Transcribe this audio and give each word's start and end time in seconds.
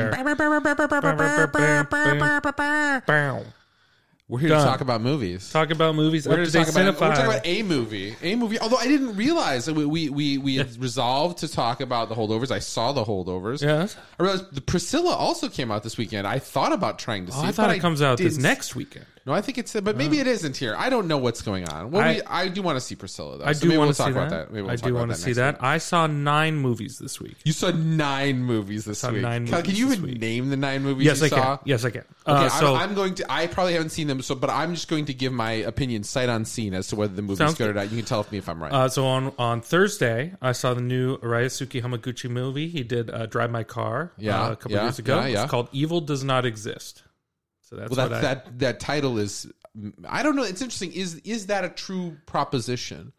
there. 0.00 0.10
We're 4.30 4.38
here 4.38 4.50
Done. 4.50 4.64
to 4.64 4.70
talk 4.70 4.80
about 4.80 5.00
movies. 5.00 5.50
Talk 5.50 5.70
about 5.70 5.96
movies. 5.96 6.24
we're 6.24 6.34
Up 6.34 6.38
here 6.38 6.46
to 6.46 6.52
to 6.52 6.58
talk 6.58 6.68
about, 6.68 6.84
we're 6.84 6.92
cinephile. 6.92 7.14
talking 7.16 7.24
about 7.24 7.46
a 7.46 7.62
movie, 7.64 8.16
a 8.22 8.36
movie. 8.36 8.60
Although 8.60 8.76
I 8.76 8.86
didn't 8.86 9.16
realize 9.16 9.64
that 9.64 9.74
we 9.74 9.84
we 9.84 10.08
we, 10.08 10.38
we 10.38 10.54
had 10.54 10.80
resolved 10.80 11.38
to 11.38 11.48
talk 11.48 11.80
about 11.80 12.08
the 12.08 12.14
holdovers. 12.14 12.52
I 12.52 12.60
saw 12.60 12.92
the 12.92 13.02
holdovers. 13.02 13.60
Yes. 13.60 13.96
I 14.20 14.22
realized 14.22 14.54
the 14.54 14.60
Priscilla 14.60 15.16
also 15.16 15.48
came 15.48 15.72
out 15.72 15.82
this 15.82 15.98
weekend. 15.98 16.28
I 16.28 16.38
thought 16.38 16.72
about 16.72 17.00
trying 17.00 17.26
to 17.26 17.32
oh, 17.32 17.34
see. 17.34 17.40
Oh, 17.40 17.46
I 17.46 17.48
it, 17.48 17.54
thought 17.56 17.66
but 17.70 17.76
it 17.76 17.80
comes 17.80 18.02
out 18.02 18.18
this 18.18 18.34
didn't. 18.34 18.44
next 18.44 18.76
weekend. 18.76 19.06
No, 19.26 19.34
I 19.34 19.42
think 19.42 19.58
it's, 19.58 19.72
but 19.78 19.96
maybe 19.98 20.18
it 20.18 20.26
isn't 20.26 20.56
here. 20.56 20.74
I 20.78 20.88
don't 20.88 21.06
know 21.06 21.18
what's 21.18 21.42
going 21.42 21.68
on. 21.68 21.90
Well, 21.90 22.02
I- 22.02 22.14
we, 22.14 22.22
I 22.22 22.48
do 22.48 22.62
want 22.62 22.76
to 22.76 22.80
see 22.80 22.94
Priscilla 22.94 23.36
though. 23.38 23.44
I 23.44 23.52
so 23.52 23.60
do 23.60 23.68
maybe 23.68 23.78
want 23.78 23.88
we'll 23.88 23.92
to 23.94 23.98
talk 23.98 24.06
see 24.06 24.12
about 24.12 24.30
that. 24.30 24.46
that. 24.48 24.50
Maybe 24.52 24.62
we'll 24.62 24.70
I 24.70 24.76
talk 24.76 24.84
do 24.84 24.90
about 24.90 24.98
want 25.00 25.10
to 25.10 25.16
that 25.18 25.22
see 25.22 25.30
next 25.30 25.36
that. 25.36 25.54
week. 25.56 25.62
I 25.62 25.78
saw 25.78 26.06
nine 26.06 26.56
movies 26.56 26.98
this 26.98 27.20
week. 27.20 27.36
You 27.44 27.52
saw 27.52 27.70
nine 27.70 28.42
movies 28.42 28.86
this 28.86 29.00
saw 29.00 29.12
week. 29.12 29.20
nine 29.22 29.46
can 29.46 29.56
movies 29.56 29.78
you 29.78 29.88
this 29.88 29.98
even 29.98 30.10
week. 30.10 30.20
name 30.20 30.48
the 30.48 30.56
nine 30.56 30.82
movies 30.82 31.04
Yes, 31.04 31.20
you 31.20 31.26
I 31.26 31.28
saw? 31.28 31.56
can. 31.58 31.68
Yes, 31.68 31.84
I 31.84 31.90
can. 31.90 32.00
Okay, 32.26 32.46
Uh, 32.46 32.48
so 32.48 32.74
I'm, 32.74 32.88
I'm 32.90 32.94
going 32.94 33.14
to. 33.16 33.26
I 33.30 33.46
probably 33.46 33.74
haven't 33.74 33.90
seen 33.90 34.06
them, 34.06 34.22
so 34.22 34.34
but 34.34 34.48
I'm 34.48 34.74
just 34.74 34.88
going 34.88 35.04
to 35.06 35.14
give 35.14 35.32
my 35.34 35.52
opinion 35.52 36.02
sight 36.02 36.28
unseen 36.30 36.72
as 36.72 36.88
to 36.88 36.96
whether 36.96 37.14
the 37.14 37.22
movie's 37.22 37.38
Sounds 37.38 37.54
good 37.56 37.68
or 37.70 37.74
not. 37.74 37.90
You 37.90 37.96
can 37.98 38.06
tell 38.06 38.24
me 38.30 38.38
if 38.38 38.48
I'm 38.48 38.62
right. 38.62 38.72
Uh, 38.72 38.88
so 38.88 39.06
on 39.06 39.32
on 39.38 39.60
Thursday, 39.60 40.32
I 40.40 40.52
saw 40.52 40.72
the 40.72 40.80
new 40.80 41.18
Ryosuke 41.18 41.82
Hamaguchi 41.82 42.30
movie. 42.30 42.68
He 42.68 42.82
did 42.84 43.10
uh, 43.10 43.26
Drive 43.26 43.50
My 43.50 43.64
Car 43.64 44.12
Yeah, 44.18 44.40
uh, 44.44 44.52
a 44.52 44.56
couple 44.56 44.72
yeah, 44.72 44.82
years 44.84 44.98
ago. 44.98 45.20
yeah, 45.20 45.26
yeah. 45.26 45.42
It's 45.42 45.50
called 45.50 45.68
Evil 45.72 46.00
Does 46.00 46.24
Not 46.24 46.46
Exist. 46.46 47.02
So 47.70 47.76
that's 47.76 47.96
well, 47.96 48.08
that 48.08 48.18
I, 48.18 48.20
that 48.20 48.58
that 48.58 48.80
title 48.80 49.18
is. 49.18 49.50
I 50.08 50.22
don't 50.22 50.34
know. 50.34 50.42
It's 50.42 50.60
interesting. 50.60 50.92
Is 50.92 51.16
is 51.16 51.46
that 51.46 51.64
a 51.64 51.68
true 51.68 52.16
proposition? 52.26 53.12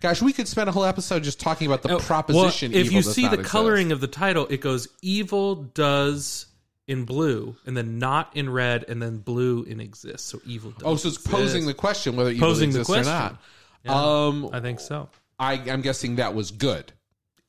Gosh, 0.00 0.22
we 0.22 0.32
could 0.32 0.46
spend 0.46 0.68
a 0.68 0.72
whole 0.72 0.84
episode 0.84 1.24
just 1.24 1.40
talking 1.40 1.66
about 1.66 1.82
the 1.82 1.94
Oh, 1.94 1.98
proposition. 1.98 2.70
Well, 2.70 2.80
if 2.80 2.92
you 2.92 3.02
see 3.02 3.26
the 3.26 3.34
exist. 3.34 3.50
coloring 3.50 3.90
of 3.90 4.00
the 4.00 4.06
title, 4.06 4.46
it 4.48 4.60
goes 4.60 4.86
evil 5.02 5.56
does 5.56 6.46
in 6.86 7.04
blue, 7.04 7.56
and 7.66 7.76
then 7.76 7.98
not 7.98 8.36
in 8.36 8.48
red, 8.48 8.84
and 8.88 9.02
then 9.02 9.18
blue 9.18 9.64
in 9.64 9.80
exist. 9.80 10.26
So 10.26 10.40
evil. 10.46 10.70
Does 10.70 10.82
oh, 10.84 10.96
so 10.96 11.08
it's 11.08 11.18
posing 11.18 11.66
the 11.66 11.74
question 11.74 12.14
whether 12.14 12.30
evil 12.30 12.48
Posing 12.48 12.70
exists 12.70 12.90
or 12.90 13.02
not. 13.02 13.38
Um, 13.86 14.50
I 14.52 14.60
think 14.60 14.78
so. 14.78 15.08
I, 15.38 15.54
I'm 15.54 15.82
guessing 15.82 16.16
that 16.16 16.34
was 16.34 16.52
good. 16.52 16.92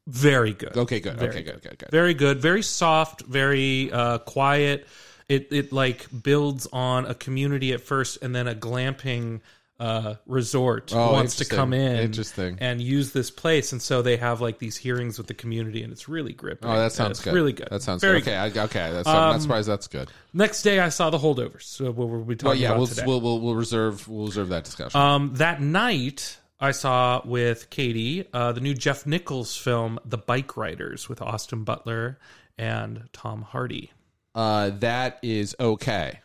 Very 0.08 0.54
good. 0.54 0.76
Okay, 0.76 1.00
good. 1.00 1.18
Very 1.18 1.30
okay, 1.30 1.44
good, 1.44 1.62
good, 1.62 1.78
good. 1.78 1.92
Very 1.92 2.16
good. 2.16 2.42
Very 2.42 2.64
soft. 2.64 3.22
Very 3.22 3.92
uh, 3.92 4.18
quiet. 4.20 4.88
It 5.30 5.48
it 5.52 5.72
like 5.72 6.08
builds 6.24 6.68
on 6.74 7.06
a 7.06 7.14
community 7.14 7.72
at 7.72 7.82
first, 7.82 8.18
and 8.22 8.36
then 8.36 8.48
a 8.48 8.56
glamping 8.56 9.42
uh, 9.80 10.16
resort 10.26 10.92
Oh, 10.94 11.14
wants 11.14 11.38
to 11.38 11.46
come 11.46 11.72
in, 11.72 11.96
Interesting. 12.00 12.58
and 12.60 12.82
use 12.82 13.14
this 13.14 13.32
place, 13.32 13.72
and 13.72 13.82
so 13.82 14.02
they 14.02 14.18
have 14.18 14.42
like 14.42 14.60
these 14.60 14.76
hearings 14.76 15.18
with 15.18 15.28
the 15.28 15.34
community, 15.34 15.84
and 15.84 15.94
it's 15.94 16.10
really 16.10 16.34
gripping. 16.34 16.70
Oh, 16.70 16.76
that 16.76 16.92
sounds 16.92 17.12
It's 17.12 17.24
good. 17.24 17.34
Really 17.34 17.54
good. 17.54 17.70
That 17.72 17.82
sounds 17.82 18.02
very 18.02 18.20
good. 18.20 18.32
Okay, 18.34 18.60
I, 18.60 18.64
okay. 18.66 18.92
That's, 18.92 19.08
I'm 19.08 19.32
not 19.34 19.42
surprised. 19.42 19.70
That's 19.70 19.88
good. 19.88 20.10
Next 20.34 20.64
day, 20.64 20.80
I 20.80 20.90
saw 20.90 21.10
the 21.12 21.18
holdovers. 21.20 21.62
So 21.64 21.92
what 21.92 22.10
were 22.10 22.20
we 22.20 22.36
talking 22.36 22.50
Well, 22.50 22.56
yeah, 22.60 22.68
about 22.70 22.78
we'll, 22.80 22.88
today? 22.88 23.04
we'll 23.06 23.22
we'll 23.22 23.40
we'll 23.40 23.56
reserve 23.56 24.06
we'll 24.10 24.26
reserve 24.26 24.50
that 24.50 24.66
discussion. 24.66 25.00
um, 25.00 25.36
that 25.36 25.62
night, 25.62 26.40
I 26.60 26.72
saw 26.72 27.22
with 27.24 27.70
Katie 27.70 28.26
uh, 28.34 28.52
the 28.52 28.60
new 28.62 28.74
Jeff 28.74 29.06
Nichols 29.06 29.56
film, 29.56 29.98
The 30.04 30.18
Bike 30.18 30.58
Riders, 30.58 31.08
with 31.08 31.22
Austin 31.22 31.64
Butler 31.64 32.20
and 32.58 33.08
Tom 33.14 33.44
Hardy. 33.44 33.92
Uh, 34.36 34.72
that 34.80 35.20
is 35.22 35.56
okay. 35.60 36.20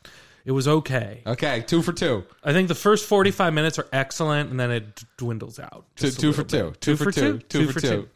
It 0.45 0.53
was 0.53 0.69
okay. 0.69 1.23
Okay, 1.27 1.63
two 1.67 1.81
for 1.81 1.93
two. 1.93 2.25
I 2.43 2.53
think 2.53 2.69
the 2.69 2.75
first 2.75 3.07
45 3.09 3.55
minutes 3.55 3.79
are 3.79 3.87
excellent, 3.93 4.51
and 4.51 4.61
then 4.61 4.71
it 4.71 5.03
dwindles 5.17 5.59
out. 5.59 5.87
Two, 5.97 6.11
two 6.11 6.33
for 6.35 6.45
two. 6.45 6.71
bit. 6.71 6.81
Two 6.83 6.97
for 6.97 7.11
two. 7.11 7.39
Two 7.39 7.73
for 7.73 7.81
two. 7.81 8.09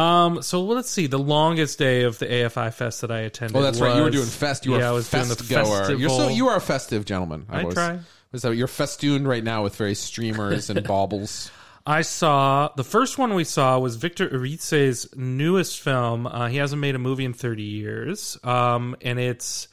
Um, 0.00 0.42
so 0.42 0.62
let's 0.62 0.90
see. 0.90 1.06
The 1.06 1.18
longest 1.18 1.78
day 1.78 2.02
of 2.04 2.18
the 2.18 2.26
AFI 2.26 2.72
Fest 2.72 3.02
that 3.02 3.10
I 3.10 3.20
attended. 3.20 3.56
Oh, 3.56 3.62
that's 3.62 3.80
right. 3.80 3.96
You 3.96 4.02
were 4.02 4.10
doing 4.10 4.26
fest. 4.26 4.64
You 4.64 4.72
were 4.72 4.78
yeah, 4.78 4.86
a 4.86 4.90
I 4.90 4.92
was 4.92 5.10
doing 5.10 5.28
the 5.28 5.36
fest 5.36 5.48
goer. 5.48 5.92
You're 5.94 6.10
so 6.10 6.28
you 6.28 6.48
are 6.48 6.56
a 6.56 6.60
festive 6.60 7.04
gentleman. 7.04 7.46
I 7.50 7.60
always- 7.60 7.74
try. 7.74 7.98
What's 8.30 8.42
that? 8.42 8.56
You're 8.56 8.66
festooned 8.66 9.26
right 9.28 9.44
now 9.44 9.62
with 9.62 9.76
various 9.76 10.00
streamers 10.00 10.68
and 10.68 10.82
baubles. 10.86 11.50
I 11.86 12.02
saw 12.02 12.70
the 12.76 12.82
first 12.84 13.16
one 13.16 13.34
we 13.34 13.44
saw 13.44 13.78
was 13.78 13.94
Victor 13.96 14.28
Erice's 14.32 15.08
newest 15.16 15.80
film. 15.80 16.26
Uh, 16.26 16.48
he 16.48 16.56
hasn't 16.56 16.80
made 16.80 16.94
a 16.96 16.98
movie 16.98 17.24
in 17.24 17.32
30 17.32 17.62
years, 17.62 18.36
um, 18.42 18.96
and 19.02 19.20
it's 19.20 19.68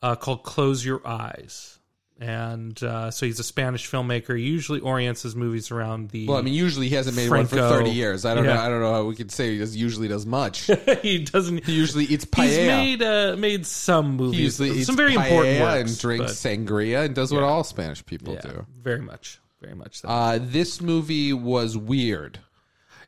uh, 0.00 0.16
called 0.16 0.44
Close 0.44 0.84
Your 0.84 1.06
Eyes. 1.06 1.74
And 2.20 2.82
uh, 2.82 3.12
so 3.12 3.26
he's 3.26 3.38
a 3.38 3.44
Spanish 3.44 3.88
filmmaker. 3.88 4.36
He 4.36 4.42
usually 4.42 4.80
orients 4.80 5.22
his 5.22 5.36
movies 5.36 5.70
around 5.70 6.10
the. 6.10 6.26
Well, 6.26 6.38
I 6.38 6.42
mean, 6.42 6.54
usually 6.54 6.88
he 6.88 6.96
hasn't 6.96 7.14
made 7.14 7.30
one 7.30 7.46
for 7.46 7.56
thirty 7.56 7.90
years. 7.90 8.24
I 8.24 8.34
don't 8.34 8.44
Yeah. 8.44 8.54
know. 8.54 8.60
I 8.60 8.68
don't 8.68 8.80
know 8.80 8.92
how 8.92 9.04
we 9.04 9.14
could 9.14 9.30
say 9.30 9.52
he 9.52 9.58
does, 9.58 9.76
usually 9.76 10.08
does 10.08 10.26
much. 10.26 10.68
he 11.02 11.22
doesn't. 11.22 11.64
he 11.64 11.74
usually 11.74 12.06
eats 12.06 12.26
He's 12.34 12.56
made 12.66 13.02
uh, 13.04 13.36
made 13.38 13.64
some 13.66 14.16
movies, 14.16 14.56
some 14.56 14.96
very 14.96 15.14
important 15.14 15.58
paella 15.58 15.76
works, 15.78 15.90
and 15.92 16.00
drinks 16.00 16.42
but- 16.42 16.50
sangria 16.50 17.04
and 17.04 17.14
does 17.14 17.32
what 17.32 17.44
all 17.44 17.62
Spanish 17.62 18.04
people 18.04 18.34
yeah, 18.34 18.40
do. 18.40 18.66
very 18.82 19.00
much, 19.00 19.38
very 19.60 19.74
much. 19.74 20.00
So. 20.00 20.08
Uh, 20.08 20.38
this 20.40 20.80
movie 20.80 21.32
was 21.32 21.76
weird. 21.76 22.40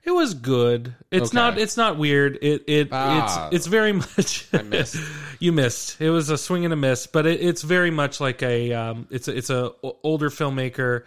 it 0.03 0.11
was 0.13 0.35
good. 0.35 0.95
It's 1.11 1.29
Okay. 1.29 1.37
not. 1.37 1.59
It's 1.59 1.77
not 1.77 1.99
weird. 1.99 2.39
It 2.43 2.65
it 2.67 2.89
Ah. 2.93 3.47
it's 3.49 3.57
it's 3.57 3.67
very 3.67 3.93
much. 4.05 4.47
I 4.53 4.63
missed. 4.63 4.97
you 5.39 5.53
missed. 5.53 6.01
It 6.01 6.11
was 6.11 6.31
a 6.31 6.39
swing 6.39 6.65
and 6.65 6.73
a 6.73 6.77
miss, 6.77 7.07
but 7.07 7.27
it, 7.27 7.41
it's 7.41 7.63
very 7.63 7.91
much 7.91 8.21
like 8.21 8.43
a. 8.43 8.73
Um, 8.73 9.07
it's 9.11 9.29
a, 9.29 9.37
it's 9.37 9.51
a 9.51 9.73
o- 9.85 9.99
older 10.03 10.31
filmmaker 10.31 11.05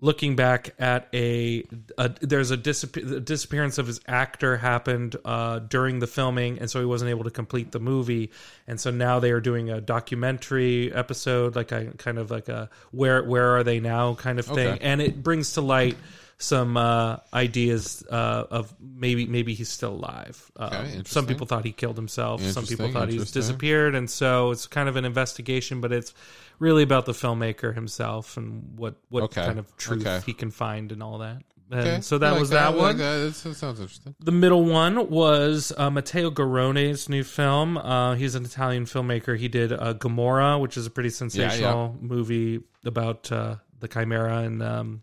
looking 0.00 0.36
back 0.36 0.70
at 0.78 1.08
a, 1.12 1.64
a 1.98 2.08
there's 2.20 2.52
a, 2.52 2.56
disap- 2.56 3.24
disappearance 3.24 3.78
of 3.78 3.86
his 3.88 4.00
actor 4.06 4.56
happened 4.56 5.16
uh, 5.24 5.58
during 5.58 5.98
the 5.98 6.06
filming 6.06 6.58
and 6.60 6.70
so 6.70 6.78
he 6.78 6.86
wasn't 6.86 7.10
able 7.10 7.24
to 7.24 7.30
complete 7.30 7.72
the 7.72 7.80
movie 7.80 8.30
and 8.68 8.80
so 8.80 8.90
now 8.92 9.18
they 9.18 9.32
are 9.32 9.40
doing 9.40 9.70
a 9.70 9.80
documentary 9.80 10.92
episode 10.92 11.56
like 11.56 11.72
a 11.72 11.86
kind 11.98 12.18
of 12.18 12.30
like 12.30 12.48
a 12.48 12.70
where 12.92 13.24
where 13.24 13.56
are 13.56 13.64
they 13.64 13.80
now 13.80 14.14
kind 14.14 14.38
of 14.38 14.46
thing 14.46 14.68
Okay. 14.68 14.78
and 14.82 15.00
it 15.00 15.22
brings 15.22 15.54
to 15.54 15.60
light 15.60 15.96
some 16.40 16.76
uh, 16.76 17.16
ideas 17.34 18.04
uh, 18.08 18.44
of 18.50 18.72
maybe 18.80 19.26
maybe 19.26 19.54
he's 19.54 19.68
still 19.68 19.92
alive. 19.94 20.50
Um, 20.56 20.72
interesting. 20.72 21.04
some 21.06 21.26
people 21.26 21.46
thought 21.46 21.64
he 21.64 21.72
killed 21.72 21.96
himself. 21.96 22.42
Some 22.42 22.64
people 22.64 22.90
thought 22.92 23.08
he's 23.08 23.30
disappeared, 23.32 23.94
and 23.94 24.08
so 24.08 24.50
it's 24.52 24.66
kind 24.66 24.88
of 24.88 24.96
an 24.96 25.04
investigation. 25.04 25.80
But 25.80 25.92
it's 25.92 26.14
really 26.60 26.82
about 26.84 27.06
the 27.06 27.12
filmmaker 27.12 27.74
himself 27.74 28.36
and 28.36 28.78
what 28.78 28.94
what 29.08 29.24
Okay. 29.24 29.44
kind 29.44 29.58
of 29.58 29.76
truth 29.76 30.06
Okay. 30.06 30.22
he 30.26 30.32
can 30.32 30.50
find 30.50 30.92
and 30.92 31.02
all 31.02 31.18
that. 31.18 31.42
And 31.70 31.80
Okay. 31.80 32.00
so 32.00 32.16
that 32.18 32.30
like 32.30 32.40
was 32.40 32.50
that, 32.50 32.62
I 32.66 32.70
one. 32.70 32.78
like 32.78 32.96
that. 32.98 33.18
That 33.18 33.34
sounds 33.34 33.78
interesting. 33.80 34.14
The 34.20 34.32
middle 34.32 34.64
one 34.64 35.10
was 35.10 35.70
uh, 35.76 35.90
Matteo 35.90 36.30
Garrone's 36.30 37.08
new 37.10 37.22
film. 37.24 37.76
Uh, 37.76 38.14
he's 38.14 38.34
an 38.36 38.44
Italian 38.44 38.86
filmmaker. 38.86 39.36
He 39.36 39.48
did 39.48 39.72
uh, 39.72 39.92
Gomorrah, 39.92 40.58
which 40.58 40.76
is 40.78 40.86
a 40.86 40.90
pretty 40.90 41.10
sensational 41.10 41.94
movie 42.00 42.60
about 42.86 43.30
uh, 43.30 43.56
the 43.80 43.88
Camorra 43.88 44.44
and 44.46 44.62
um, 44.62 45.02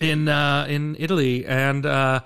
in 0.00 0.28
uh, 0.28 0.66
in 0.68 0.96
Italy, 0.98 1.46
and 1.46 1.86
uh, 1.86 2.20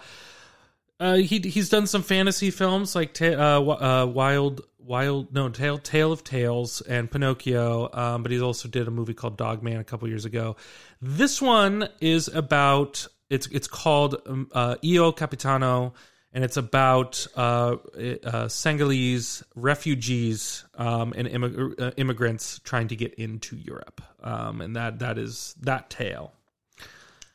uh, 1.00 1.14
he 1.16 1.38
he's 1.38 1.68
done 1.68 1.86
some 1.86 2.02
fantasy 2.02 2.50
films 2.50 2.94
like 2.94 3.14
ta- 3.14 3.26
uh, 3.26 3.60
uh, 3.60 4.06
Wild 4.06 4.62
Wild 4.78 5.32
no 5.34 5.48
Tale 5.48 5.78
Tale 5.78 6.12
of 6.12 6.24
Tales 6.24 6.80
and 6.80 7.10
Pinocchio, 7.10 7.90
um, 7.92 8.22
but 8.22 8.32
he 8.32 8.40
also 8.40 8.68
did 8.68 8.88
a 8.88 8.90
movie 8.90 9.14
called 9.14 9.36
Dog 9.36 9.62
Man 9.62 9.78
a 9.78 9.84
couple 9.84 10.08
years 10.08 10.24
ago. 10.24 10.56
This 11.00 11.40
one 11.40 11.88
is 12.00 12.28
about 12.28 13.06
it's 13.30 13.46
it's 13.48 13.68
called 13.68 14.16
um, 14.26 14.50
uh, 14.52 14.76
Io 14.84 15.12
Capitano, 15.12 15.94
and 16.32 16.42
it's 16.42 16.56
about 16.56 17.26
uh, 17.36 17.76
uh, 18.24 18.48
Senegalese 18.48 19.44
refugees 19.54 20.64
um, 20.76 21.12
and 21.16 21.28
immig- 21.28 21.94
immigrants 21.96 22.60
trying 22.64 22.88
to 22.88 22.96
get 22.96 23.14
into 23.14 23.56
Europe, 23.56 24.00
um, 24.22 24.60
and 24.60 24.74
that 24.74 25.00
that 25.00 25.18
is 25.18 25.54
that 25.60 25.90
tale. 25.90 26.32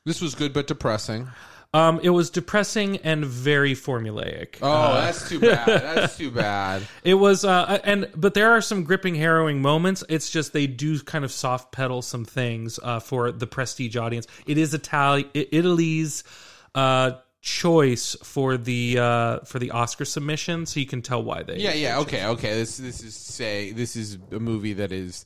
This 0.05 0.21
was 0.21 0.35
good 0.35 0.53
but 0.53 0.67
depressing. 0.67 1.29
Um, 1.75 1.99
it 2.03 2.11
was 2.11 2.29
depressing 2.29 2.97
and 2.97 3.25
very 3.25 3.73
formulaic. 3.73 4.57
Oh, 4.61 4.93
that's 4.93 5.27
too 5.27 5.39
bad. 5.39 5.65
That's 5.67 6.15
too 6.17 6.29
bad. 6.29 6.83
It 7.03 7.15
was, 7.15 7.43
uh, 7.43 7.79
and 7.83 8.07
but 8.15 8.35
there 8.35 8.51
are 8.51 8.61
some 8.61 8.83
gripping, 8.83 9.15
harrowing 9.15 9.59
moments. 9.59 10.03
It's 10.07 10.29
just 10.29 10.53
they 10.53 10.67
do 10.67 10.99
kind 10.99 11.25
of 11.25 11.31
soft 11.31 11.71
pedal 11.71 12.03
some 12.03 12.25
things 12.25 12.79
uh, 12.83 12.99
for 12.99 13.31
the 13.31 13.47
prestige 13.47 13.95
audience. 13.95 14.27
It 14.45 14.59
is 14.59 14.75
Itali- 14.75 15.29
Italy's 15.33 16.23
uh, 16.75 17.13
choice 17.41 18.15
for 18.21 18.55
the 18.55 18.99
uh, 18.99 19.39
for 19.39 19.57
the 19.57 19.71
Oscar 19.71 20.05
submission, 20.05 20.67
so 20.67 20.79
you 20.79 20.85
can 20.85 21.01
tell 21.01 21.23
why 21.23 21.41
they. 21.41 21.57
Yeah, 21.57 21.73
yeah. 21.73 21.99
Okay, 22.01 22.23
okay. 22.27 22.53
This 22.53 22.77
this 22.77 23.01
is 23.01 23.15
say 23.15 23.71
this 23.71 23.95
is 23.95 24.19
a 24.31 24.39
movie 24.39 24.73
that 24.73 24.91
is 24.91 25.25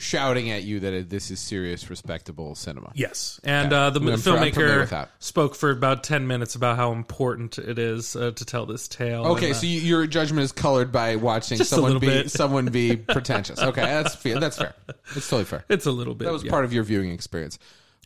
shouting 0.00 0.48
at 0.50 0.62
you 0.62 0.78
that 0.80 0.92
it, 0.92 1.10
this 1.10 1.30
is 1.30 1.40
serious, 1.40 1.90
respectable 1.90 2.54
cinema. 2.54 2.92
Yes, 2.94 3.40
and 3.44 3.72
Okay. 3.72 3.76
uh, 3.76 3.90
the 3.90 4.00
I'm 4.00 4.18
filmmaker 4.18 5.08
spoke 5.18 5.54
for 5.54 5.70
about 5.70 6.04
ten 6.04 6.26
minutes 6.26 6.54
about 6.54 6.76
how 6.76 6.92
important 6.92 7.58
it 7.58 7.78
is 7.78 8.16
uh, 8.16 8.30
to 8.30 8.44
tell 8.44 8.64
this 8.64 8.88
tale. 8.88 9.26
Okay, 9.26 9.46
and, 9.46 9.54
uh, 9.54 9.58
so 9.58 9.66
you, 9.66 9.80
your 9.80 10.06
judgment 10.06 10.44
is 10.44 10.52
colored 10.52 10.92
by 10.92 11.16
watching 11.16 11.58
someone 11.58 11.98
be 11.98 12.06
bit. 12.06 12.30
someone 12.30 12.66
be 12.66 12.96
pretentious. 12.96 13.60
Okay, 13.60 13.82
that's 13.82 14.14
fair. 14.14 14.38
That's 14.40 14.56
fair. 14.56 14.74
That's 14.86 15.28
totally 15.28 15.44
fair. 15.44 15.64
it's 15.68 15.86
a 15.86 15.92
little 15.92 16.14
bit. 16.14 16.24
That 16.26 16.32
was 16.32 16.44
yeah. 16.44 16.50
part 16.50 16.64
of 16.64 16.72
your 16.72 16.84
viewing 16.84 17.10
experience. 17.10 17.58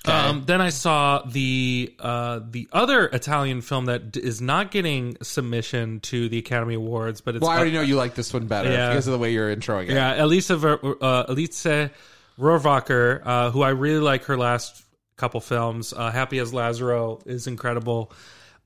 Um, 0.05 0.43
then 0.47 0.61
I 0.61 0.71
saw 0.71 1.23
the 1.23 1.95
uh, 2.01 2.41
the 2.51 2.69
other 2.73 3.07
Italian 3.07 3.61
film 3.61 3.85
that 3.87 4.11
d- 4.13 4.21
is 4.21 4.41
not 4.41 4.73
getting 4.73 5.17
submission 5.23 6.01
to 6.01 6.29
the 6.29 6.39
Academy 6.39 6.75
Awards, 6.75 7.21
but 7.21 7.37
it's 7.37 7.43
Well, 7.43 7.51
I 7.53 7.57
already 7.57 7.71
know 7.73 7.83
you 7.83 7.95
like 7.95 8.17
this 8.17 8.33
one 8.35 8.47
better 8.49 8.71
Yeah. 8.73 8.89
because 8.89 9.07
of 9.07 9.13
the 9.13 9.19
way 9.19 9.33
you're 9.33 9.55
introing 9.55 9.85
it. 9.85 9.95
yeah, 9.95 10.23
Elisa 10.25 10.57
Ver, 10.57 10.79
uh, 11.01 11.25
Elise 11.29 11.67
Rohrwacher, 12.39 13.23
uh, 13.25 13.51
who 13.53 13.63
I 13.63 13.69
really 13.71 14.01
like 14.01 14.25
her 14.25 14.37
last 14.37 14.83
couple 15.17 15.41
films. 15.41 15.93
Uh, 15.93 16.11
Happy 16.11 16.39
as 16.39 16.53
Lazzaro 16.53 17.25
is 17.27 17.47
incredible, 17.47 18.11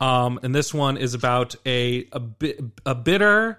um, 0.00 0.40
and 0.42 0.54
this 0.54 0.72
one 0.72 0.96
is 0.96 1.14
about 1.14 1.54
a 1.66 2.06
a, 2.12 2.20
bit, 2.20 2.60
a 2.86 2.94
bitter, 2.94 3.58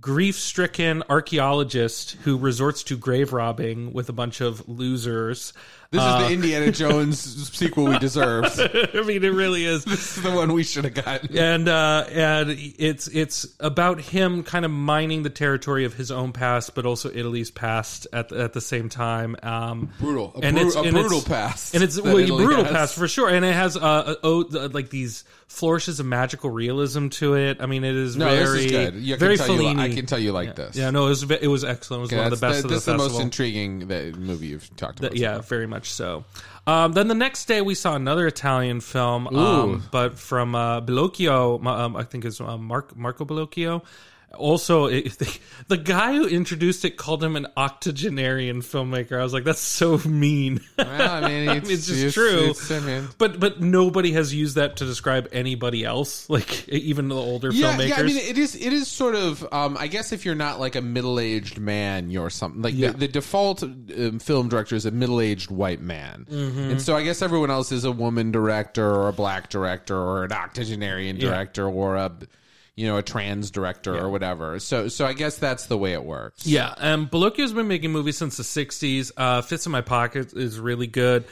grief 0.00 0.36
stricken 0.36 1.02
archaeologist 1.08 2.12
who 2.24 2.38
resorts 2.38 2.82
to 2.84 2.96
grave 2.96 3.32
robbing 3.32 3.92
with 3.92 4.08
a 4.08 4.12
bunch 4.12 4.40
of 4.40 4.66
losers. 4.68 5.52
This 5.92 6.00
is 6.00 6.06
Uh, 6.06 6.26
the 6.26 6.32
Indiana 6.34 6.72
Jones 6.72 7.20
sequel 7.56 7.84
we 7.84 7.98
deserve. 7.98 8.46
I 8.94 9.02
mean, 9.02 9.22
it 9.22 9.32
really 9.32 9.66
is. 9.66 9.84
this 9.84 10.16
is 10.16 10.22
the 10.22 10.30
one 10.30 10.52
we 10.54 10.64
should 10.64 10.84
have 10.84 10.94
gotten. 10.94 11.36
and 11.36 11.68
uh, 11.68 12.06
and 12.10 12.50
it's 12.50 13.08
it's 13.08 13.46
about 13.60 14.00
him 14.00 14.42
kind 14.42 14.64
of 14.64 14.70
mining 14.70 15.22
the 15.22 15.28
territory 15.30 15.84
of 15.84 15.92
his 15.92 16.10
own 16.10 16.32
past, 16.32 16.74
but 16.74 16.86
also 16.86 17.10
Italy's 17.12 17.50
past 17.50 18.06
at 18.12 18.30
the, 18.30 18.38
at 18.40 18.54
the 18.54 18.60
same 18.62 18.88
time. 18.88 19.36
Um, 19.42 19.90
Brutal. 20.00 20.32
A, 20.36 20.40
And 20.46 20.56
bru- 20.56 20.66
it's- 20.68 20.76
a 20.76 20.80
and 20.80 20.92
brutal 20.92 21.18
it's- 21.18 21.28
past. 21.28 21.74
and 21.74 21.84
it's 21.84 22.00
well, 22.00 22.14
brutal 22.16 22.64
has. 22.64 22.72
past 22.72 22.94
for 22.94 23.06
sure, 23.06 23.28
and 23.28 23.44
it 23.44 23.52
has 23.52 23.76
uh, 23.76 23.80
uh, 23.80 24.14
oh, 24.24 24.44
uh, 24.54 24.68
like 24.72 24.88
these 24.88 25.24
flourishes 25.46 26.00
of 26.00 26.06
magical 26.06 26.48
realism 26.48 27.08
to 27.08 27.34
it. 27.34 27.58
I 27.60 27.66
mean, 27.66 27.84
it 27.84 27.94
is 27.94 28.16
No, 28.16 28.24
very 28.34 28.64
is 28.64 28.70
good. 28.72 28.94
You 28.94 29.16
very 29.18 29.36
can 29.36 29.46
tell 29.46 29.60
you, 29.60 29.78
I 29.78 29.88
can 29.90 30.06
tell 30.06 30.18
you 30.18 30.32
like 30.32 30.56
this. 30.56 30.74
yeah, 30.74 30.88
no, 30.88 31.04
it 31.04 31.10
was 31.10 31.30
it 31.30 31.46
was 31.48 31.62
excellent. 31.64 32.00
It 32.00 32.02
was 32.04 32.10
Okay, 32.12 32.16
one 32.22 32.32
of 32.32 32.40
the 32.40 32.46
best 32.46 32.62
the, 32.62 32.64
of 32.64 32.70
the 32.70 32.74
this 32.76 32.78
is 32.80 32.84
the 32.86 32.96
most 32.96 33.20
intriguing 33.20 33.88
that 33.88 34.16
movie 34.16 34.46
you've 34.46 34.74
talked 34.76 35.00
about. 35.00 35.14
yeah, 35.14 35.40
very 35.42 35.66
much 35.66 35.81
so. 35.90 36.24
Um, 36.66 36.92
then 36.92 37.08
the 37.08 37.14
next 37.14 37.46
day 37.46 37.60
we 37.60 37.74
saw 37.74 37.96
another 37.96 38.26
Italian 38.26 38.80
film, 38.80 39.26
um, 39.28 39.84
but 39.90 40.18
from 40.18 40.54
uh, 40.54 40.80
Bellocchio. 40.80 41.64
Um, 41.66 41.96
I 41.96 42.04
think 42.04 42.24
it's 42.24 42.40
uh, 42.40 42.56
Mark, 42.56 42.96
Marco 42.96 43.24
Bellocchio. 43.24 43.82
Also, 44.34 44.86
it, 44.86 45.18
the, 45.18 45.38
the 45.68 45.76
guy 45.76 46.14
who 46.14 46.26
introduced 46.26 46.84
it 46.84 46.96
called 46.96 47.22
him 47.22 47.36
an 47.36 47.46
octogenarian 47.56 48.60
filmmaker. 48.62 49.18
I 49.18 49.22
was 49.22 49.32
like, 49.32 49.44
that's 49.44 49.60
so 49.60 49.98
mean. 49.98 50.60
Well, 50.78 51.24
I 51.24 51.28
mean, 51.28 51.48
it's, 51.50 51.70
it's 51.70 51.86
just 51.86 51.98
it's- 51.98 52.14
true. 52.14 52.50
it's- 52.50 52.70
I 52.70 52.80
mean, 52.80 53.08
but 53.18 53.38
but 53.40 53.60
nobody 53.60 54.12
has 54.12 54.34
used 54.34 54.56
that 54.56 54.76
to 54.76 54.84
describe 54.84 55.28
anybody 55.32 55.84
else, 55.84 56.28
like 56.30 56.68
even 56.68 57.08
the 57.08 57.14
older 57.16 57.50
yeah, 57.52 57.76
filmmakers. 57.76 57.88
yeah. 57.88 57.96
I 57.96 58.02
mean, 58.02 58.16
it 58.16 58.36
is. 58.38 58.54
It 58.56 58.72
is 58.72 58.88
sort 58.88 59.14
of. 59.14 59.46
Um, 59.52 59.76
I 59.78 59.86
guess 59.86 60.12
if 60.12 60.24
you're 60.24 60.34
not 60.34 60.58
like 60.60 60.74
a 60.76 60.80
middle-aged 60.82 61.58
man, 61.58 62.10
you're 62.10 62.30
something 62.30 62.62
like 62.62 62.74
Yeah. 62.74 62.90
the, 62.92 62.98
the 62.98 63.08
default 63.08 63.62
um, 63.62 64.18
film 64.18 64.48
director 64.48 64.74
is 64.74 64.86
a 64.86 64.90
middle-aged 64.90 65.50
white 65.50 65.80
man, 65.80 66.26
Mm-hmm. 66.30 66.58
and 66.58 66.82
so 66.82 66.96
I 66.96 67.02
guess 67.04 67.22
everyone 67.22 67.50
else 67.50 67.72
is 67.72 67.84
a 67.84 67.92
woman 67.92 68.32
director 68.32 68.84
or 68.84 69.08
a 69.08 69.12
black 69.12 69.48
director 69.50 69.96
or 69.96 70.24
an 70.24 70.32
octogenarian 70.32 71.16
Yeah. 71.16 71.28
director 71.30 71.68
or 71.68 71.96
a 71.96 72.12
you 72.82 72.88
know 72.88 72.96
a 72.96 73.02
trans 73.02 73.52
director 73.52 73.96
or 73.96 74.10
whatever. 74.10 74.58
So 74.58 74.88
so 74.88 75.06
I 75.06 75.12
guess 75.12 75.38
that's 75.38 75.66
the 75.66 75.78
way 75.78 75.92
it 75.92 76.04
works. 76.04 76.44
Yeah, 76.44 76.74
and 76.78 77.08
Bellocchio's 77.08 77.52
been 77.52 77.68
making 77.68 77.92
movies 77.92 78.18
since 78.18 78.36
the 78.36 78.42
'60s. 78.42 79.12
Uh, 79.16 79.40
Fists 79.40 79.66
in 79.66 79.72
My 79.72 79.82
Pocket 79.82 80.32
is 80.32 80.58
really 80.58 80.88
good. 80.88 81.24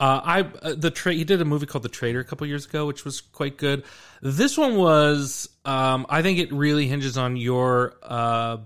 Uh, 0.00 0.20
I 0.24 0.40
uh, 0.40 0.74
the 0.74 0.90
tra- 0.90 1.12
he 1.12 1.24
did 1.24 1.42
a 1.42 1.44
movie 1.44 1.66
called 1.66 1.84
The 1.84 1.90
Traitor 1.90 2.20
a 2.20 2.24
couple 2.24 2.46
years 2.46 2.64
ago, 2.64 2.86
which 2.86 3.04
was 3.04 3.20
quite 3.20 3.58
good. 3.58 3.84
This 4.22 4.56
one 4.56 4.76
was, 4.76 5.50
um, 5.66 6.06
I 6.08 6.22
think, 6.22 6.38
it 6.38 6.50
really 6.52 6.86
hinges 6.86 7.18
on 7.18 7.36
your 7.36 7.94
uh, 8.02 8.56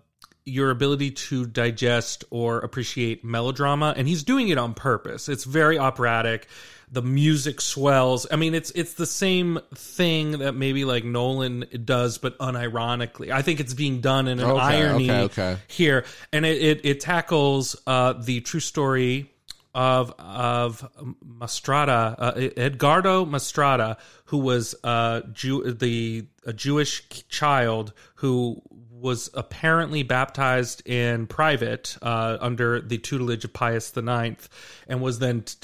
your 0.49 0.71
ability 0.71 1.13
to 1.13 1.47
digest 1.47 2.25
or 2.31 2.59
appreciate 2.59 3.25
melodrama, 3.25 3.95
and 3.97 4.09
he's 4.09 4.23
doing 4.23 4.49
it 4.49 4.59
on 4.59 4.75
purpose. 4.75 5.29
It's 5.29 5.45
very 5.45 5.79
operatic. 5.79 6.49
The 6.91 7.03
music 7.03 7.61
swells. 7.61 8.27
I 8.31 8.37
mean, 8.37 8.55
it's 8.55 8.71
it's 8.71 8.95
the 8.95 9.07
same 9.07 9.61
thing 9.75 10.39
that 10.39 10.55
maybe 10.55 10.87
like 10.87 11.05
Nolan 11.05 11.67
does, 11.85 12.17
but 12.17 12.39
unironically. 12.39 13.31
I 13.31 13.43
think 13.43 13.61
it's 13.61 13.75
being 13.75 14.01
done 14.01 14.27
in 14.27 14.41
an 14.41 14.47
Okay, 14.47 14.61
irony 14.61 15.11
okay, 15.11 15.23
okay. 15.25 15.57
here, 15.69 16.05
and 16.33 16.47
it 16.47 16.63
it, 16.63 16.81
it 16.85 17.01
tackles 17.01 17.77
uh, 17.87 18.15
the 18.15 18.41
true 18.41 18.61
story 18.61 19.31
of 19.75 20.15
of 20.19 20.91
Mastrada, 21.23 22.15
uh, 22.19 22.33
Edgardo 22.57 23.27
Mastrada, 23.27 23.99
who 24.25 24.39
was 24.39 24.75
uh, 24.83 25.21
Jew, 25.33 25.73
the 25.73 26.27
a 26.47 26.55
Jewish 26.55 27.03
child 27.29 27.93
who 28.17 28.63
was 29.01 29.31
apparently 29.35 30.03
baptized 30.03 30.87
in 30.89 31.27
private 31.27 31.97
uh, 32.03 32.39
under 32.41 32.81
the 32.81 32.99
tutelage 32.99 33.45
of 33.45 33.53
Pius 33.53 33.97
IX, 33.97 34.49
and 34.89 35.01
was 35.01 35.19
then 35.19 35.43
t- 35.43 35.55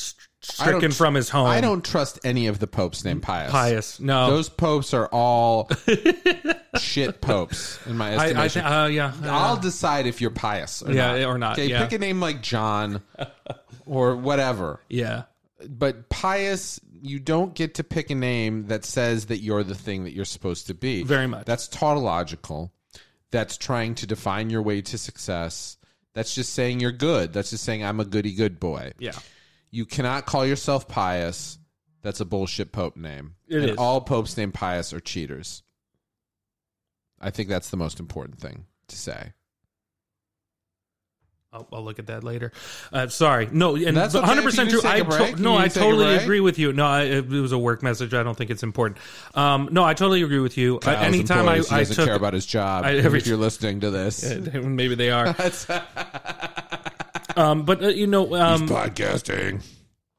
I 0.60 0.66
stricken 0.66 0.90
tr- 0.90 0.96
from 0.96 1.14
his 1.14 1.30
home. 1.30 1.46
I 1.46 1.60
don't 1.60 1.84
trust 1.84 2.18
any 2.22 2.46
of 2.48 2.58
the 2.58 2.66
popes 2.66 3.04
named 3.04 3.22
Pius. 3.22 3.50
Pius. 3.50 4.00
No, 4.00 4.30
Those 4.30 4.48
popes 4.48 4.92
are 4.94 5.06
all 5.06 5.68
shit 6.78 7.20
popes 7.20 7.78
in 7.86 7.96
my 7.96 8.10
I, 8.10 8.12
I 8.12 8.24
estimation. 8.26 8.62
th- 8.62 8.72
uh, 8.72 8.86
yeah, 8.90 9.12
uh, 9.22 9.28
I'll 9.30 9.56
decide 9.56 10.06
if 10.06 10.20
you're 10.20 10.30
pious 10.30 10.82
or 10.82 10.92
Yeah, 10.92 11.18
not. 11.18 11.28
or 11.28 11.38
not, 11.38 11.52
Okay, 11.58 11.66
yeah. 11.68 11.82
pick 11.84 11.92
a 11.92 11.98
name 11.98 12.20
like 12.20 12.42
John 12.42 13.02
or 13.86 14.16
whatever. 14.16 14.80
yeah. 14.88 15.24
But 15.66 16.10
pious, 16.10 16.78
you 17.00 17.18
don't 17.18 17.54
get 17.54 17.74
to 17.76 17.84
pick 17.84 18.10
a 18.10 18.14
name 18.14 18.66
that 18.66 18.84
says 18.84 19.26
that 19.26 19.38
you're 19.38 19.62
the 19.62 19.74
thing 19.74 20.04
that 20.04 20.12
you're 20.12 20.26
supposed 20.26 20.66
to 20.66 20.74
be. 20.74 21.02
Very 21.04 21.26
much. 21.26 21.46
That's 21.46 21.68
tautological. 21.68 22.70
That's 23.34 23.58
trying 23.58 23.96
to 23.96 24.06
define 24.06 24.48
your 24.48 24.62
way 24.62 24.80
to 24.80 24.96
success. 24.96 25.76
That's 26.14 26.36
just 26.36 26.54
saying 26.54 26.78
you're 26.78 26.92
good. 26.92 27.32
That's 27.32 27.50
just 27.50 27.64
saying 27.64 27.84
I'm 27.84 27.98
a 27.98 28.04
goody 28.04 28.32
good 28.32 28.60
boy. 28.60 28.92
Yeah. 29.00 29.18
You 29.72 29.86
cannot 29.86 30.24
call 30.24 30.46
yourself 30.46 30.86
pious. 30.86 31.58
That's 32.02 32.20
a 32.20 32.24
bullshit 32.24 32.70
pope 32.70 32.96
name. 32.96 33.34
It 33.48 33.56
and 33.56 33.70
is. 33.70 33.76
all 33.76 34.00
popes 34.02 34.36
named 34.36 34.54
pious 34.54 34.92
are 34.92 35.00
cheaters. 35.00 35.64
I 37.20 37.30
think 37.30 37.48
that's 37.48 37.70
the 37.70 37.76
most 37.76 37.98
important 37.98 38.38
thing 38.38 38.66
to 38.86 38.96
say. 38.96 39.32
I'll, 41.54 41.68
I'll 41.72 41.84
look 41.84 42.00
at 42.00 42.08
that 42.08 42.24
later. 42.24 42.50
Uh, 42.92 43.06
sorry, 43.06 43.48
no, 43.52 43.76
and 43.76 43.96
That's 43.96 44.12
one 44.12 44.24
hundred 44.24 44.42
percent 44.42 44.70
true. 44.70 44.80
I 44.84 45.00
to- 45.00 45.40
no, 45.40 45.56
I 45.56 45.68
to 45.68 45.74
take 45.74 45.82
a 45.82 45.84
totally 45.86 46.16
agree 46.16 46.40
with 46.40 46.58
you. 46.58 46.72
No, 46.72 46.84
I, 46.84 47.02
it 47.02 47.28
was 47.28 47.52
a 47.52 47.58
work 47.58 47.82
message. 47.82 48.12
I 48.12 48.24
don't 48.24 48.36
think 48.36 48.50
it's 48.50 48.64
important. 48.64 48.98
Um, 49.34 49.68
no, 49.70 49.84
I 49.84 49.94
totally 49.94 50.22
agree 50.22 50.40
with 50.40 50.58
you. 50.58 50.76
Uh, 50.76 50.80
Kyle's 50.80 51.06
anytime 51.06 51.48
I, 51.48 51.62
I 51.70 51.84
took, 51.84 52.06
care 52.06 52.14
about 52.16 52.34
his 52.34 52.44
job. 52.44 52.84
I- 52.84 52.94
every- 52.96 53.20
if 53.20 53.26
you're 53.28 53.36
listening 53.36 53.80
to 53.80 53.90
this, 53.90 54.24
maybe 54.52 54.96
they 54.96 55.10
are. 55.10 55.28
um, 57.36 57.64
but 57.64 57.84
uh, 57.84 57.88
you 57.88 58.08
know, 58.08 58.34
um, 58.34 58.68
podcasting. 58.68 59.62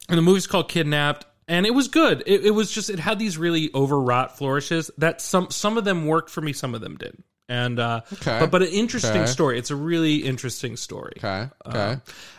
and 0.10 0.18
the 0.18 0.22
movie's 0.22 0.48
called 0.48 0.70
Kidnapped, 0.70 1.26
and 1.48 1.66
it 1.66 1.74
was 1.74 1.90
good. 1.90 2.24
It, 2.26 2.46
it 2.46 2.52
was 2.52 2.72
just 2.72 2.90
it 2.90 3.00
had 3.00 3.20
these 3.20 3.38
really 3.38 3.72
overwrought 3.76 4.38
flourishes 4.38 4.90
that 5.00 5.20
some 5.20 5.50
some 5.52 5.78
of 5.78 5.84
them 5.84 6.06
worked 6.06 6.30
for 6.30 6.40
me, 6.42 6.54
some 6.54 6.74
of 6.74 6.82
them 6.82 6.96
didn't. 6.96 7.26
And 7.48 7.80
uh, 7.80 8.02
Okay. 8.14 8.40
but 8.40 8.50
but 8.52 8.62
an 8.64 8.70
interesting 8.70 9.22
Okay. 9.22 9.32
story. 9.32 9.60
It's 9.60 9.70
a 9.72 9.76
really 9.76 10.16
interesting 10.18 10.78
story. 10.78 11.14
Okay. 11.18 11.48
Okay. 11.68 11.98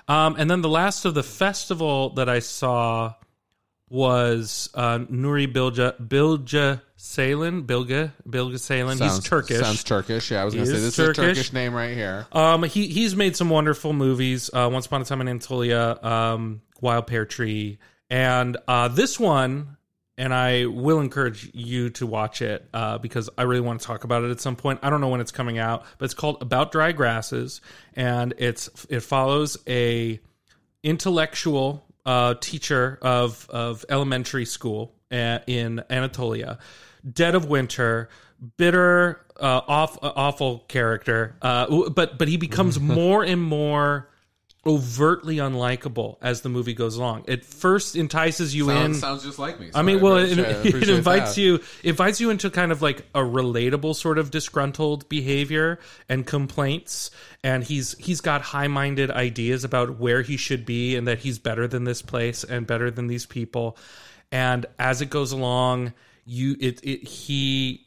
Um, 0.08 0.34
and 0.38 0.50
then 0.50 0.62
the 0.62 0.68
last 0.68 1.04
of 1.04 1.14
the 1.14 1.22
festival 1.22 2.10
that 2.14 2.28
I 2.28 2.40
saw 2.40 3.14
was 3.88 4.68
uh, 4.74 4.98
Nuri 4.98 5.52
Bilge 5.52 5.92
Bilge 6.08 6.78
Ceylan. 6.98 7.66
Bilge 7.66 8.10
Bilge 8.28 8.54
Ceylan. 8.54 9.00
He's 9.02 9.20
Turkish. 9.20 9.60
Sounds 9.60 9.84
Turkish. 9.84 10.30
Yeah, 10.30 10.42
I 10.42 10.44
was 10.44 10.54
going 10.54 10.66
to 10.66 10.72
say 10.72 10.76
is 10.78 10.82
this 10.82 10.98
is 10.98 10.98
a 10.98 11.06
Turkish. 11.14 11.36
Turkish 11.36 11.52
name 11.52 11.72
right 11.74 11.94
here. 11.94 12.26
Um, 12.32 12.64
he 12.64 12.88
he's 12.88 13.14
made 13.14 13.36
some 13.36 13.48
wonderful 13.50 13.92
movies. 13.92 14.50
Uh, 14.52 14.68
Once 14.72 14.86
Upon 14.86 15.02
a 15.02 15.04
Time 15.04 15.20
in 15.20 15.28
Anatolia, 15.28 15.98
um, 16.02 16.62
Wild 16.80 17.06
Pear 17.06 17.24
Tree, 17.24 17.78
and 18.10 18.56
uh, 18.66 18.88
this 18.88 19.20
one. 19.20 19.75
And 20.18 20.32
I 20.32 20.64
will 20.66 21.00
encourage 21.00 21.50
you 21.52 21.90
to 21.90 22.06
watch 22.06 22.40
it 22.40 22.66
uh, 22.72 22.96
because 22.98 23.28
I 23.36 23.42
really 23.42 23.60
want 23.60 23.80
to 23.80 23.86
talk 23.86 24.04
about 24.04 24.24
it 24.24 24.30
at 24.30 24.40
some 24.40 24.56
point. 24.56 24.80
I 24.82 24.88
don't 24.88 25.02
know 25.02 25.08
when 25.08 25.20
it's 25.20 25.32
coming 25.32 25.58
out, 25.58 25.84
but 25.98 26.06
it's 26.06 26.14
called 26.14 26.40
About 26.40 26.72
Dry 26.72 26.92
Grasses, 26.92 27.60
and 27.94 28.32
it's 28.38 28.86
it 28.88 29.00
follows 29.00 29.58
a 29.68 30.18
intellectual 30.82 31.84
uh, 32.06 32.34
teacher 32.40 32.98
of 33.02 33.46
of 33.50 33.84
elementary 33.90 34.46
school 34.46 34.94
uh, 35.10 35.40
in 35.46 35.82
Anatolia, 35.90 36.58
dead 37.12 37.34
of 37.34 37.46
winter, 37.46 38.08
bitter, 38.56 39.20
uh, 39.38 39.60
off, 39.68 39.98
awful 40.02 40.60
character. 40.68 41.36
Uh, 41.42 41.90
but 41.90 42.18
but 42.18 42.28
he 42.28 42.36
becomes 42.36 42.80
more 42.96 43.22
and 43.22 43.42
more 43.42 44.08
overtly 44.66 45.36
unlikable 45.36 46.16
as 46.20 46.40
the 46.40 46.48
movie 46.48 46.74
goes 46.74 46.96
along. 46.96 47.24
It 47.28 47.44
first 47.44 47.94
entices 47.94 48.54
you 48.54 48.70
in. 48.70 48.76
Sounds, 48.76 49.00
sounds 49.00 49.22
just 49.24 49.38
like 49.38 49.60
me. 49.60 49.70
I 49.74 49.82
mean, 49.82 50.00
well, 50.00 50.16
it, 50.16 50.38
it 50.38 50.88
invites 50.88 51.36
that. 51.36 51.40
you 51.40 51.60
invites 51.84 52.20
you 52.20 52.30
into 52.30 52.50
kind 52.50 52.72
of 52.72 52.82
like 52.82 53.06
a 53.14 53.20
relatable 53.20 53.94
sort 53.94 54.18
of 54.18 54.30
disgruntled 54.30 55.08
behavior 55.08 55.78
and 56.08 56.26
complaints. 56.26 57.10
And 57.44 57.62
he's 57.62 57.96
he's 57.98 58.20
got 58.20 58.42
high 58.42 58.68
minded 58.68 59.10
ideas 59.10 59.64
about 59.64 59.98
where 59.98 60.22
he 60.22 60.36
should 60.36 60.66
be 60.66 60.96
and 60.96 61.06
that 61.06 61.20
he's 61.20 61.38
better 61.38 61.68
than 61.68 61.84
this 61.84 62.02
place 62.02 62.42
and 62.44 62.66
better 62.66 62.90
than 62.90 63.06
these 63.06 63.26
people. 63.26 63.76
And 64.32 64.66
as 64.78 65.00
it 65.00 65.10
goes 65.10 65.32
along, 65.32 65.92
you 66.24 66.56
it, 66.58 66.80
it 66.82 67.06
he 67.06 67.85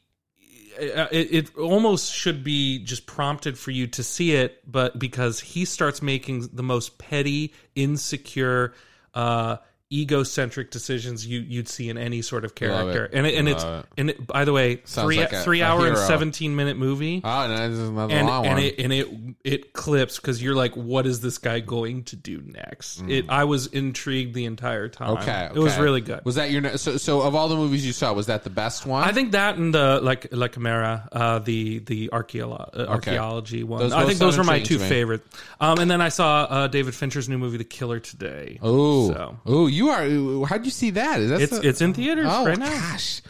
it, 0.77 1.33
it 1.33 1.57
almost 1.57 2.13
should 2.13 2.43
be 2.43 2.79
just 2.83 3.05
prompted 3.05 3.57
for 3.57 3.71
you 3.71 3.88
to 3.88 4.03
see 4.03 4.33
it, 4.33 4.61
but 4.69 4.97
because 4.99 5.39
he 5.39 5.65
starts 5.65 6.01
making 6.01 6.49
the 6.53 6.63
most 6.63 6.97
petty, 6.97 7.53
insecure, 7.75 8.73
uh, 9.13 9.57
egocentric 9.91 10.69
decisions 10.72 11.25
you 11.25 11.39
you'd 11.39 11.67
see 11.67 11.89
in 11.89 11.98
any 11.98 12.22
sort 12.22 12.46
of 12.46 12.53
character. 12.55 13.05
it. 13.05 13.12
And 13.13 13.25
it, 13.25 13.36
and 13.36 13.50
it's 13.50 13.63
it. 13.63 13.86
and 13.98 14.10
it, 14.12 14.27
by 14.27 14.46
the 14.46 14.53
way, 14.53 14.81
Sounds 14.86 15.05
three 15.08 15.17
like 15.17 15.34
a- 15.34 15.41
three 15.43 15.62
a 15.62 15.65
hour 15.65 15.86
and 15.88 15.96
hero. 15.96 16.08
seventeen 16.08 16.55
minute 16.55 16.77
movie. 16.77 17.22
Oh, 17.24 17.48
no, 17.48 17.69
this 17.69 17.79
is 17.79 17.89
another 17.89 18.13
and 18.13 18.27
long 18.27 18.46
and 18.46 18.55
one. 18.55 18.63
it 18.63 18.75
and 18.79 18.93
it 18.93 19.08
it 19.43 19.74
clips 19.74 20.17
because 20.17 20.41
you're 20.43 20.55
like, 20.55 20.75
what 20.75 21.08
is 21.08 21.22
this 21.22 21.38
guy 21.39 21.60
going 21.60 22.03
to 22.05 22.15
do 22.15 22.41
next? 22.46 23.01
It 23.08 23.25
I 23.29 23.46
was 23.46 23.67
intrigued 23.67 24.36
the 24.36 24.46
entire 24.46 24.89
time. 24.89 25.15
Mm. 25.17 25.22
okay, 25.22 25.50
it 25.55 25.60
was 25.60 25.74
okay. 25.74 25.81
really 25.81 26.01
good. 26.01 26.24
Was 26.24 26.36
that 26.36 26.51
your 26.51 26.77
so? 26.77 26.98
So 26.98 27.22
of 27.22 27.34
all 27.34 27.48
the 27.50 27.55
movies 27.55 27.86
you 27.86 27.93
saw, 27.93 28.13
was 28.13 28.27
that 28.27 28.43
the 28.43 28.50
best 28.51 28.86
one? 28.86 29.03
I 29.03 29.12
think 29.12 29.31
that 29.31 29.58
and 29.58 29.74
the 29.74 30.00
like 30.01 30.27
La 30.31 30.48
Chimera, 30.48 31.10
uh, 31.12 31.39
the 31.39 31.79
the 31.79 32.10
archeolo- 32.10 32.69
uh, 32.77 32.86
archaeology 32.88 33.63
one. 33.63 33.79
Those 33.81 33.93
I 33.93 34.01
both 34.01 34.08
think 34.10 34.19
those 34.19 34.36
sound 34.36 34.46
were 34.48 34.51
my 34.51 34.58
intriguing 34.58 34.77
two 34.77 34.77
to 34.77 34.84
me. 34.84 34.89
favorites. 34.89 35.38
Um, 35.60 35.79
and 35.79 35.89
then 35.89 36.00
I 36.01 36.10
saw 36.10 36.43
uh, 36.43 36.67
David 36.67 36.93
Fincher's 36.96 37.27
new 37.27 37.38
movie, 37.38 37.58
The 37.58 37.63
Killer, 37.63 38.00
today. 38.00 38.60
Oh, 38.62 39.12
so 39.12 39.38
oh, 39.46 39.67
you 39.67 39.78
are. 39.88 40.45
How'd 40.45 40.65
you 40.65 40.71
see 40.71 40.89
that? 40.91 41.21
Is 41.21 41.29
that 41.29 41.41
it's 41.41 41.53
it's 41.53 41.81
in 41.81 41.93
theaters 41.93 42.27
oh 42.29 42.45
right 42.45 42.59
now. 42.59 42.69
gosh. 42.69 43.21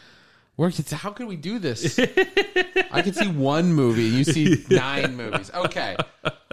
Where, 0.55 0.69
how 0.91 1.11
can 1.11 1.27
we 1.27 1.37
do 1.37 1.57
this? 1.57 1.97
I 2.91 3.01
can 3.01 3.13
see 3.13 3.27
one 3.29 3.71
movie, 3.71 4.07
and 4.07 4.17
you 4.17 4.23
see 4.25 4.65
nine 4.69 5.15
movies. 5.15 5.49
Okay, 5.55 5.95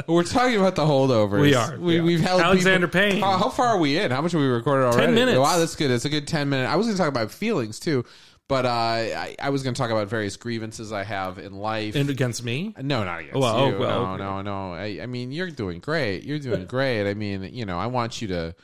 we're 0.06 0.22
talking 0.22 0.56
about 0.60 0.76
the 0.76 0.84
holdovers. 0.84 1.40
We 1.40 1.54
are, 1.56 1.76
We, 1.76 1.84
we 1.94 1.98
are. 1.98 2.02
We've 2.04 2.20
held 2.20 2.40
Alexander 2.40 2.86
people- 2.86 3.00
Payne. 3.10 3.20
How, 3.20 3.36
how 3.36 3.48
far 3.48 3.66
are 3.66 3.78
we 3.78 3.98
in? 3.98 4.12
How 4.12 4.20
much 4.22 4.30
have 4.30 4.40
we 4.40 4.46
recorded 4.46 4.84
already? 4.86 5.12
minutes. 5.12 5.38
Wow, 5.38 5.58
that's 5.58 5.74
good. 5.74 5.90
It's 5.90 6.04
a 6.04 6.08
good 6.08 6.28
ten 6.28 6.48
minute. 6.48 6.68
I 6.68 6.76
was 6.76 6.86
going 6.86 6.96
to 6.96 7.02
talk 7.02 7.08
about 7.08 7.32
feelings 7.32 7.80
too, 7.80 8.04
but 8.46 8.64
uh, 8.64 8.68
I, 8.68 9.34
I 9.42 9.50
was 9.50 9.64
going 9.64 9.74
to 9.74 9.78
talk 9.80 9.90
about 9.90 10.06
various 10.06 10.36
grievances 10.36 10.92
I 10.92 11.02
have 11.02 11.38
in 11.40 11.54
life. 11.54 11.96
And 11.96 12.08
against 12.08 12.44
me, 12.44 12.74
No, 12.80 13.02
not 13.02 13.18
against 13.18 13.40
Well, 13.40 13.56
oh, 13.56 13.68
you. 13.70 13.78
well, 13.78 14.16
no, 14.16 14.40
no, 14.40 14.42
no. 14.42 14.74
I, 14.74 15.00
I 15.02 15.06
mean, 15.06 15.32
you're 15.32 15.50
doing 15.50 15.80
great. 15.80 16.22
You're 16.22 16.38
doing 16.38 16.66
great. 16.66 17.10
I 17.10 17.14
mean, 17.14 17.42
you 17.52 17.66
know, 17.66 17.76
I 17.76 17.86
want 17.88 18.22
you 18.22 18.28
to, 18.28 18.54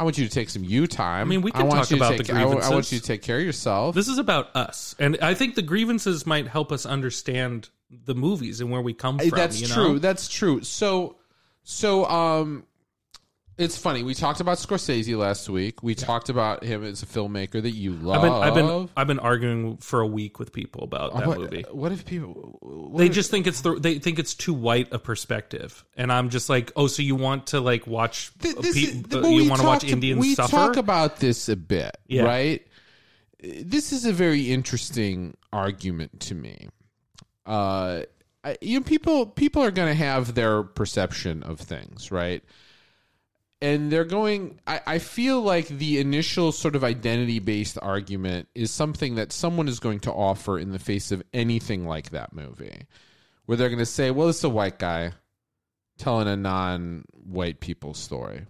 I 0.00 0.02
want 0.02 0.16
you 0.16 0.26
to 0.26 0.32
take 0.32 0.48
some 0.48 0.64
you 0.64 0.86
time. 0.86 1.26
I 1.26 1.28
mean, 1.28 1.42
we 1.42 1.52
can 1.52 1.68
talk 1.68 1.90
about 1.90 2.16
take, 2.16 2.26
the 2.28 2.34
I, 2.34 2.40
I 2.40 2.70
want 2.70 2.90
you 2.90 2.98
to 2.98 3.04
take 3.04 3.20
care 3.20 3.36
of 3.36 3.44
yourself. 3.44 3.94
this 3.94 4.08
is 4.08 4.16
about 4.16 4.48
us, 4.56 4.96
and 4.98 5.18
I 5.20 5.34
think 5.34 5.56
the 5.56 5.62
grievances 5.62 6.24
might 6.24 6.48
help 6.48 6.72
us 6.72 6.86
understand 6.86 7.68
the 7.90 8.14
movies 8.14 8.62
and 8.62 8.70
where 8.70 8.80
we 8.80 8.94
come 8.94 9.18
from. 9.18 9.28
That's 9.28 9.60
you 9.60 9.68
know? 9.68 9.74
true. 9.74 9.98
That's 9.98 10.26
true. 10.26 10.62
So, 10.62 11.16
so, 11.64 12.06
um, 12.06 12.64
it's 13.60 13.76
funny. 13.76 14.02
We 14.02 14.14
talked 14.14 14.40
about 14.40 14.58
Scorsese 14.58 15.16
last 15.16 15.48
week. 15.48 15.82
We 15.82 15.94
talked 15.94 16.28
about 16.30 16.64
him 16.64 16.82
as 16.82 17.02
a 17.02 17.06
filmmaker 17.06 17.62
that 17.62 17.70
you 17.72 17.92
love. 17.92 18.16
I've 18.16 18.22
been 18.22 18.32
I've 18.32 18.54
been 18.54 18.88
I've 18.96 19.06
been 19.06 19.18
arguing 19.18 19.76
for 19.76 20.00
a 20.00 20.06
week 20.06 20.38
with 20.38 20.52
people 20.52 20.82
about 20.82 21.14
that 21.14 21.26
what, 21.28 21.38
movie. 21.38 21.64
what 21.70 21.92
if 21.92 22.04
people? 22.06 22.56
What 22.60 22.98
They 22.98 23.06
if- 23.06 23.12
just 23.12 23.30
think 23.30 23.46
it's 23.46 23.60
the 23.60 23.74
they 23.74 23.98
think 23.98 24.18
it's 24.18 24.34
too 24.34 24.54
white 24.54 24.88
a 24.92 24.98
perspective, 24.98 25.84
and 25.96 26.10
I'm 26.10 26.30
just 26.30 26.48
like, 26.48 26.72
oh, 26.74 26.86
so 26.86 27.02
you 27.02 27.14
want 27.14 27.48
to 27.48 27.60
like 27.60 27.86
watch 27.86 28.32
Th- 28.38 28.56
uh, 28.56 28.60
this 28.62 28.74
pe- 28.74 28.80
is- 28.80 28.96
uh, 29.04 29.20
but 29.20 29.28
you 29.28 29.48
want 29.48 29.60
to 29.60 29.66
watch 29.66 29.80
talked- 29.82 29.92
Indians 29.92 30.20
we 30.20 30.34
suffer? 30.34 30.50
talk 30.50 30.76
about 30.76 31.18
this 31.18 31.48
a 31.48 31.56
bit, 31.56 31.96
Yeah. 32.08 32.22
right? 32.22 32.66
This 33.42 33.92
is 33.92 34.04
a 34.04 34.12
very 34.12 34.50
interesting 34.50 35.36
argument 35.52 36.20
to 36.20 36.34
me. 36.34 36.68
Uh, 37.46 38.02
I, 38.44 38.56
you 38.60 38.78
know, 38.78 38.84
people 38.84 39.26
people 39.26 39.62
are 39.62 39.70
going 39.70 39.88
to 39.88 39.94
have 39.94 40.34
their 40.34 40.62
perception 40.62 41.42
of 41.42 41.60
things, 41.60 42.10
right? 42.10 42.42
And 43.62 43.92
they're 43.92 44.04
going. 44.04 44.58
I, 44.66 44.80
I 44.86 44.98
feel 44.98 45.42
like 45.42 45.68
the 45.68 45.98
initial 45.98 46.50
sort 46.52 46.74
of 46.76 46.82
identity 46.82 47.40
based 47.40 47.78
argument 47.82 48.48
is 48.54 48.70
something 48.70 49.16
that 49.16 49.32
someone 49.32 49.68
is 49.68 49.80
going 49.80 50.00
to 50.00 50.12
offer 50.12 50.58
in 50.58 50.72
the 50.72 50.78
face 50.78 51.12
of 51.12 51.22
anything 51.34 51.86
like 51.86 52.10
that 52.10 52.32
movie, 52.32 52.86
where 53.44 53.56
they're 53.56 53.68
going 53.68 53.78
to 53.78 53.86
say, 53.86 54.10
"Well, 54.10 54.30
it's 54.30 54.44
a 54.44 54.48
white 54.48 54.78
guy 54.78 55.12
telling 55.98 56.26
a 56.26 56.36
non-white 56.36 57.60
people 57.60 57.92
story." 57.92 58.46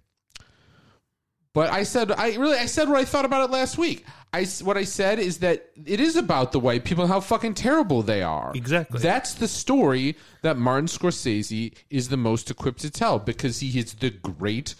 But 1.53 1.69
I 1.69 1.83
said, 1.83 2.11
I 2.13 2.35
really, 2.35 2.57
I 2.57 2.65
said 2.65 2.87
what 2.87 2.97
I 2.97 3.03
thought 3.03 3.25
about 3.25 3.49
it 3.49 3.51
last 3.51 3.77
week. 3.77 4.05
I 4.31 4.45
what 4.63 4.77
I 4.77 4.85
said 4.85 5.19
is 5.19 5.39
that 5.39 5.69
it 5.85 5.99
is 5.99 6.15
about 6.15 6.53
the 6.53 6.59
white 6.59 6.85
people 6.85 7.03
and 7.03 7.11
how 7.11 7.19
fucking 7.19 7.55
terrible 7.55 8.01
they 8.01 8.21
are. 8.21 8.53
Exactly. 8.55 9.01
That's 9.01 9.33
the 9.33 9.49
story 9.49 10.15
that 10.43 10.57
Martin 10.57 10.87
Scorsese 10.87 11.73
is 11.89 12.07
the 12.07 12.15
most 12.15 12.49
equipped 12.49 12.79
to 12.81 12.89
tell 12.89 13.19
because 13.19 13.59
he 13.59 13.77
is 13.77 13.95
the 13.95 14.11
great 14.11 14.75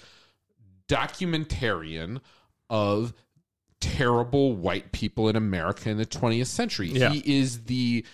documentarian 0.92 2.20
of 2.70 3.14
terrible 3.80 4.54
white 4.56 4.92
people 4.92 5.28
in 5.30 5.36
America 5.36 5.90
in 5.90 5.98
the 5.98 6.06
20th 6.06 6.48
century. 6.48 6.90
Yeah. 6.90 7.10
He 7.10 7.40
is 7.40 7.64
the 7.64 8.06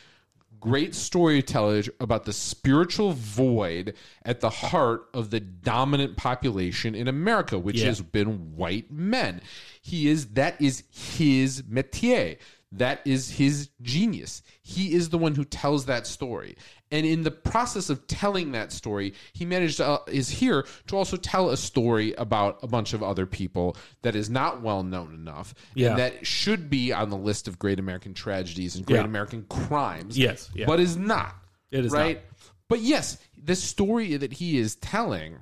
great 0.59 0.95
storyteller 0.95 1.83
about 1.99 2.25
the 2.25 2.33
spiritual 2.33 3.11
void 3.11 3.93
at 4.25 4.39
the 4.39 4.49
heart 4.49 5.03
of 5.13 5.29
the 5.29 5.39
dominant 5.39 6.17
population 6.17 6.95
in 6.95 7.07
America, 7.07 7.59
which 7.59 7.79
Yeah. 7.79 7.87
has 7.87 8.01
been 8.01 8.55
white 8.55 8.89
men. 8.91 9.41
He 9.81 10.07
is 10.07 10.27
that 10.29 10.59
is 10.59 10.83
his 10.89 11.61
métier. 11.63 12.37
That 12.73 12.99
is 13.05 13.31
his 13.31 13.69
genius. 13.81 14.41
He 14.61 14.93
is 14.93 15.09
the 15.09 15.17
one 15.17 15.35
who 15.35 15.45
tells 15.45 15.85
that 15.85 16.05
story. 16.05 16.57
And 16.91 17.05
in 17.05 17.23
the 17.23 17.31
process 17.31 17.89
of 17.89 18.07
telling 18.07 18.51
that 18.51 18.71
story, 18.73 19.13
he 19.33 19.45
managed 19.45 19.77
to, 19.77 19.85
uh, 19.87 19.99
is 20.07 20.29
here 20.29 20.65
to 20.87 20.97
also 20.97 21.15
tell 21.17 21.49
a 21.49 21.57
story 21.57 22.13
about 22.13 22.59
a 22.63 22.67
bunch 22.67 22.93
of 22.93 23.01
other 23.01 23.25
people 23.25 23.77
that 24.01 24.15
is 24.15 24.29
not 24.29 24.61
well 24.61 24.83
known 24.83 25.13
enough 25.13 25.53
Yeah. 25.75 25.91
and 25.91 25.99
that 25.99 26.27
should 26.27 26.69
be 26.69 26.91
on 26.91 27.09
the 27.09 27.17
list 27.17 27.47
of 27.47 27.57
great 27.57 27.79
American 27.79 28.13
tragedies 28.13 28.75
and 28.75 28.85
great 28.85 28.97
Yeah. 28.97 29.05
American 29.05 29.45
crimes. 29.49 30.17
Yes, 30.17 30.49
yeah. 30.53 30.65
But 30.65 30.79
is 30.81 30.97
not. 30.97 31.35
It 31.71 31.85
is 31.85 31.91
right. 31.91 32.21
But 32.69 32.81
yes, 32.81 33.17
the 33.41 33.55
story 33.55 34.17
that 34.17 34.33
he 34.33 34.57
is 34.57 34.75
telling 34.75 35.37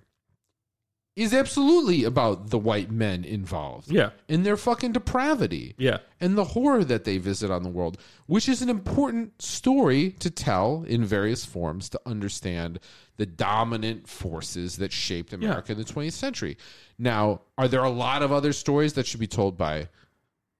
is 1.15 1.33
absolutely 1.33 2.03
about 2.03 2.49
the 2.49 2.59
white 2.59 2.91
men 2.91 3.23
involved. 3.23 3.89
Yeah. 3.89 4.09
And 4.27 4.45
their 4.45 4.57
fucking 4.57 4.91
depravity. 4.91 5.73
Yeah. 5.77 5.99
And 6.19 6.37
the 6.37 6.43
horror 6.43 6.83
that 6.83 7.05
they 7.05 7.17
visit 7.17 7.49
on 7.49 7.63
the 7.63 7.69
world, 7.69 7.97
which 8.25 8.49
is 8.49 8.61
an 8.61 8.69
important 8.69 9.41
story 9.41 10.11
to 10.19 10.29
tell 10.29 10.83
in 10.87 11.05
various 11.05 11.45
forms 11.45 11.87
to 11.89 12.01
understand 12.05 12.79
the 13.15 13.25
dominant 13.25 14.09
forces 14.09 14.75
that 14.77 14.91
shaped 14.91 15.31
America 15.31 15.71
in 15.71 15.77
the 15.77 15.85
20th 15.85 16.11
century. 16.13 16.57
Now, 16.99 17.41
are 17.57 17.69
there 17.69 17.83
a 17.83 17.89
lot 17.89 18.21
of 18.21 18.33
other 18.33 18.51
stories 18.51 18.93
that 18.93 19.07
should 19.07 19.21
be 19.21 19.27
told 19.27 19.57
by 19.57 19.87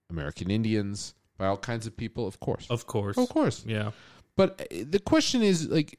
American 0.08 0.50
Indians, 0.50 1.14
by 1.36 1.48
all 1.48 1.58
kinds 1.58 1.86
of 1.86 1.94
people? 1.94 2.26
Of 2.26 2.40
course. 2.40 2.66
Of 2.70 2.86
course. 2.86 3.18
Of 3.18 3.28
course. 3.28 3.62
Yeah. 3.66 3.90
But 4.36 4.68
uh, 4.72 4.84
the 4.88 5.00
question 5.00 5.42
is 5.42 5.68
like, 5.68 5.98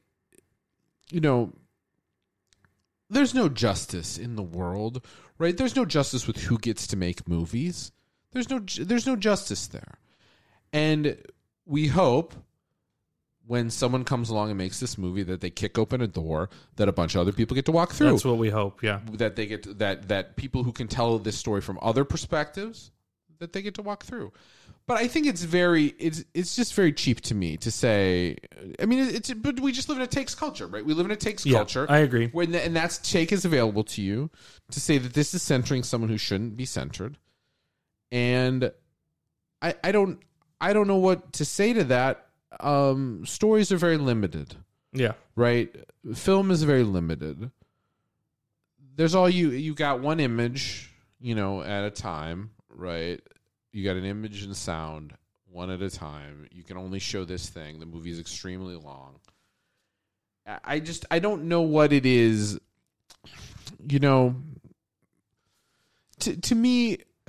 you 1.12 1.22
know, 1.22 1.54
there's 3.10 3.34
no 3.34 3.50
justice 3.50 4.18
in 4.18 4.36
the 4.36 4.44
world, 4.44 5.06
right? 5.38 5.56
There's 5.56 5.76
no 5.76 5.86
justice 5.86 6.28
with 6.28 6.38
who 6.38 6.58
gets 6.58 6.88
to 6.88 6.98
make 6.98 7.28
movies. 7.28 7.92
There's 8.32 8.50
no 8.50 8.60
there's 8.60 9.08
no 9.08 9.16
justice 9.16 9.68
there. 9.68 9.98
And 10.74 11.18
we 11.66 11.88
hope 11.88 12.34
when 13.46 13.70
someone 13.70 14.04
comes 14.04 14.30
along 14.30 14.50
and 14.50 14.58
makes 14.58 14.82
this 14.82 14.98
movie 14.98 15.24
that 15.24 15.40
they 15.40 15.50
kick 15.50 15.78
open 15.78 16.02
a 16.02 16.08
door 16.08 16.50
that 16.76 16.90
a 16.90 16.92
bunch 16.92 17.16
of 17.16 17.22
other 17.22 17.32
people 17.32 17.56
get 17.56 17.66
to 17.66 17.72
walk 17.72 17.94
through 17.94 18.12
That's 18.12 18.26
what 18.26 18.38
we 18.38 18.50
hope. 18.50 18.84
Yeah. 18.84 19.00
that 19.14 19.38
they 19.38 19.46
get 19.46 19.64
to, 19.64 19.74
that 19.76 20.10
that 20.10 20.36
people 20.36 20.64
who 20.64 20.74
can 20.74 20.88
tell 20.88 21.18
this 21.18 21.38
story 21.38 21.62
from 21.62 21.80
other 21.82 22.04
perspectives 22.04 22.92
that 23.40 23.54
they 23.54 23.62
get 23.62 23.76
to 23.76 23.82
walk 23.82 24.04
through. 24.04 24.34
But 24.88 24.98
I 25.00 25.08
think 25.10 25.27
it's 25.27 25.44
very 25.44 25.88
it's 26.00 26.24
it's 26.34 26.56
just 26.56 26.74
very 26.74 26.94
cheap 26.94 27.20
to 27.22 27.36
me 27.36 27.58
to 27.58 27.70
say. 27.70 28.38
I 28.82 28.86
mean, 28.86 29.00
it's 29.00 29.34
but 29.34 29.60
we 29.60 29.74
just 29.74 29.89
live 29.89 29.98
in 29.98 30.03
a 30.03 30.08
takes 30.08 30.34
culture, 30.34 30.65
right? 30.65 30.86
We 30.86 30.94
live 30.94 31.06
in 31.06 31.12
a 31.12 31.17
takes 31.17 31.46
Yeah, 31.46 31.58
culture. 31.58 31.86
I 31.89 31.98
agree. 32.00 32.29
When 32.32 32.56
and 32.56 32.74
that's 32.74 32.98
take 33.00 33.34
is 33.34 33.44
available 33.44 33.84
to 33.84 34.01
you 34.01 34.29
to 34.72 34.79
say 34.79 34.98
that 34.98 35.13
this 35.13 35.34
is 35.34 35.41
centering 35.44 35.84
someone 35.84 36.10
who 36.10 36.17
shouldn't 36.17 36.56
be 36.56 36.63
centered, 36.65 37.17
and 38.13 38.72
I 39.62 39.75
I 39.84 39.91
don't 39.91 40.20
I 40.62 40.72
don't 40.72 40.88
know 40.88 40.98
what 40.98 41.34
to 41.34 41.44
say 41.46 41.74
to 41.74 41.84
that. 41.86 42.24
Um, 42.62 43.25
stories 43.25 43.74
are 43.74 43.77
very 43.77 43.98
limited 43.98 44.56
Yeah. 44.94 45.13
right? 45.36 45.75
Film 46.15 46.50
is 46.50 46.63
very 46.63 46.84
limited. 46.84 47.51
There's 48.96 49.13
all 49.15 49.29
you 49.29 49.50
you 49.50 49.75
got 49.75 50.00
one 50.00 50.22
image, 50.22 50.89
you 51.20 51.36
know, 51.36 51.62
at 51.62 51.84
a 51.84 51.91
time, 51.91 52.51
right? 52.70 53.20
You 53.78 53.84
got 53.84 53.96
an 53.96 54.06
image 54.06 54.42
and 54.42 54.58
sound 54.58 55.14
one 55.52 55.70
at 55.70 55.84
a 55.84 55.90
time. 55.92 56.48
You 56.52 56.64
can 56.64 56.78
only 56.78 56.98
show 56.98 57.26
this 57.26 57.48
thing. 57.48 57.80
The 57.80 57.86
movie 57.86 58.10
is 58.10 58.20
extremely 58.20 58.76
long. 58.76 59.20
I- 60.64 60.80
just 60.80 61.06
I 61.12 61.20
don't 61.20 61.44
know 61.44 61.62
what 61.62 61.94
it 61.94 62.04
is. 62.04 62.60
You 63.88 64.00
know, 64.00 64.36
to 66.22 66.36
to 66.38 66.56
me 66.56 66.98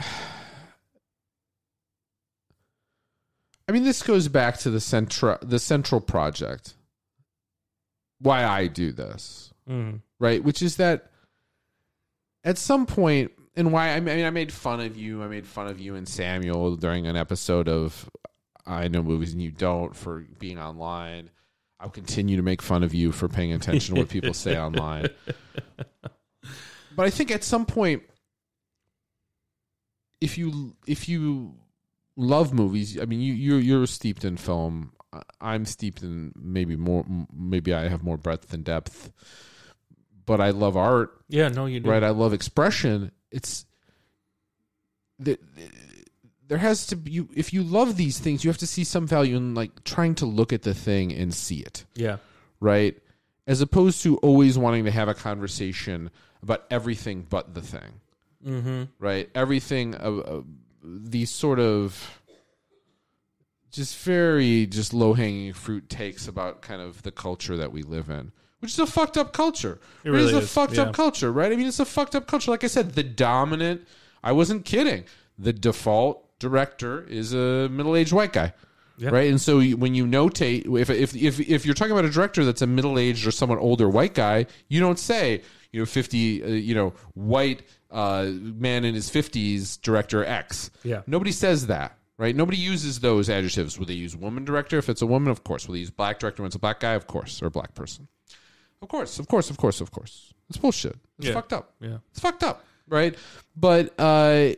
I 3.68 3.72
mean 3.72 3.84
this 3.84 4.02
goes 4.02 4.28
back 4.28 4.56
to 4.60 4.70
the 4.70 4.80
central 4.80 5.36
the 5.42 5.58
central 5.58 6.00
project 6.00 6.72
why 8.20 8.44
I 8.46 8.68
do 8.68 8.90
this, 8.90 9.52
Mm. 9.68 10.00
right? 10.18 10.42
Which 10.42 10.62
is 10.62 10.76
that 10.76 11.10
at 12.42 12.56
some 12.56 12.86
point, 12.86 13.32
and 13.58 13.72
why 13.72 13.90
I 13.90 14.00
mean, 14.00 14.24
I 14.24 14.30
made 14.30 14.52
fun 14.52 14.80
of 14.80 14.96
you. 14.96 15.22
I 15.22 15.28
made 15.28 15.46
fun 15.46 15.66
of 15.66 15.78
you 15.80 15.96
and 15.96 16.08
Samuel 16.08 16.76
during 16.76 17.06
an 17.06 17.16
episode 17.16 17.68
of 17.68 18.08
I 18.64 18.88
Know 18.88 19.02
Movies 19.02 19.32
and 19.32 19.42
You 19.42 19.50
Don't 19.50 19.94
for 19.94 20.24
being 20.38 20.58
online. 20.58 21.30
I'll 21.80 21.90
continue 21.90 22.36
to 22.36 22.42
make 22.42 22.62
fun 22.62 22.82
of 22.82 22.94
you 22.94 23.12
for 23.12 23.28
paying 23.28 23.52
attention 23.52 23.94
to 23.94 24.00
what 24.00 24.08
people 24.08 24.32
say 24.34 24.56
online. 24.56 25.08
But 26.98 27.06
I 27.06 27.10
think 27.10 27.30
at 27.30 27.44
some 27.44 27.64
point, 27.64 28.02
if 30.20 30.36
you 30.36 30.74
if 30.84 31.08
you 31.08 31.54
love 32.16 32.52
movies, 32.52 32.98
I 33.00 33.04
mean, 33.04 33.20
you 33.20 33.34
you're, 33.34 33.60
you're 33.60 33.86
steeped 33.86 34.24
in 34.24 34.36
film. 34.36 34.90
I'm 35.40 35.64
steeped 35.64 36.02
in 36.02 36.32
maybe 36.34 36.74
more. 36.74 37.06
Maybe 37.32 37.72
I 37.72 37.86
have 37.86 38.02
more 38.02 38.16
breadth 38.16 38.52
and 38.52 38.64
depth, 38.64 39.12
but 40.26 40.40
I 40.40 40.50
love 40.50 40.76
art. 40.76 41.22
Yeah, 41.28 41.46
no, 41.50 41.66
you 41.66 41.78
do. 41.78 41.88
Right, 41.88 42.02
I 42.02 42.10
love 42.10 42.32
expression. 42.32 43.12
It's 43.30 43.66
the, 45.18 45.38
there 46.46 46.58
has 46.58 46.86
to 46.88 46.96
be 46.96 47.26
if 47.34 47.52
you 47.52 47.62
love 47.62 47.96
these 47.96 48.18
things, 48.18 48.44
you 48.44 48.50
have 48.50 48.58
to 48.58 48.66
see 48.66 48.84
some 48.84 49.06
value 49.06 49.36
in 49.36 49.54
like 49.54 49.84
trying 49.84 50.14
to 50.16 50.26
look 50.26 50.52
at 50.52 50.62
the 50.62 50.74
thing 50.74 51.12
and 51.12 51.32
see 51.34 51.60
it. 51.60 51.84
Yeah. 51.94 52.16
Right? 52.60 52.96
As 53.46 53.60
opposed 53.60 54.02
to 54.02 54.16
always 54.18 54.58
wanting 54.58 54.84
to 54.84 54.90
have 54.90 55.08
a 55.08 55.14
conversation 55.14 56.10
about 56.42 56.64
everything 56.70 57.26
but 57.28 57.54
the 57.54 57.62
thing. 57.62 58.00
Mm-hmm. 58.46 58.84
Right? 58.98 59.28
Everything 59.34 59.94
of 59.94 60.18
uh, 60.18 60.22
uh, 60.22 60.42
these 60.82 61.30
sort 61.30 61.58
of 61.58 62.20
just 63.70 63.98
very 63.98 64.66
just 64.66 64.94
low 64.94 65.12
hanging 65.12 65.52
fruit 65.52 65.88
takes 65.88 66.26
about 66.26 66.62
kind 66.62 66.80
of 66.80 67.02
the 67.02 67.12
culture 67.12 67.56
that 67.58 67.72
we 67.72 67.82
live 67.82 68.08
in, 68.08 68.32
which 68.60 68.72
is 68.72 68.78
a 68.78 68.86
fucked 68.86 69.16
up 69.16 69.32
culture. 69.32 69.80
It 70.04 70.10
really 70.10 70.24
it 70.24 70.28
is 70.28 70.34
a 70.34 70.38
is, 70.38 70.52
fucked 70.52 70.74
yeah. 70.74 70.82
up 70.82 70.94
culture, 70.94 71.32
right? 71.32 71.52
I 71.52 71.56
mean, 71.56 71.66
it's 71.66 71.80
a 71.80 71.84
fucked 71.84 72.14
up 72.14 72.26
culture. 72.26 72.50
Like 72.50 72.64
I 72.64 72.68
said, 72.68 72.92
the 72.92 73.02
dominant. 73.02 73.86
I 74.22 74.32
wasn't 74.32 74.64
kidding. 74.64 75.04
The 75.38 75.52
default 75.52 76.38
director 76.38 77.04
is 77.04 77.32
a 77.32 77.68
middle 77.68 77.94
aged 77.96 78.12
white 78.12 78.32
guy. 78.32 78.52
Yeah. 79.00 79.10
Right, 79.10 79.30
and 79.30 79.40
so 79.40 79.62
when 79.62 79.94
you 79.94 80.06
notate, 80.06 80.66
if, 80.76 80.90
if 80.90 81.14
if 81.14 81.38
if 81.38 81.64
you're 81.64 81.74
talking 81.74 81.92
about 81.92 82.04
a 82.04 82.10
director 82.10 82.44
that's 82.44 82.62
a 82.62 82.66
middle 82.66 82.98
aged 82.98 83.28
or 83.28 83.30
somewhat 83.30 83.60
older 83.60 83.88
white 83.88 84.12
guy, 84.12 84.46
you 84.66 84.80
don't 84.80 84.98
say 84.98 85.42
you 85.70 85.80
know 85.80 85.86
fifty, 85.86 86.42
uh, 86.42 86.48
you 86.48 86.74
know 86.74 86.94
white 87.14 87.62
uh, 87.92 88.26
man 88.32 88.84
in 88.84 88.96
his 88.96 89.08
fifties 89.08 89.76
director 89.76 90.24
X. 90.24 90.72
Yeah. 90.82 91.02
Nobody 91.06 91.30
says 91.30 91.68
that, 91.68 91.96
right? 92.16 92.34
Nobody 92.34 92.56
uses 92.56 92.98
those 92.98 93.30
adjectives. 93.30 93.78
Will 93.78 93.86
they 93.86 93.94
use 93.94 94.16
woman 94.16 94.44
director 94.44 94.78
if 94.78 94.88
it's 94.88 95.00
a 95.00 95.06
woman? 95.06 95.30
Of 95.30 95.44
course. 95.44 95.68
Will 95.68 95.74
they 95.74 95.80
use 95.80 95.90
black 95.90 96.18
director 96.18 96.42
when 96.42 96.48
it's 96.48 96.56
a 96.56 96.58
black 96.58 96.80
guy? 96.80 96.94
Of 96.94 97.06
course, 97.06 97.40
or 97.40 97.46
a 97.46 97.50
black 97.52 97.76
person. 97.76 98.08
Of 98.82 98.88
course, 98.88 99.18
of 99.18 99.26
course, 99.28 99.50
of 99.50 99.56
course, 99.56 99.80
of 99.80 99.90
course. 99.90 100.32
It's 100.48 100.58
bullshit. 100.58 100.96
It's 101.18 101.26
Yeah. 101.28 101.34
fucked 101.34 101.52
up. 101.52 101.74
Yeah. 101.80 101.98
It's 102.10 102.20
fucked 102.20 102.42
up, 102.42 102.64
right? 102.88 103.16
But 103.56 103.92
uh, 103.98 104.52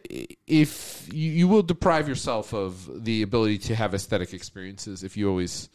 if 0.46 1.08
you, 1.12 1.30
you 1.30 1.48
will 1.48 1.62
deprive 1.62 2.08
yourself 2.08 2.52
of 2.52 3.04
the 3.04 3.22
ability 3.22 3.58
to 3.58 3.74
have 3.74 3.94
aesthetic 3.94 4.32
experiences 4.34 5.02
if 5.02 5.16
you 5.16 5.28
always, 5.28 5.68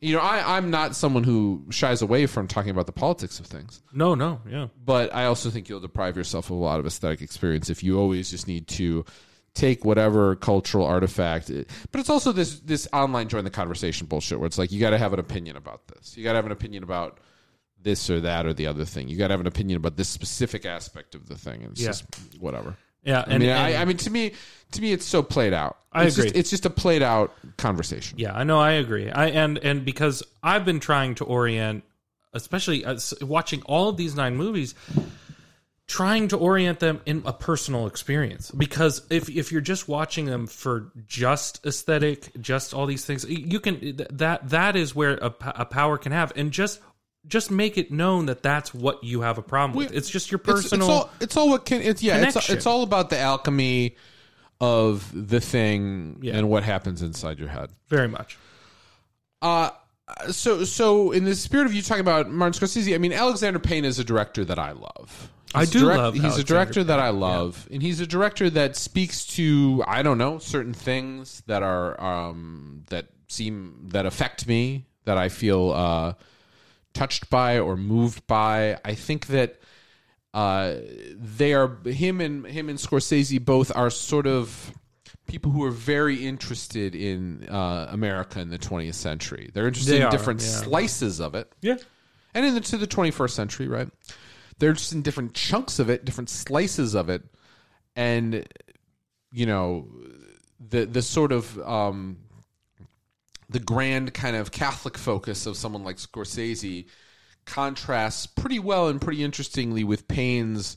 you 0.00 0.14
know, 0.14 0.20
I, 0.20 0.56
I'm 0.56 0.70
not 0.70 0.94
someone 0.96 1.24
who 1.24 1.64
shies 1.70 2.02
away 2.02 2.26
from 2.26 2.46
talking 2.48 2.70
about 2.70 2.86
the 2.86 2.92
politics 2.92 3.40
of 3.40 3.46
things 3.46 3.82
No, 3.92 4.14
no, 4.14 4.40
yeah. 4.48 4.68
but 4.84 5.14
I 5.14 5.24
also 5.26 5.50
think 5.50 5.68
you'll 5.68 5.80
deprive 5.80 6.16
yourself 6.16 6.46
of 6.46 6.56
a 6.56 6.60
lot 6.60 6.80
of 6.80 6.86
aesthetic 6.86 7.20
experience 7.20 7.68
if 7.68 7.82
you 7.82 7.98
always 7.98 8.30
just 8.30 8.46
need 8.48 8.68
to 8.68 9.04
take 9.54 9.84
whatever 9.84 10.34
cultural 10.36 10.86
artifact. 10.86 11.50
But 11.90 12.00
it's 12.00 12.08
also 12.08 12.32
this 12.32 12.60
this 12.60 12.88
online 12.92 13.28
join 13.28 13.44
the 13.44 13.50
conversation 13.50 14.06
bullshit 14.06 14.38
where 14.40 14.46
it's 14.46 14.56
like 14.56 14.72
you 14.72 14.80
got 14.80 14.90
to 14.90 14.98
have 14.98 15.12
an 15.12 15.18
opinion 15.18 15.56
about 15.56 15.88
this. 15.88 16.16
You 16.16 16.24
got 16.24 16.32
to 16.32 16.36
have 16.36 16.46
an 16.46 16.52
opinion 16.52 16.82
about 16.84 17.18
this 17.82 18.08
or 18.10 18.20
that 18.20 18.46
or 18.46 18.52
the 18.52 18.66
other 18.66 18.84
thing. 18.84 19.08
You 19.08 19.16
got 19.16 19.28
to 19.28 19.32
have 19.32 19.40
an 19.40 19.46
opinion 19.46 19.76
about 19.76 19.96
this 19.96 20.08
specific 20.08 20.64
aspect 20.66 21.14
of 21.14 21.28
the 21.28 21.36
thing. 21.36 21.62
And 21.62 21.72
it's 21.72 21.80
Yeah. 21.80 21.88
just 21.88 22.04
whatever. 22.38 22.76
Yeah, 23.04 23.24
I 23.26 23.38
mean, 23.38 23.48
and- 23.48 23.58
I, 23.76 23.82
I 23.82 23.84
mean, 23.84 23.96
to 23.98 24.10
me, 24.10 24.32
to 24.72 24.80
me, 24.80 24.92
it's 24.92 25.04
so 25.04 25.22
played 25.22 25.52
out. 25.52 25.76
I 25.92 26.04
it's 26.04 26.16
Just, 26.16 26.28
agree. 26.28 26.38
it's 26.40 26.50
just 26.50 26.64
a 26.64 26.70
played 26.70 27.02
out 27.02 27.34
conversation. 27.58 28.18
Yeah, 28.18 28.32
I 28.32 28.44
know. 28.44 28.58
I 28.60 28.72
agree. 28.72 29.10
I 29.10 29.26
and 29.26 29.58
and 29.58 29.84
because 29.84 30.22
I've 30.42 30.64
been 30.64 30.80
trying 30.80 31.16
to 31.16 31.24
orient, 31.24 31.84
especially 32.32 32.84
uh, 32.84 32.98
watching 33.20 33.60
all 33.62 33.88
of 33.90 33.96
these 33.98 34.14
nine 34.14 34.36
movies, 34.36 34.74
trying 35.86 36.28
to 36.28 36.36
orient 36.38 36.78
them 36.80 37.00
in 37.04 37.22
a 37.26 37.32
personal 37.32 37.86
experience. 37.86 38.50
Because 38.52 39.02
if 39.10 39.28
if 39.28 39.52
you're 39.52 39.60
just 39.60 39.88
watching 39.88 40.26
them 40.26 40.46
for 40.46 40.92
just 41.06 41.64
aesthetic, 41.66 42.30
just 42.40 42.72
all 42.72 42.86
these 42.86 43.04
things, 43.04 43.24
you 43.28 43.60
can 43.60 43.96
that 44.10 44.48
that 44.48 44.76
is 44.76 44.94
where 44.94 45.14
a 45.20 45.30
power 45.66 45.98
can 45.98 46.12
have, 46.12 46.32
and 46.36 46.52
just 46.52 46.80
just 47.26 47.50
make 47.50 47.78
it 47.78 47.90
known 47.92 48.26
that 48.26 48.42
that's 48.42 48.74
what 48.74 49.02
you 49.04 49.20
have 49.20 49.38
a 49.38 49.42
problem 49.42 49.76
with. 49.76 49.92
It's 49.92 50.10
just 50.10 50.30
your 50.30 50.38
personal. 50.38 50.86
It's, 50.86 50.90
all, 50.90 51.10
it's 51.20 51.36
all 51.36 51.48
what 51.50 51.64
can. 51.64 51.80
It's 51.82 52.02
yeah. 52.02 52.16
It's, 52.18 52.50
it's 52.50 52.66
all 52.66 52.82
about 52.82 53.10
the 53.10 53.18
alchemy 53.18 53.96
of 54.60 55.10
the 55.28 55.40
thing 55.40 56.18
Yeah. 56.22 56.36
and 56.36 56.48
what 56.48 56.62
happens 56.62 57.02
inside 57.02 57.38
your 57.38 57.48
head. 57.48 57.70
very 57.88 58.08
much. 58.08 58.38
Uh 59.40 59.70
so 60.30 60.62
so 60.64 61.10
in 61.12 61.24
the 61.24 61.34
spirit 61.34 61.66
of 61.66 61.74
you 61.74 61.82
talking 61.82 62.00
about 62.00 62.30
Martin 62.30 62.60
Scorsese, 62.60 62.94
I 62.94 62.98
mean 62.98 63.12
Alexander 63.12 63.58
Payne 63.58 63.84
is 63.84 63.98
a 63.98 64.04
director 64.04 64.44
that 64.44 64.58
I 64.58 64.72
love. 64.72 65.30
I 65.54 65.60
He's 65.60 65.70
a 65.70 65.72
do 65.72 65.80
direct- 65.80 65.98
love 65.98 66.14
He's 66.14 66.22
a 66.22 66.26
Alexander 66.26 66.48
director 66.48 66.84
that 66.84 66.98
I 67.00 67.08
love, 67.10 67.68
and 67.72 67.82
he's 67.82 68.00
a 68.00 68.06
director 68.06 68.48
that 68.50 68.76
speaks 68.76 69.26
to 69.28 69.82
I 69.86 70.02
don't 70.02 70.18
know 70.18 70.38
certain 70.38 70.74
things 70.74 71.42
that 71.46 71.62
are 71.62 72.00
um 72.00 72.84
that 72.90 73.06
seem 73.28 73.88
that 73.92 74.06
affect 74.06 74.46
me 74.46 74.86
that 75.06 75.18
I 75.18 75.28
feel 75.28 75.70
uh 75.72 76.12
touched 76.92 77.30
by 77.30 77.58
or 77.58 77.76
moved 77.76 78.26
by. 78.26 78.78
I 78.84 78.94
think 78.94 79.26
that 79.28 79.60
uh, 80.34 80.76
they 81.14 81.52
are 81.54 81.76
him 81.84 82.20
and 82.20 82.46
him 82.46 82.68
and 82.68 82.78
Scorsese 82.78 83.42
both 83.44 83.74
are 83.74 83.90
sort 83.90 84.26
of 84.26 84.72
people 85.26 85.50
who 85.50 85.62
are 85.64 85.70
very 85.70 86.26
interested 86.26 86.94
in 86.94 87.46
uh, 87.48 87.88
America 87.90 88.40
in 88.40 88.50
the 88.50 88.58
20th 88.58 88.94
century. 88.94 89.50
They're 89.52 89.66
interested 89.66 89.92
They 89.92 89.96
in 90.00 90.04
are, 90.04 90.10
different 90.10 90.40
yeah. 90.40 90.46
slices 90.48 91.20
of 91.20 91.34
it, 91.34 91.52
Yeah. 91.60 91.76
and 92.34 92.44
into 92.44 92.76
the, 92.76 92.86
the 92.86 92.86
21st 92.86 93.30
century, 93.30 93.68
right? 93.68 93.88
They're 94.58 94.72
just 94.72 94.92
in 94.92 95.02
different 95.02 95.34
chunks 95.34 95.78
of 95.78 95.88
it, 95.90 96.04
different 96.04 96.30
slices 96.30 96.94
of 96.94 97.08
it, 97.08 97.22
and 97.96 98.46
you 99.32 99.46
know 99.46 99.88
the 100.60 100.84
the 100.84 101.02
sort 101.02 101.32
of 101.32 101.58
um, 101.66 102.18
the 103.52 103.60
grand 103.60 104.14
kind 104.14 104.36
of 104.36 104.50
Catholic 104.50 104.96
focus 104.98 105.46
of 105.46 105.56
someone 105.56 105.84
like 105.84 105.96
Scorsese 105.96 106.86
contrasts 107.44 108.26
pretty 108.26 108.58
well 108.58 108.88
and 108.88 109.00
pretty 109.00 109.22
interestingly 109.24 109.84
with 109.84 110.06
Payne's 110.08 110.76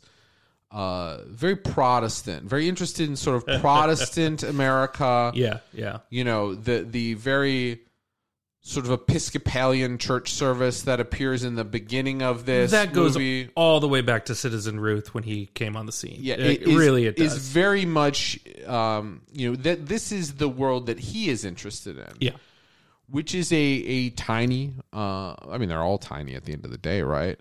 uh, 0.72 1.20
very 1.28 1.56
Protestant, 1.56 2.44
very 2.44 2.68
interested 2.68 3.08
in 3.08 3.16
sort 3.16 3.38
of 3.38 3.46
Protestant 3.62 4.44
America. 4.44 5.32
Yeah. 5.36 5.60
Yeah. 5.74 6.00
You 6.10 6.24
know 6.24 6.56
the 6.56 6.80
the 6.90 7.14
very 7.14 7.82
sort 8.62 8.84
of 8.88 8.92
Episcopalian 8.92 10.00
church 10.00 10.34
service 10.34 10.82
that 10.82 11.00
appears 11.00 11.44
in 11.44 11.54
the 11.54 11.64
beginning 11.64 12.24
of 12.24 12.48
this 12.48 12.72
that 12.72 12.92
goes 12.94 13.14
movie. 13.14 13.48
all 13.54 13.80
the 13.80 13.88
way 13.88 14.02
back 14.02 14.26
to 14.26 14.34
Citizen 14.34 14.80
Ruth 14.80 15.14
when 15.14 15.22
he 15.24 15.46
came 15.46 15.78
on 15.78 15.86
the 15.86 15.92
scene. 15.92 16.18
Yeah, 16.20 16.34
it, 16.34 16.64
is- 16.64 16.76
really 16.76 17.06
it 17.06 17.20
is 17.20 17.34
does. 17.36 17.48
very 17.48 17.86
much 17.86 18.40
um, 18.66 19.22
you 19.32 19.52
know 19.52 19.56
that 19.58 19.86
this 19.86 20.12
is 20.12 20.34
the 20.38 20.50
world 20.50 20.88
that 20.88 21.00
he 21.00 21.30
is 21.30 21.46
interested 21.46 22.00
in. 22.00 22.08
yeah, 22.20 22.32
which 23.10 23.34
is 23.36 23.52
a 23.52 23.56
a 23.56 24.10
tiny. 24.12 24.74
Uh, 24.94 25.36
I 25.50 25.58
mean, 25.58 25.70
they're 25.70 25.82
all 25.84 25.98
tiny 25.98 26.36
at 26.36 26.46
the 26.46 26.54
end 26.54 26.66
of 26.66 26.72
the 26.72 26.78
day, 26.78 27.02
right? 27.02 27.40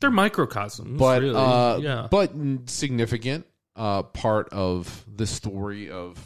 they're 0.00 0.10
microcosms, 0.10 0.98
But 0.98 1.22
really. 1.22 1.36
uh, 1.36 1.76
yeah, 1.78 2.08
but 2.10 2.32
significant 2.66 3.46
uh, 3.76 4.02
part 4.02 4.48
of 4.52 5.04
the 5.14 5.26
story 5.28 5.88
of 5.90 6.18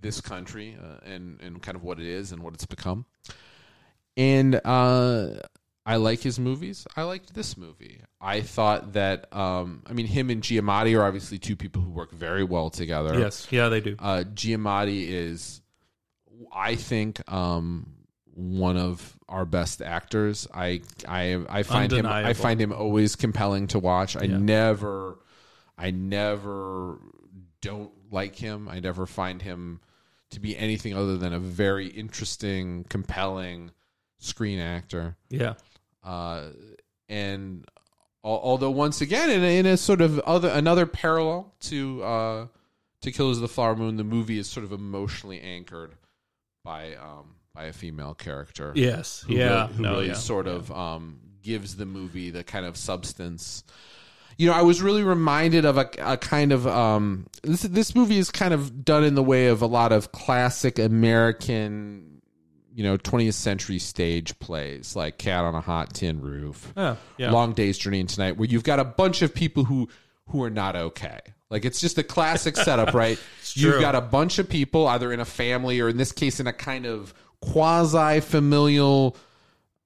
this 0.00 0.20
country 0.20 0.76
uh, 0.82 0.98
and 1.08 1.40
and 1.40 1.62
kind 1.62 1.76
of 1.76 1.84
what 1.84 2.00
it 2.00 2.06
is 2.06 2.32
and 2.32 2.42
what 2.42 2.54
it's 2.54 2.66
become. 2.66 3.04
And 4.16 4.60
uh, 4.64 5.34
I 5.86 5.96
like 5.96 6.20
his 6.20 6.40
movies. 6.40 6.86
I 6.96 7.02
liked 7.04 7.34
this 7.34 7.56
movie. 7.56 8.00
I 8.20 8.40
thought 8.40 8.94
that 8.94 9.32
um, 9.34 9.82
I 9.86 9.92
mean 9.92 10.06
him 10.06 10.28
and 10.30 10.42
Giamatti 10.42 10.98
are 10.98 11.04
obviously 11.04 11.38
two 11.38 11.54
people 11.56 11.82
who 11.82 11.90
work 11.90 12.10
very 12.12 12.42
well 12.42 12.68
together. 12.68 13.18
yes, 13.18 13.46
yeah, 13.50 13.68
they 13.68 13.80
do. 13.80 13.94
Uh, 13.98 14.24
Giamatti 14.34 15.06
is, 15.08 15.60
I 16.52 16.74
think, 16.74 17.20
um, 17.32 17.94
one 18.38 18.76
of 18.76 19.18
our 19.28 19.44
best 19.44 19.82
actors. 19.82 20.46
I 20.54 20.82
I 21.06 21.44
I 21.48 21.62
find 21.64 21.92
him 21.92 22.06
I 22.06 22.32
find 22.34 22.60
him 22.60 22.72
always 22.72 23.16
compelling 23.16 23.66
to 23.68 23.78
watch. 23.80 24.16
I 24.16 24.22
Yeah. 24.24 24.38
never 24.38 25.18
I 25.76 25.90
never 25.90 26.98
don't 27.60 27.90
like 28.12 28.36
him. 28.36 28.68
I 28.68 28.78
never 28.80 29.06
find 29.06 29.42
him 29.42 29.80
to 30.30 30.40
be 30.40 30.56
anything 30.56 30.94
other 30.94 31.16
than 31.18 31.32
a 31.32 31.38
very 31.38 31.88
interesting, 31.88 32.84
compelling 32.88 33.70
screen 34.18 34.58
actor. 34.60 35.16
Yeah, 35.30 35.54
Uh, 36.04 36.50
and 37.08 37.64
al- 38.24 38.40
although 38.42 38.70
once 38.70 39.00
again 39.00 39.30
in 39.30 39.42
a, 39.42 39.58
in 39.58 39.66
a 39.66 39.76
sort 39.76 40.00
of 40.00 40.18
other 40.20 40.48
another 40.50 40.86
parallel 40.86 41.54
to 41.60 42.02
uh, 42.04 42.46
to 43.02 43.10
Killers 43.12 43.38
of 43.38 43.42
the 43.42 43.48
Flower 43.48 43.74
Moon, 43.74 43.96
the 43.96 44.04
movie 44.04 44.38
is 44.38 44.46
sort 44.48 44.64
of 44.64 44.72
emotionally 44.72 45.40
anchored 45.40 45.94
by 46.64 46.94
um, 46.94 47.34
by 47.58 47.64
a 47.64 47.72
female 47.72 48.14
character. 48.14 48.72
yes, 48.76 49.24
who 49.26 49.34
yeah, 49.34 49.62
really, 49.62 49.72
who 49.74 49.82
no, 49.82 49.90
really 49.90 50.06
yeah. 50.08 50.12
sort 50.14 50.46
of 50.46 50.70
um, 50.70 51.18
gives 51.42 51.76
the 51.76 51.86
movie 51.86 52.30
the 52.30 52.44
kind 52.44 52.64
of 52.64 52.76
substance. 52.76 53.64
You 54.36 54.46
know, 54.46 54.52
I 54.52 54.62
was 54.62 54.80
really 54.80 55.02
reminded 55.02 55.64
of 55.64 55.76
a, 55.76 55.90
a 55.98 56.16
kind 56.16 56.52
of 56.52 56.68
um, 56.68 57.26
this. 57.42 57.62
This 57.62 57.96
movie 57.96 58.18
is 58.18 58.30
kind 58.30 58.54
of 58.54 58.84
done 58.84 59.02
in 59.02 59.16
the 59.16 59.24
way 59.24 59.48
of 59.48 59.62
a 59.62 59.66
lot 59.66 59.90
of 59.90 60.12
classic 60.12 60.78
American, 60.78 62.22
you 62.72 62.84
know, 62.84 62.96
20th 62.96 63.34
century 63.34 63.80
stage 63.80 64.38
plays 64.38 64.94
like 64.94 65.18
Cat 65.18 65.44
on 65.44 65.56
a 65.56 65.60
Hot 65.60 65.92
Tin 65.92 66.20
Roof, 66.20 66.72
Yeah, 66.76 66.94
yeah. 67.16 67.32
Long 67.32 67.54
Day's 67.54 67.76
Journey 67.76 67.98
into 67.98 68.20
Night, 68.20 68.36
where 68.36 68.46
you've 68.46 68.62
got 68.62 68.78
a 68.78 68.84
bunch 68.84 69.22
of 69.22 69.34
people 69.34 69.64
who 69.64 69.88
who 70.28 70.44
are 70.44 70.50
not 70.50 70.76
okay. 70.76 71.18
Like 71.50 71.64
it's 71.64 71.80
just 71.80 71.98
a 71.98 72.02
classic 72.02 72.56
setup, 72.56 72.94
right? 72.94 73.18
You've 73.54 73.80
got 73.80 73.94
a 73.94 74.02
bunch 74.02 74.38
of 74.38 74.48
people, 74.48 74.86
either 74.86 75.10
in 75.12 75.18
a 75.18 75.24
family 75.24 75.80
or 75.80 75.88
in 75.88 75.96
this 75.96 76.12
case, 76.12 76.40
in 76.40 76.46
a 76.46 76.52
kind 76.52 76.84
of 76.84 77.14
quasi 77.40 78.20
familial 78.20 79.16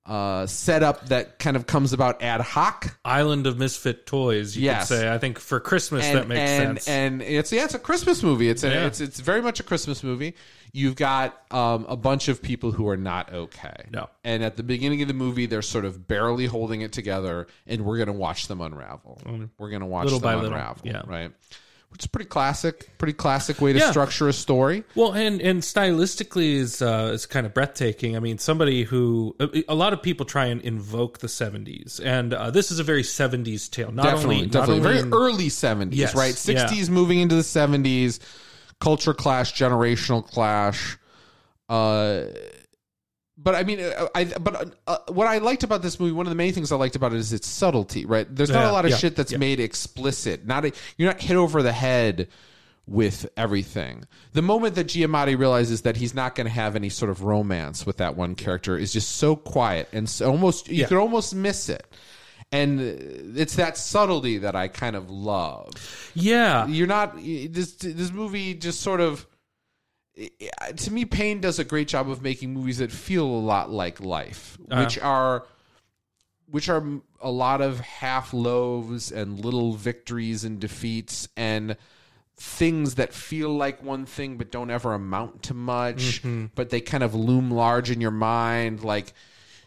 uh, 0.04 0.46
setup 0.46 1.06
that 1.06 1.38
kind 1.38 1.56
of 1.56 1.64
comes 1.66 1.92
about 1.92 2.22
ad 2.22 2.40
hoc. 2.40 2.98
Island 3.04 3.46
of 3.46 3.56
Misfit 3.56 4.04
Toys, 4.04 4.56
you 4.56 4.64
Yes. 4.64 4.88
could 4.88 4.98
say. 4.98 5.12
I 5.12 5.18
think 5.18 5.38
for 5.38 5.60
Christmas 5.60 6.04
And, 6.04 6.18
that 6.18 6.26
makes 6.28 6.40
and, 6.50 6.78
sense. 6.78 6.88
And 6.88 7.22
it's 7.22 7.52
yeah, 7.52 7.64
it's 7.64 7.74
a 7.74 7.78
Christmas 7.78 8.22
movie. 8.22 8.48
It's 8.48 8.64
a, 8.64 8.68
Yeah. 8.68 8.86
it's 8.86 9.00
it's 9.00 9.20
very 9.20 9.40
much 9.40 9.60
a 9.60 9.62
Christmas 9.62 10.02
movie. 10.02 10.34
You've 10.72 10.96
got 10.96 11.40
um, 11.52 11.84
a 11.88 11.96
bunch 11.96 12.26
of 12.28 12.42
people 12.42 12.72
who 12.72 12.88
are 12.88 12.96
not 12.96 13.32
okay. 13.32 13.84
No. 13.92 14.08
And 14.24 14.42
at 14.42 14.56
the 14.56 14.62
beginning 14.64 15.02
of 15.02 15.08
the 15.08 15.14
movie, 15.14 15.46
they're 15.46 15.62
sort 15.62 15.84
of 15.84 16.08
barely 16.08 16.46
holding 16.46 16.80
it 16.80 16.92
together, 16.92 17.46
and 17.66 17.84
we're 17.84 17.98
gonna 17.98 18.12
watch 18.12 18.48
them 18.48 18.60
unravel. 18.60 19.20
We're 19.58 19.70
gonna 19.70 19.86
watch 19.86 20.04
Little 20.04 20.18
them 20.18 20.30
by 20.30 20.34
little, 20.34 20.52
unravel. 20.52 20.82
yeah. 20.84 21.02
Right. 21.06 21.30
Which 21.92 22.04
is 22.04 22.06
pretty 22.06 22.28
classic. 22.28 22.88
Pretty 22.98 23.12
classic 23.12 23.60
way 23.60 23.72
to 23.74 23.78
Yeah. 23.78 23.90
structure 23.90 24.26
a 24.26 24.32
story. 24.32 24.82
Well, 24.94 25.12
and 25.12 25.40
and 25.42 25.60
stylistically 25.62 26.54
is 26.54 26.80
uh, 26.82 27.10
is 27.12 27.26
kind 27.26 27.44
of 27.46 27.52
breathtaking. 27.54 28.16
I 28.16 28.20
mean, 28.20 28.38
somebody 28.38 28.82
who 28.84 29.36
a, 29.38 29.64
a 29.68 29.74
lot 29.74 29.92
of 29.92 30.02
people 30.02 30.24
try 30.24 30.46
and 30.46 30.60
invoke 30.62 31.18
the 31.18 31.26
'70s, 31.26 32.00
and 32.02 32.32
uh, 32.32 32.50
this 32.50 32.70
is 32.70 32.78
a 32.78 32.82
very 32.82 33.02
'70s 33.02 33.70
tale. 33.70 33.92
Not 33.92 34.04
definitely, 34.04 34.36
only, 34.36 34.46
definitely, 34.48 34.80
not 34.80 34.86
only 34.86 34.98
very 35.00 35.06
in- 35.08 35.12
early 35.14 35.48
seventies, 35.50 35.98
Yes, 36.00 36.14
right? 36.14 36.28
yeah. 36.28 36.34
Sixties 36.66 36.88
moving 36.88 37.18
into 37.20 37.34
the 37.34 37.42
seventies, 37.42 38.20
culture 38.80 39.12
clash, 39.14 39.52
generational 39.54 40.26
clash. 40.26 40.96
Uh, 41.68 42.24
but 43.42 43.54
I 43.54 43.62
mean, 43.64 43.80
uh, 43.80 44.08
I 44.14 44.24
but 44.24 44.74
uh, 44.86 44.98
what 45.08 45.26
I 45.26 45.38
liked 45.38 45.62
about 45.64 45.82
this 45.82 45.98
movie, 45.98 46.12
one 46.12 46.26
of 46.26 46.30
the 46.30 46.36
main 46.36 46.52
things 46.52 46.70
I 46.72 46.76
liked 46.76 46.96
about 46.96 47.12
it 47.12 47.18
is 47.18 47.32
its 47.32 47.46
subtlety, 47.48 48.06
right? 48.06 48.26
There's 48.34 48.50
not 48.50 48.60
Yeah, 48.64 48.70
a 48.70 48.72
lot 48.72 48.84
of 48.84 48.90
yeah, 48.92 48.96
shit 48.98 49.16
that's 49.16 49.32
yeah. 49.32 49.38
made 49.38 49.60
explicit. 49.60 50.46
Not 50.46 50.64
a, 50.64 50.72
you're 50.96 51.08
not 51.10 51.20
hit 51.20 51.36
over 51.36 51.62
the 51.62 51.72
head 51.72 52.28
with 52.86 53.28
everything. 53.36 54.04
The 54.32 54.42
moment 54.42 54.74
that 54.74 54.88
Giamatti 54.88 55.38
realizes 55.38 55.82
that 55.82 55.96
he's 55.96 56.14
not 56.14 56.34
going 56.34 56.46
to 56.46 56.52
have 56.52 56.74
any 56.76 56.88
sort 56.88 57.10
of 57.10 57.22
romance 57.22 57.86
with 57.86 57.98
that 57.98 58.16
one 58.16 58.34
character 58.34 58.76
is 58.76 58.92
just 58.92 59.16
so 59.16 59.36
quiet 59.36 59.88
and 59.92 60.08
so 60.08 60.30
almost 60.30 60.68
you 60.68 60.86
could 60.86 60.98
almost 60.98 61.34
miss 61.34 61.68
it. 61.68 61.86
And 62.50 62.80
it's 63.38 63.56
that 63.56 63.78
subtlety 63.78 64.38
that 64.38 64.54
I 64.54 64.68
kind 64.68 64.94
of 64.94 65.10
love. 65.10 65.70
yeah, 66.14 66.66
You're 66.66 66.86
not 66.86 67.16
this 67.16 67.72
this 67.76 68.12
movie 68.12 68.52
just 68.54 68.80
sort 68.82 69.00
of 69.00 69.26
to 70.76 70.92
me 70.92 71.04
Payne 71.04 71.40
does 71.40 71.58
a 71.58 71.64
great 71.64 71.88
job 71.88 72.10
of 72.10 72.22
making 72.22 72.52
movies 72.52 72.78
that 72.78 72.92
feel 72.92 73.24
a 73.24 73.40
lot 73.40 73.70
like 73.70 74.00
life, 74.00 74.58
Uh-huh. 74.70 74.82
which 74.84 74.98
are 74.98 75.46
which 76.50 76.68
are 76.68 76.84
a 77.20 77.30
lot 77.30 77.62
of 77.62 77.80
half 77.80 78.34
loaves 78.34 79.10
and 79.10 79.42
little 79.42 79.72
victories 79.72 80.44
and 80.44 80.60
defeats 80.60 81.26
and 81.34 81.76
things 82.36 82.96
that 82.96 83.14
feel 83.14 83.48
like 83.56 83.82
one 83.82 84.04
thing 84.04 84.36
but 84.36 84.50
don't 84.50 84.70
ever 84.70 84.92
amount 84.92 85.44
to 85.44 85.54
much 85.54 86.20
but 86.54 86.68
they 86.70 86.80
kind 86.80 87.02
of 87.02 87.14
loom 87.14 87.50
large 87.50 87.90
in 87.90 88.00
your 88.02 88.10
mind 88.10 88.82
like 88.84 89.14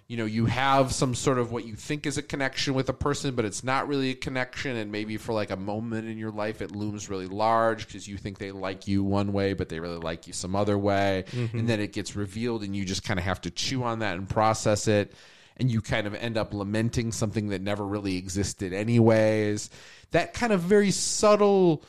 you 0.07 0.17
know 0.17 0.25
you 0.25 0.45
have 0.45 0.91
some 0.93 1.15
sort 1.15 1.39
of 1.39 1.51
what 1.51 1.65
you 1.65 1.75
think 1.75 2.05
is 2.05 2.17
a 2.17 2.21
connection 2.21 2.75
with 2.75 2.89
a 2.89 2.93
person 2.93 3.33
but 3.33 3.43
it's 3.43 3.63
not 3.63 3.87
really 3.87 4.11
a 4.11 4.15
connection. 4.15 4.75
And 4.75 4.91
maybe 4.91 5.17
for 5.17 5.33
like 5.33 5.49
a 5.49 5.55
moment 5.57 6.07
in 6.07 6.17
your 6.17 6.31
life 6.31 6.61
it 6.61 6.71
looms 6.71 7.09
really 7.09 7.27
large 7.27 7.87
because 7.87 8.07
you 8.07 8.17
think 8.17 8.37
they 8.37 8.51
like 8.51 8.87
you 8.87 9.03
one 9.03 9.33
way 9.33 9.53
but 9.53 9.69
they 9.69 9.79
really 9.79 9.97
like 9.97 10.27
you 10.27 10.33
some 10.33 10.55
other 10.55 10.77
way. 10.77 11.25
And 11.57 11.67
then 11.67 11.79
it 11.79 11.91
gets 11.91 12.15
revealed 12.15 12.63
and 12.63 12.75
you 12.75 12.85
just 12.85 13.03
kind 13.03 13.19
of 13.19 13.25
have 13.25 13.41
to 13.41 13.51
chew 13.51 13.83
on 13.83 13.99
that 13.99 14.17
and 14.17 14.29
process 14.29 14.87
it. 14.87 15.13
And 15.57 15.71
you 15.71 15.81
kind 15.81 16.05
of 16.05 16.13
end 16.13 16.37
up 16.37 16.53
lamenting 16.53 17.11
something 17.11 17.47
that 17.47 17.61
never 17.61 17.85
really 17.85 18.17
existed 18.17 18.73
anyways. 18.73 19.69
That 20.11 20.33
kind 20.33 20.53
of 20.53 20.61
very 20.61 20.91
subtle 20.91 21.83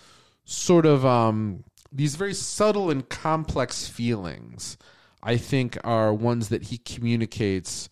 sort 0.47 0.87
of 0.87 1.05
um 1.05 1.65
these 1.93 2.17
very 2.17 2.33
subtle 2.35 2.91
and 2.91 3.09
complex 3.09 3.89
feelings 3.89 4.79
i 5.23 5.37
think 5.37 5.77
are 5.85 6.15
ones 6.15 6.49
that 6.51 6.63
he 6.65 6.79
communicates 6.79 7.89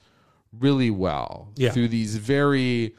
really 0.58 0.90
well 0.90 1.48
Yeah. 1.56 1.70
through 1.70 1.88
these 1.88 2.16
very 2.16 2.94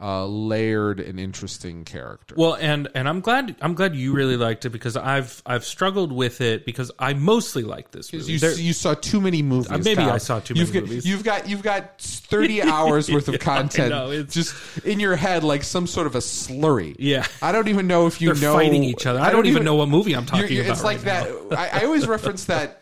uh, 0.00 0.26
layered 0.26 0.98
and 0.98 1.20
interesting 1.20 1.84
characters 1.84 2.36
Well, 2.36 2.54
and 2.54 2.88
and 2.92 3.08
I'm 3.08 3.20
glad 3.20 3.54
I'm 3.60 3.74
glad 3.74 3.94
you 3.94 4.12
really 4.14 4.36
liked 4.36 4.64
it 4.64 4.70
because 4.70 4.96
I've 4.96 5.40
I've 5.46 5.64
struggled 5.64 6.10
with 6.10 6.40
it 6.40 6.64
because 6.66 6.90
I 6.98 7.14
mostly 7.14 7.62
like 7.62 7.92
this 7.92 8.12
movie. 8.12 8.32
you, 8.32 8.38
There- 8.40 8.58
you 8.58 8.72
saw 8.72 8.94
too 8.94 9.20
many 9.20 9.42
movies. 9.42 9.70
maybe 9.70 9.96
Kyle. 10.02 10.10
I 10.10 10.18
saw 10.18 10.40
too 10.40 10.54
you've 10.54 10.70
many 10.70 10.80
got, 10.80 10.88
movies. 10.88 11.06
You've 11.06 11.22
got 11.22 11.48
you've 11.48 11.62
got 11.62 12.00
thirty 12.00 12.60
hours 12.76 13.12
worth 13.12 13.28
of 13.28 13.34
I 13.34 13.38
content 13.38 13.90
know, 13.90 14.10
it's- 14.10 14.34
just 14.34 14.54
in 14.84 14.98
your 14.98 15.14
head, 15.14 15.44
like 15.44 15.62
some 15.62 15.86
sort 15.86 16.08
of 16.08 16.16
a 16.16 16.20
slurry. 16.20 16.96
Yeah. 16.98 17.24
I 17.40 17.52
don't 17.52 17.68
even 17.68 17.86
know 17.86 18.08
if 18.08 18.20
you 18.20 18.32
they're 18.34 18.42
know 18.50 18.54
fighting 18.56 18.82
each 18.82 19.06
other. 19.06 19.20
I, 19.20 19.30
don't, 19.30 19.46
even 19.46 19.62
know 19.62 19.76
what 19.76 19.88
movie 19.88 20.16
I'm 20.16 20.22
You're- 20.24 20.26
talking 20.42 20.56
you're- 20.56 20.66
about. 20.66 20.72
It's 20.78 20.82
like 20.84 20.96
right 21.04 21.30
now. 21.30 21.48
that. 21.50 21.74
I, 21.74 21.82
I 21.82 21.84
always 21.84 22.08
reference 22.08 22.46
that 22.46 22.81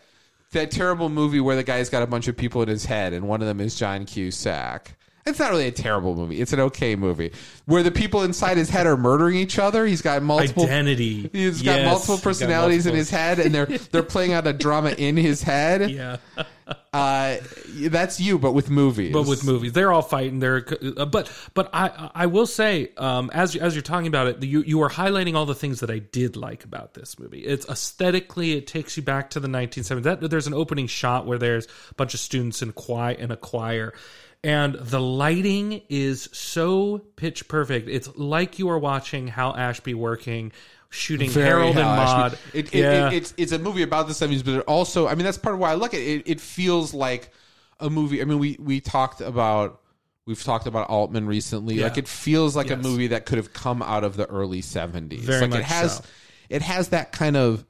that 0.51 0.71
terrible 0.71 1.09
movie 1.09 1.39
where 1.39 1.55
the 1.55 1.63
guy's 1.63 1.89
got 1.89 2.03
a 2.03 2.07
bunch 2.07 2.27
of 2.27 2.37
people 2.37 2.61
in 2.61 2.69
his 2.69 2.85
head, 2.85 3.13
and 3.13 3.27
one 3.27 3.41
of 3.41 3.47
them 3.47 3.59
is 3.59 3.75
John 3.75 4.05
Cusack. 4.05 4.95
It's 5.25 5.37
not 5.37 5.51
really 5.51 5.67
a 5.67 5.71
terrible 5.71 6.15
movie. 6.15 6.41
It's 6.41 6.51
an 6.51 6.59
okay 6.61 6.95
movie 6.95 7.31
where 7.65 7.83
the 7.83 7.91
people 7.91 8.23
inside 8.23 8.57
his 8.57 8.69
head 8.69 8.87
are 8.87 8.97
murdering 8.97 9.35
each 9.35 9.59
other. 9.59 9.85
He's 9.85 10.01
got 10.01 10.23
multiple 10.23 10.63
Identity. 10.63 11.29
He's 11.31 11.61
got 11.61 11.83
multiple 11.83 12.15
he's 12.15 12.23
got 12.23 12.29
personalities 12.29 12.87
in 12.87 12.95
his 12.95 13.11
head, 13.11 13.39
and 13.39 13.53
they're 13.53 13.67
they're 13.67 14.03
playing 14.03 14.33
out 14.33 14.47
a 14.47 14.53
drama 14.53 14.91
in 14.91 15.17
his 15.17 15.43
head. 15.43 15.91
Yeah, 16.01 16.17
Uh, 16.93 17.37
that's 17.83 18.19
you, 18.19 18.37
but 18.37 18.51
with 18.51 18.69
movies. 18.69 19.13
but 19.13 19.25
with 19.25 19.45
movies, 19.45 19.71
they're 19.71 19.93
all 19.93 20.01
fighting. 20.01 20.39
They're 20.39 20.65
uh, 20.97 21.05
but 21.05 21.31
but 21.53 21.69
I 21.73 22.11
I 22.13 22.25
will 22.25 22.45
say, 22.45 22.91
um, 22.97 23.31
as 23.33 23.55
as 23.55 23.75
you're 23.75 23.81
talking 23.81 24.07
about 24.07 24.27
it, 24.27 24.43
you 24.43 24.61
you 24.61 24.81
are 24.81 24.89
highlighting 24.89 25.35
all 25.35 25.45
the 25.45 25.55
things 25.55 25.79
that 25.79 25.89
I 25.89 25.99
did 25.99 26.35
like 26.35 26.65
about 26.65 26.93
this 26.93 27.17
movie. 27.17 27.39
It's 27.39 27.67
aesthetically, 27.69 28.53
it 28.57 28.67
takes 28.67 28.97
you 28.97 29.03
back 29.03 29.29
to 29.31 29.39
the 29.39 29.47
1970s. 29.47 30.03
That 30.03 30.29
there's 30.29 30.47
an 30.47 30.53
opening 30.53 30.87
shot 30.87 31.25
where 31.25 31.37
there's 31.37 31.65
a 31.91 31.93
bunch 31.95 32.13
of 32.13 32.19
students 32.19 32.61
in 32.61 32.73
choir 32.73 33.13
in 33.13 33.31
a 33.31 33.37
choir. 33.37 33.93
And 34.43 34.73
the 34.73 34.99
lighting 34.99 35.83
is 35.87 36.27
so 36.31 36.97
pitch 37.15 37.47
perfect. 37.47 37.87
It's 37.87 38.09
like 38.17 38.57
you 38.57 38.69
are 38.69 38.79
watching 38.79 39.27
Hal 39.27 39.55
Ashby 39.55 39.93
working, 39.93 40.51
shooting 40.91 41.29
Very 41.29 41.47
Harold 41.47 41.77
and 41.77 41.87
Maude. 41.87 42.37
It, 42.53 42.67
it, 42.67 42.79
yeah. 42.79 43.07
it, 43.07 43.13
it's 43.13 43.33
it's 43.37 43.51
a 43.51 43.59
movie 43.59 43.81
about 43.81 44.07
the 44.07 44.13
seventies, 44.13 44.43
but 44.43 44.55
it 44.55 44.65
also, 44.67 45.07
I 45.07 45.15
mean, 45.15 45.25
that's 45.25 45.39
part 45.39 45.55
of 45.55 45.59
why 45.59 45.71
I 45.71 45.75
like 45.75 45.95
it. 45.95 46.01
It, 46.01 46.23
it 46.27 46.39
feels 46.39 46.93
like 46.93 47.31
a 47.79 47.89
movie. 47.89 48.21
I 48.21 48.25
mean, 48.25 48.37
we 48.37 48.57
we 48.59 48.79
talked 48.79 49.21
about 49.21 49.81
we've 50.27 50.43
talked 50.43 50.67
about 50.67 50.89
Altman 50.89 51.25
recently. 51.25 51.75
Yeah. 51.75 51.85
Like 51.85 51.97
it 51.97 52.07
feels 52.07 52.55
like 52.55 52.69
a 52.69 52.77
movie 52.77 53.07
that 53.07 53.25
could 53.25 53.37
have 53.37 53.53
come 53.53 53.81
out 53.81 54.03
of 54.03 54.15
the 54.15 54.27
early 54.27 54.61
seventies. 54.61 55.27
Like 55.27 55.53
it 55.53 55.63
has 55.63 55.95
so. 55.97 56.03
it 56.49 56.61
has 56.61 56.89
that 56.89 57.11
kind 57.11 57.35
of. 57.35 57.65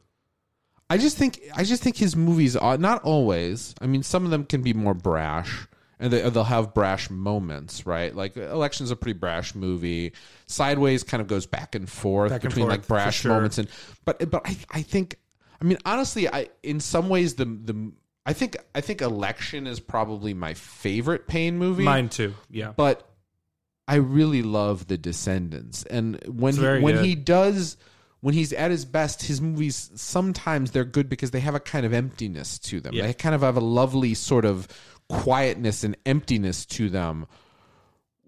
I 0.89 0.97
just 0.97 1.17
think 1.17 1.39
I 1.55 1.63
just 1.63 1.81
think 1.81 1.95
his 1.95 2.15
movies 2.15 2.57
are 2.57 2.77
not 2.77 3.03
always. 3.03 3.73
I 3.79 3.87
mean, 3.87 4.03
some 4.03 4.25
of 4.25 4.31
them 4.31 4.45
can 4.45 4.61
be 4.61 4.73
more 4.73 4.93
brash, 4.93 5.67
and 6.01 6.11
they, 6.11 6.27
they'll 6.29 6.43
have 6.43 6.73
brash 6.73 7.09
moments, 7.09 7.85
right? 7.85 8.13
Like 8.13 8.35
Election's 8.35 8.91
a 8.91 8.95
pretty 8.95 9.17
brash 9.17 9.55
movie. 9.55 10.13
Sideways 10.47 11.03
kind 11.03 11.21
of 11.21 11.27
goes 11.27 11.45
back 11.45 11.75
and 11.75 11.87
forth 11.89 12.31
Back 12.31 12.43
and 12.43 12.49
between 12.49 12.65
forth, 12.65 12.79
like 12.79 12.87
brash 12.87 13.21
sure. 13.21 13.31
moments 13.31 13.59
and 13.59 13.69
but 14.03 14.29
but 14.29 14.41
I 14.45 14.57
I 14.71 14.81
think 14.81 15.17
I 15.61 15.63
mean 15.63 15.77
honestly 15.85 16.27
I 16.27 16.49
in 16.63 16.79
some 16.79 17.07
ways 17.07 17.35
the 17.35 17.45
the 17.45 17.91
I 18.25 18.33
think 18.33 18.57
I 18.75 18.81
think 18.81 19.01
Election 19.01 19.67
is 19.67 19.79
probably 19.79 20.33
my 20.33 20.55
favorite 20.55 21.27
Payne 21.27 21.57
movie. 21.57 21.83
Mine 21.83 22.09
too. 22.09 22.33
Yeah. 22.49 22.73
But 22.75 23.07
I 23.87 23.95
really 23.95 24.41
love 24.41 24.87
The 24.87 24.97
Descendants. 24.97 25.83
And 25.83 26.23
when 26.27 26.55
he, 26.55 26.61
when 26.61 26.95
good. 26.95 27.05
he 27.05 27.15
does 27.15 27.77
when 28.21 28.35
he's 28.35 28.53
at 28.53 28.71
his 28.71 28.85
best, 28.85 29.23
his 29.23 29.41
movies 29.41 29.91
sometimes 29.95 30.71
they're 30.71 30.85
good 30.85 31.09
because 31.09 31.31
they 31.31 31.39
have 31.39 31.55
a 31.55 31.59
kind 31.59 31.85
of 31.85 31.93
emptiness 31.93 32.59
to 32.59 32.79
them. 32.79 32.93
Yeah. 32.93 33.07
They 33.07 33.13
kind 33.13 33.35
of 33.35 33.41
have 33.41 33.57
a 33.57 33.61
lovely 33.61 34.13
sort 34.13 34.45
of 34.45 34.67
quietness 35.11 35.83
and 35.83 35.97
emptiness 36.05 36.65
to 36.65 36.89
them 36.89 37.27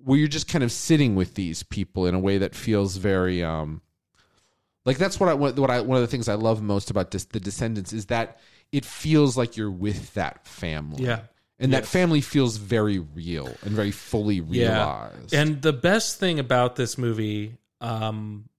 where 0.04 0.20
you're 0.20 0.28
just 0.28 0.50
kind 0.50 0.64
of 0.64 0.72
sitting 0.72 1.16
with 1.16 1.34
these 1.36 1.64
people 1.64 2.06
in 2.06 2.14
a 2.14 2.20
way 2.20 2.38
that 2.38 2.54
feels 2.54 2.98
very 2.98 3.44
um 3.44 3.82
like 4.86 4.98
that's 4.98 5.20
what 5.20 5.30
I 5.30 5.34
what, 5.34 5.58
what 5.58 5.72
I 5.72 5.82
one 5.82 5.98
of 5.98 6.02
the 6.02 6.08
things 6.08 6.28
I 6.28 6.36
love 6.36 6.62
most 6.62 6.90
about 6.90 7.12
this, 7.12 7.26
the 7.26 7.40
Descendants 7.40 7.94
is 7.94 8.08
that 8.08 8.40
it 8.72 8.86
feels 8.86 9.38
like 9.38 9.56
you're 9.56 9.72
with 9.72 10.14
that 10.16 10.46
family. 10.46 11.06
Yeah. 11.06 11.22
And 11.60 11.72
that 11.72 11.86
family 11.86 12.20
feels 12.20 12.58
very 12.58 13.00
real 13.00 13.56
and 13.62 13.72
very 13.72 13.92
fully 13.92 14.42
realized. 14.42 15.34
And 15.34 15.62
the 15.62 15.72
best 15.72 16.20
thing 16.20 16.38
about 16.40 16.76
this 16.76 16.98
movie, 16.98 17.56
um, 17.80 18.50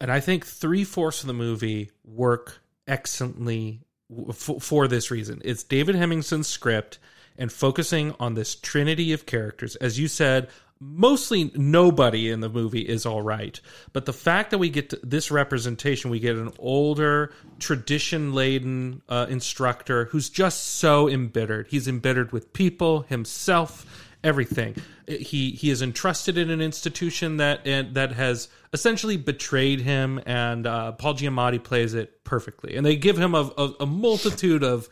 and 0.00 0.10
I 0.10 0.18
think 0.18 0.44
three 0.44 0.82
fourths 0.82 1.20
of 1.20 1.28
the 1.28 1.34
movie 1.34 1.92
work 2.04 2.60
excellently 2.88 3.82
w- 4.10 4.30
f- 4.30 4.60
for 4.60 4.88
this 4.88 5.12
reason. 5.12 5.40
It's 5.44 5.62
David 5.62 5.94
Hemingson's 5.94 6.48
script 6.48 6.98
and 7.38 7.52
focusing 7.52 8.14
on 8.18 8.34
this 8.34 8.54
trinity 8.54 9.12
of 9.12 9.24
characters. 9.24 9.76
As 9.76 9.98
you 9.98 10.08
said, 10.08 10.48
mostly 10.80 11.50
nobody 11.54 12.30
in 12.30 12.40
the 12.40 12.48
movie 12.48 12.82
is 12.82 13.06
all 13.06 13.22
right. 13.22 13.60
But 13.92 14.06
the 14.06 14.12
fact 14.12 14.50
that 14.50 14.58
we 14.58 14.70
get 14.70 14.92
this 15.08 15.30
representation, 15.30 16.10
we 16.10 16.20
get 16.20 16.36
an 16.36 16.52
older, 16.58 17.32
tradition 17.58 18.32
laden 18.32 19.02
uh, 19.08 19.26
instructor 19.28 20.06
who's 20.06 20.28
just 20.28 20.64
so 20.64 21.08
embittered. 21.08 21.68
He's 21.68 21.88
embittered 21.88 22.32
with 22.32 22.52
people, 22.52 23.02
himself, 23.02 23.86
everything. 24.22 24.76
He 25.06 25.52
he 25.52 25.70
is 25.70 25.80
entrusted 25.80 26.36
in 26.36 26.50
an 26.50 26.60
institution 26.60 27.38
that 27.38 27.64
that 27.64 28.12
has 28.12 28.48
essentially 28.72 29.16
betrayed 29.16 29.80
him, 29.80 30.20
and 30.26 30.66
uh, 30.66 30.92
Paul 30.92 31.14
Giamatti 31.14 31.62
plays 31.62 31.94
it 31.94 32.24
perfectly. 32.24 32.76
And 32.76 32.84
they 32.84 32.96
give 32.96 33.16
him 33.16 33.34
a, 33.34 33.50
a, 33.56 33.72
a 33.80 33.86
multitude 33.86 34.62
of 34.62 34.88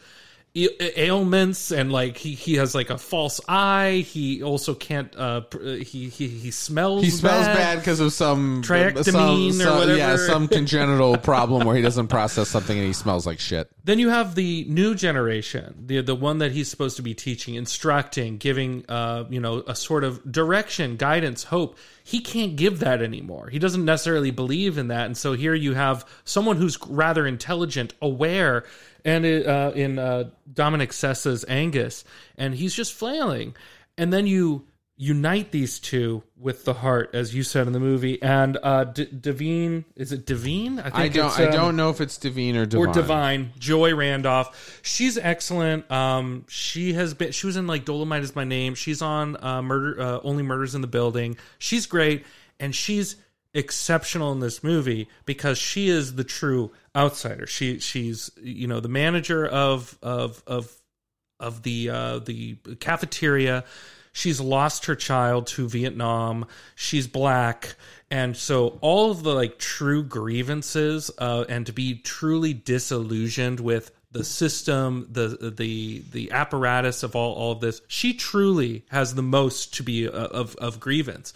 ailments 0.56 1.70
and 1.70 1.92
like 1.92 2.16
he, 2.16 2.32
he 2.32 2.54
has 2.54 2.74
like 2.74 2.90
a 2.90 2.96
false 2.96 3.40
eye. 3.48 4.04
He 4.06 4.42
also 4.42 4.74
can't 4.74 5.14
uh 5.16 5.42
he 5.52 6.08
he, 6.08 6.28
he 6.28 6.50
smells 6.50 7.04
he 7.04 7.10
smells 7.10 7.46
bad. 7.46 7.78
because 7.78 8.00
of 8.00 8.12
some 8.12 8.62
triectomine 8.62 9.52
some, 9.52 9.68
or 9.68 9.78
whatever 9.78 9.98
yeah 9.98 10.16
some 10.16 10.48
congenital 10.56 11.18
problem 11.18 11.66
where 11.66 11.76
he 11.76 11.82
doesn't 11.82 12.08
process 12.08 12.48
something 12.48 12.76
and 12.76 12.86
he 12.86 12.92
smells 12.92 13.26
like 13.26 13.38
shit. 13.38 13.70
Then 13.84 13.98
you 13.98 14.08
have 14.08 14.34
the 14.34 14.64
new 14.68 14.94
generation 14.94 15.84
the 15.86 16.00
the 16.00 16.14
one 16.14 16.38
that 16.38 16.52
he's 16.52 16.68
supposed 16.68 16.96
to 16.96 17.02
be 17.02 17.14
teaching 17.14 17.54
instructing 17.54 18.38
giving 18.38 18.84
uh 18.88 19.24
you 19.28 19.40
know 19.40 19.62
a 19.66 19.74
sort 19.74 20.04
of 20.04 20.30
direction 20.30 20.96
guidance 20.96 21.44
hope. 21.44 21.76
He 22.02 22.20
can't 22.20 22.54
give 22.54 22.78
that 22.80 23.02
anymore. 23.02 23.48
He 23.48 23.58
doesn't 23.58 23.84
necessarily 23.84 24.30
believe 24.30 24.78
in 24.78 24.88
that. 24.88 25.06
And 25.06 25.16
so 25.16 25.32
here 25.32 25.54
you 25.54 25.74
have 25.74 26.06
someone 26.24 26.56
who's 26.56 26.78
rather 26.86 27.26
intelligent 27.26 27.94
aware 28.00 28.64
and 29.06 29.24
it, 29.24 29.46
uh, 29.46 29.72
in 29.74 29.98
uh, 29.98 30.30
Dominic 30.52 30.90
Sessa's 30.90 31.44
Angus, 31.48 32.04
and 32.36 32.54
he's 32.54 32.74
just 32.74 32.92
flailing, 32.92 33.54
and 33.96 34.12
then 34.12 34.26
you 34.26 34.66
unite 34.98 35.52
these 35.52 35.78
two 35.78 36.22
with 36.38 36.64
the 36.64 36.72
heart, 36.72 37.10
as 37.12 37.34
you 37.34 37.42
said 37.42 37.66
in 37.66 37.72
the 37.72 37.80
movie. 37.80 38.20
And 38.20 38.58
uh, 38.62 38.84
D- 38.84 39.06
Devine, 39.06 39.84
is 39.94 40.10
it 40.10 40.26
Devine? 40.26 40.80
I, 40.80 41.04
I 41.04 41.08
don't. 41.08 41.38
Um, 41.38 41.48
I 41.48 41.50
don't 41.50 41.76
know 41.76 41.90
if 41.90 42.00
it's 42.00 42.18
Devine 42.18 42.56
or 42.56 42.66
Divine. 42.66 42.88
Or 42.88 42.92
Divine. 42.92 43.52
Joy 43.58 43.94
Randolph. 43.94 44.80
She's 44.82 45.16
excellent. 45.16 45.90
Um, 45.90 46.44
she 46.48 46.94
has 46.94 47.14
been. 47.14 47.32
She 47.32 47.46
was 47.46 47.56
in 47.56 47.66
like 47.66 47.84
Dolomite 47.84 48.24
is 48.24 48.34
my 48.34 48.44
name. 48.44 48.74
She's 48.74 49.02
on 49.02 49.42
uh, 49.42 49.62
Murder. 49.62 50.00
Uh, 50.00 50.20
Only 50.24 50.42
Murders 50.42 50.74
in 50.74 50.80
the 50.80 50.88
Building. 50.88 51.36
She's 51.58 51.86
great, 51.86 52.26
and 52.58 52.74
she's 52.74 53.16
exceptional 53.54 54.32
in 54.32 54.40
this 54.40 54.62
movie 54.62 55.08
because 55.24 55.58
she 55.58 55.88
is 55.88 56.14
the 56.14 56.24
true 56.24 56.72
outsider. 56.94 57.46
She 57.46 57.78
she's 57.78 58.30
you 58.40 58.66
know 58.66 58.80
the 58.80 58.88
manager 58.88 59.46
of 59.46 59.98
of 60.02 60.42
of 60.46 60.70
of 61.40 61.62
the 61.62 61.90
uh, 61.90 62.18
the 62.20 62.56
cafeteria. 62.80 63.64
She's 64.12 64.40
lost 64.40 64.86
her 64.86 64.94
child 64.94 65.46
to 65.48 65.68
Vietnam. 65.68 66.46
She's 66.74 67.06
black, 67.06 67.74
and 68.10 68.36
so 68.36 68.78
all 68.80 69.10
of 69.10 69.22
the 69.22 69.34
like 69.34 69.58
true 69.58 70.02
grievances 70.02 71.10
uh, 71.18 71.44
and 71.48 71.66
to 71.66 71.72
be 71.72 71.98
truly 71.98 72.54
disillusioned 72.54 73.60
with 73.60 73.90
the 74.12 74.24
system, 74.24 75.06
the 75.10 75.52
the 75.54 76.02
the 76.10 76.32
apparatus 76.32 77.02
of 77.02 77.14
all 77.14 77.34
all 77.34 77.52
of 77.52 77.60
this. 77.60 77.82
She 77.88 78.14
truly 78.14 78.84
has 78.88 79.14
the 79.14 79.22
most 79.22 79.74
to 79.74 79.82
be 79.82 80.08
uh, 80.08 80.12
of 80.12 80.56
of 80.56 80.80
grievance 80.80 81.34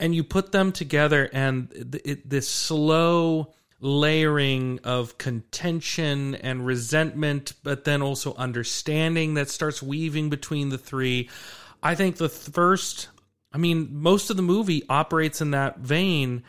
and 0.00 0.14
you 0.14 0.24
put 0.24 0.52
them 0.52 0.72
together 0.72 1.28
and 1.32 2.00
it, 2.04 2.28
this 2.28 2.48
slow 2.48 3.52
layering 3.80 4.80
of 4.82 5.18
contention 5.18 6.34
and 6.36 6.66
resentment 6.66 7.52
but 7.62 7.84
then 7.84 8.02
also 8.02 8.34
understanding 8.34 9.34
that 9.34 9.48
starts 9.48 9.82
weaving 9.82 10.30
between 10.30 10.68
the 10.70 10.78
three. 10.78 11.28
I 11.82 11.94
think 11.94 12.16
the 12.16 12.28
first 12.28 13.08
i 13.52 13.58
mean 13.58 13.88
most 13.90 14.30
of 14.30 14.36
the 14.36 14.42
movie 14.42 14.84
operates 14.88 15.40
in 15.40 15.52
that 15.52 15.78
vein 15.78 16.42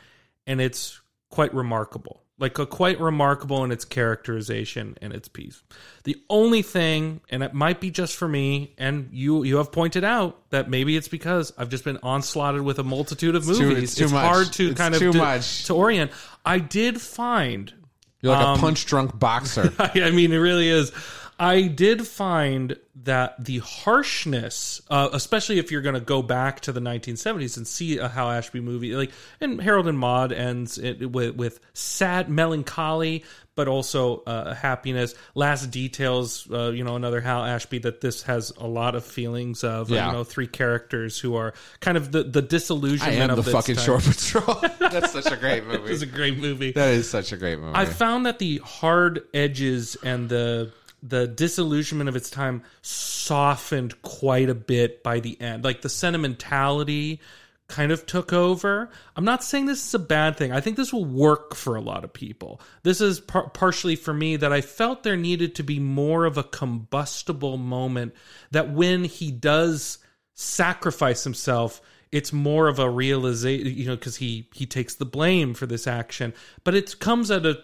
and 0.48 0.60
it's 0.60 1.00
quite 1.30 1.54
remarkable 1.54 2.24
like 2.40 2.58
a 2.58 2.66
quite 2.66 3.00
remarkable 3.00 3.64
in 3.64 3.72
its 3.72 3.86
characterization 3.86 4.98
and 5.02 5.14
its 5.14 5.28
piece. 5.28 5.62
The 6.06 6.16
only 6.30 6.62
thing, 6.62 7.22
and 7.30 7.44
it 7.44 7.54
might 7.54 7.80
be 7.80 7.92
just 7.92 8.16
for 8.16 8.28
me, 8.28 8.74
and 8.78 9.10
you 9.12 9.44
you 9.44 9.58
have 9.58 9.72
pointed 9.72 10.04
out 10.04 10.50
that 10.50 10.70
maybe 10.70 10.96
it's 10.96 11.10
because 11.10 11.54
I've 11.58 11.70
just 11.70 11.84
been 11.84 12.00
onslaughted 12.02 12.62
with 12.62 12.80
a 12.80 12.84
multitude 12.84 13.36
of 13.36 13.48
it's 13.48 13.60
movies. 13.60 13.76
Too, 13.76 13.84
it's, 13.84 13.96
too 13.96 14.04
it's 14.06 14.14
much. 14.14 14.26
hard 14.26 14.54
to 14.54 14.70
it's 14.70 14.80
kind 14.80 14.96
of 14.96 15.00
too 15.00 15.12
to, 15.12 15.18
much. 15.18 15.66
to 15.66 15.76
orient. 15.76 16.12
I 16.46 16.60
did 16.60 17.02
find 17.02 17.74
you're 18.22 18.34
like 18.34 18.46
um, 18.46 18.58
a 18.58 18.62
punch 18.62 18.86
drunk 18.86 19.18
boxer. 19.18 19.74
I 19.80 20.12
mean, 20.12 20.34
it 20.34 20.38
really 20.38 20.70
is. 20.70 20.92
I 21.40 21.68
did 21.68 22.06
find 22.06 22.78
that 23.04 23.44
the 23.44 23.60
harshness, 23.60 24.82
uh, 24.90 25.08
especially 25.14 25.58
if 25.58 25.72
you're 25.72 25.82
going 25.82 25.96
to 25.96 26.02
go 26.02 26.22
back 26.22 26.60
to 26.62 26.74
the 26.74 26.82
1970s 26.82 27.56
and 27.56 27.66
see 27.66 27.98
a 27.98 28.10
Hal 28.10 28.30
Ashby 28.30 28.60
movie, 28.60 28.94
like 28.94 29.12
and 29.40 29.62
Harold 29.62 29.88
and 29.88 29.98
Maude 29.98 30.34
ends 30.34 30.78
it 30.78 31.10
with, 31.10 31.36
with 31.36 31.62
sad 31.74 32.30
melancholy, 32.30 33.24
but 33.56 33.70
also 33.70 34.22
uh, 34.24 34.54
happiness. 34.54 35.16
Last 35.34 35.72
details, 35.72 36.46
uh, 36.52 36.72
you 36.72 36.84
know, 36.84 36.98
another 36.98 37.22
Hal 37.22 37.46
Ashby 37.46 37.80
that 37.80 38.02
this 38.02 38.24
has 38.24 38.52
a 38.58 38.68
lot 38.68 38.96
of 38.96 39.06
feelings 39.06 39.64
of. 39.64 39.90
Yeah. 39.90 40.08
You 40.08 40.14
know, 40.14 40.24
three 40.26 40.48
characters 40.48 41.20
who 41.20 41.36
are 41.36 41.54
kind 41.80 41.96
of 41.96 42.12
the 42.12 42.24
the 42.24 42.42
disillusionment. 42.42 43.18
I 43.18 43.24
am 43.24 43.30
of 43.30 43.46
the 43.46 43.52
fucking 43.52 43.76
time. 43.76 43.86
Shore 43.86 44.00
Patrol. 44.02 44.62
That's 44.80 45.14
such 45.14 45.32
a 45.32 45.38
great 45.38 45.66
movie. 45.66 45.92
it's 45.92 46.02
a 46.02 46.06
great 46.06 46.38
movie. 46.38 46.74
That 46.74 46.90
is 46.90 47.10
such 47.10 47.32
a 47.32 47.38
great 47.38 47.60
movie. 47.60 47.76
I 47.76 47.86
found 47.86 48.26
that 48.26 48.40
the 48.40 48.58
hard 48.58 49.24
edges 49.34 49.96
and 50.04 50.28
the 50.28 50.72
the 51.02 51.28
disillusionment 51.28 52.10
of 52.10 52.16
its 52.16 52.30
time 52.30 52.64
softened 52.82 54.02
quite 54.02 54.50
a 54.50 54.56
bit 54.56 55.04
by 55.04 55.20
the 55.20 55.40
end. 55.42 55.64
Like 55.64 55.82
the 55.82 55.90
sentimentality 55.90 57.22
kind 57.68 57.92
of 57.92 58.06
took 58.06 58.34
over. 58.34 58.90
I'm 59.16 59.24
not 59.24 59.44
saying 59.44 59.68
this 59.68 59.86
is 59.86 59.94
a 59.94 60.00
bad 60.00 60.36
thing. 60.36 60.52
I 60.52 60.60
think 60.60 60.76
this 60.76 60.92
will 60.92 61.06
work 61.06 61.56
for 61.56 61.76
a 61.76 61.82
lot 61.82 62.04
of 62.04 62.12
people. 62.12 62.60
This 62.84 63.00
is 63.00 63.20
par- 63.20 63.50
partially 63.50 63.96
for 63.96 64.14
me 64.14 64.36
that 64.38 64.52
I 64.52 64.62
felt 64.62 65.04
there 65.04 65.16
needed 65.16 65.56
to 65.56 65.64
be 65.64 65.80
more 65.80 66.26
of 66.26 66.38
a 66.38 66.44
combustible 66.44 67.58
moment 67.58 68.14
that 68.52 68.72
when 68.72 69.04
he 69.04 69.32
does 69.32 70.00
sacrifice 70.34 71.24
himself 71.24 71.82
it's 72.12 72.34
more 72.34 72.68
of 72.68 72.80
a 72.80 72.90
realization 72.90 73.68
you 73.68 73.86
know 73.86 73.96
because 73.96 74.16
he 74.16 74.48
he 74.54 74.66
takes 74.66 74.96
the 74.96 75.06
blame 75.06 75.54
for 75.54 75.66
this 75.66 75.86
action 75.86 76.34
but 76.64 76.74
it 76.74 76.98
comes 77.00 77.30
at 77.30 77.46
a 77.46 77.62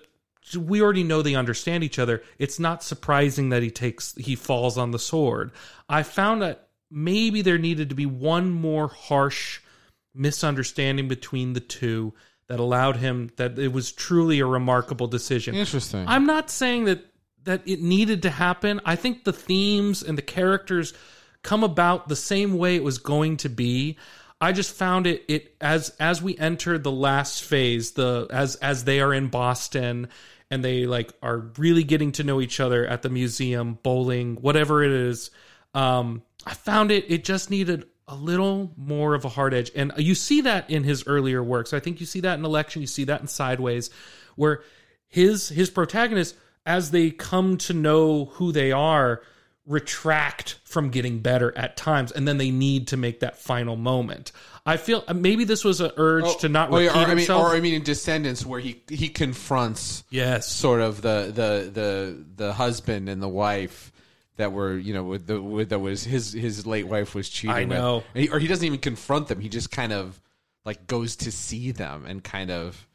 we 0.54 0.82
already 0.82 1.04
know 1.04 1.22
they 1.22 1.36
understand 1.36 1.84
each 1.84 2.00
other. 2.00 2.22
It's 2.38 2.60
not 2.60 2.84
surprising 2.84 3.50
that 3.50 3.64
he 3.64 3.72
takes 3.72 4.14
he 4.16 4.36
falls 4.36 4.78
on 4.78 4.92
the 4.92 5.00
sword. 5.00 5.52
I 5.90 6.04
found 6.04 6.42
that 6.42 6.68
maybe 6.92 7.42
there 7.42 7.58
needed 7.58 7.90
to 7.90 7.96
be 7.96 8.06
one 8.06 8.52
more 8.52 8.88
harsh 8.88 9.60
misunderstanding 10.14 11.08
between 11.08 11.54
the 11.54 11.60
two 11.60 12.14
that 12.48 12.60
allowed 12.60 12.98
him 12.98 13.32
that 13.38 13.58
it 13.58 13.74
was 13.74 13.92
truly 13.92 14.40
a 14.40 14.46
remarkable 14.46 15.08
decision. 15.08 15.56
Interesting. 15.56 16.06
I'm 16.08 16.26
not 16.26 16.50
saying 16.50 16.86
that 16.86 17.06
that 17.44 17.62
it 17.68 17.82
needed 17.82 18.24
to 18.24 18.30
happen. 18.30 18.82
I 18.86 18.96
think 18.96 19.24
the 19.24 19.34
themes 19.34 20.04
and 20.04 20.18
the 20.18 20.24
characters 20.24 20.94
come 21.44 21.64
about 21.64 22.08
the 22.08 22.16
same 22.16 22.58
way 22.58 22.76
it 22.76 22.84
was 22.84 22.98
going 22.98 23.38
to 23.38 23.50
be. 23.50 23.98
I 24.42 24.52
just 24.52 24.76
found 24.76 25.08
it 25.08 25.24
it 25.28 25.56
as 25.60 25.90
as 26.00 26.22
we 26.22 26.38
enter 26.38 26.78
the 26.78 26.92
last 26.92 27.44
phase, 27.44 27.92
the 27.92 28.28
as 28.30 28.56
as 28.58 28.84
they 28.84 29.00
are 29.00 29.14
in 29.14 29.28
Boston 29.28 30.10
and 30.52 30.64
they 30.64 30.86
like 30.86 31.12
are 31.22 31.38
really 31.58 31.84
getting 31.84 32.12
to 32.14 32.24
know 32.24 32.42
each 32.42 32.60
other 32.60 32.86
at 32.86 33.02
the 33.02 33.10
museum, 33.10 33.80
bowling, 33.82 34.36
whatever 34.36 34.84
it 34.84 34.92
is. 34.92 35.32
Um, 35.74 36.22
I 36.46 36.54
found 36.54 36.92
it 36.92 37.06
it 37.10 37.24
just 37.24 37.50
needed 37.50 37.86
a 38.08 38.16
little 38.16 38.72
more 38.78 39.16
of 39.16 39.26
a 39.26 39.30
hard 39.30 39.54
edge, 39.54 39.72
and 39.76 39.92
you 39.98 40.16
see 40.16 40.42
that 40.42 40.70
in 40.70 40.84
his 40.84 41.08
earlier 41.08 41.44
works. 41.44 41.74
I 41.74 41.80
think 41.80 42.00
you 42.00 42.06
see 42.06 42.22
that 42.22 42.38
in 42.38 42.46
Election, 42.46 42.82
you 42.82 42.88
see 42.88 43.06
that 43.06 43.22
in 43.22 43.28
Sideways, 43.28 43.90
where 44.36 44.62
his 45.08 45.50
his 45.50 45.70
protagonists, 45.70 46.38
as 46.66 46.92
they 46.92 47.10
come 47.10 47.58
to 47.58 47.74
know 47.74 48.26
who 48.26 48.52
they 48.52 48.72
are, 48.72 49.24
retract 49.66 50.60
from 50.64 50.90
getting 50.90 51.20
better 51.20 51.58
at 51.58 51.78
times, 51.78 52.12
and 52.12 52.28
then 52.28 52.38
they 52.38 52.52
need 52.52 52.88
to 52.90 52.98
make 52.98 53.20
that 53.22 53.40
final 53.40 53.76
moment. 53.76 54.32
I 54.66 54.78
feel 54.78 55.04
uh, 55.08 55.14
maybe 55.14 55.44
this 55.44 55.64
was 55.64 55.80
an 55.80 55.92
urge 55.96 56.24
oh, 56.26 56.38
to 56.40 56.50
not 56.50 56.72
repeat 56.72 56.90
or, 56.90 56.96
I 56.96 57.06
mean, 57.06 57.18
himself. 57.18 57.44
Or 57.44 57.56
I 57.56 57.60
mean, 57.60 57.76
in 57.76 57.84
Descendants, 57.84 58.46
where 58.46 58.60
he 58.60 58.82
he 58.90 59.10
confronts 59.10 60.04
yes, 60.10 60.48
sort 60.48 60.82
of 60.82 61.02
the 61.02 61.26
the 61.34 61.72
the 61.72 62.26
the 62.36 62.54
husband 62.54 63.08
and 63.08 63.22
the 63.22 63.30
wife 63.30 63.92
that 64.38 64.52
were 64.52 64.76
you 64.76 64.94
know 64.94 65.04
with 65.04 65.28
the 65.28 65.40
with 65.40 65.70
that 65.70 65.80
was 65.80 66.04
his 66.04 66.34
his 66.34 66.66
late 66.66 66.88
wife 66.88 67.14
was 67.14 67.30
cheating. 67.30 67.56
I 67.56 67.64
know, 67.66 68.04
he, 68.16 68.30
or 68.30 68.40
he 68.40 68.48
doesn't 68.48 68.66
even 68.66 68.80
confront 68.80 69.28
them. 69.28 69.40
He 69.40 69.50
just 69.50 69.70
kind 69.70 69.94
of 69.94 70.20
like 70.66 70.88
goes 70.88 71.18
to 71.18 71.32
see 71.32 71.72
them 71.72 72.06
and 72.08 72.24
kind 72.24 72.50
of 72.50 72.88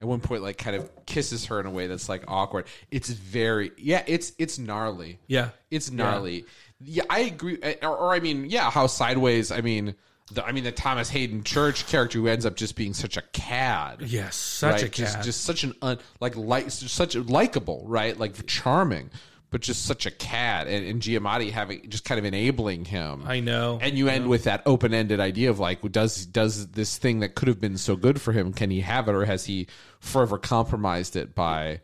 at 0.00 0.08
one 0.08 0.20
point 0.20 0.42
like 0.42 0.56
kind 0.56 0.74
of 0.74 0.90
kisses 1.04 1.46
her 1.46 1.60
in 1.60 1.66
a 1.66 1.70
way 1.70 1.86
that's 1.86 2.08
like 2.08 2.24
awkward. 2.28 2.66
It's 2.90 3.10
very 3.10 3.72
yeah, 3.76 4.02
it's 4.06 4.32
it's 4.38 4.58
gnarly. 4.58 5.18
Yeah, 5.26 5.50
it's 5.70 5.90
gnarly. 5.90 6.46
Yeah, 6.80 7.02
yeah 7.02 7.04
I 7.10 7.18
agree. 7.20 7.58
Or, 7.82 7.94
or 7.94 8.14
I 8.14 8.20
mean, 8.20 8.46
yeah, 8.48 8.70
how 8.70 8.86
sideways. 8.86 9.52
I 9.52 9.60
mean 9.60 9.96
the, 10.32 10.44
I 10.44 10.52
mean, 10.52 10.64
the 10.64 10.72
Thomas 10.72 11.10
Haden 11.10 11.44
Church 11.44 11.86
character 11.86 12.18
who 12.18 12.28
ends 12.28 12.46
up 12.46 12.56
just 12.56 12.76
being 12.76 12.94
such 12.94 13.16
a 13.16 13.22
cad. 13.32 14.02
Yes, 14.02 14.36
such 14.36 14.72
right? 14.72 14.82
a 14.82 14.88
cad. 14.88 14.94
Just, 14.94 15.22
just 15.22 15.40
such 15.42 15.64
an 15.64 15.74
un, 15.82 15.98
like 16.20 16.36
like 16.36 16.70
such 16.70 17.14
a 17.14 17.22
likable, 17.22 17.84
right? 17.86 18.18
Like 18.18 18.46
charming, 18.46 19.10
but 19.50 19.60
just 19.60 19.84
such 19.84 20.06
a 20.06 20.10
cad. 20.10 20.66
And, 20.66 20.86
and 20.86 21.02
Giamatti 21.02 21.50
having 21.50 21.90
just 21.90 22.06
kind 22.06 22.18
of 22.18 22.24
enabling 22.24 22.86
him. 22.86 23.24
I 23.26 23.40
know. 23.40 23.78
And 23.82 23.98
you 23.98 24.08
end 24.08 24.28
with 24.28 24.44
that 24.44 24.62
open 24.64 24.94
ended 24.94 25.20
idea 25.20 25.50
of 25.50 25.58
like, 25.58 25.80
does 25.92 26.24
does 26.24 26.68
this 26.68 26.96
thing 26.96 27.20
that 27.20 27.34
could 27.34 27.48
have 27.48 27.60
been 27.60 27.76
so 27.76 27.94
good 27.94 28.18
for 28.18 28.32
him, 28.32 28.54
can 28.54 28.70
he 28.70 28.80
have 28.80 29.08
it, 29.08 29.14
or 29.14 29.26
has 29.26 29.44
he 29.44 29.66
forever 30.00 30.38
compromised 30.38 31.16
it 31.16 31.34
by 31.34 31.80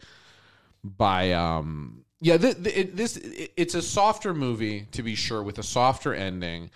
by 0.83 1.33
um 1.33 2.05
yeah, 2.23 2.37
the, 2.37 2.53
the, 2.55 2.81
it, 2.81 2.97
this 2.97 3.17
it, 3.19 3.53
it's 3.57 3.75
a 3.75 3.83
softer 3.83 4.33
movie 4.33 4.87
to 4.93 5.03
be 5.03 5.15
sure 5.15 5.43
with 5.43 5.59
a 5.59 5.63
softer 5.63 6.15
ending 6.15 6.71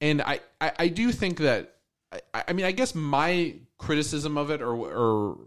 and 0.00 0.22
I, 0.22 0.40
I, 0.60 0.72
I 0.78 0.88
do 0.88 1.12
think 1.12 1.38
that 1.38 1.76
I, 2.34 2.44
I 2.48 2.52
mean 2.52 2.66
I 2.66 2.72
guess 2.72 2.94
my 2.94 3.54
criticism 3.78 4.36
of 4.38 4.50
it 4.50 4.60
or 4.62 4.74
or 4.74 5.38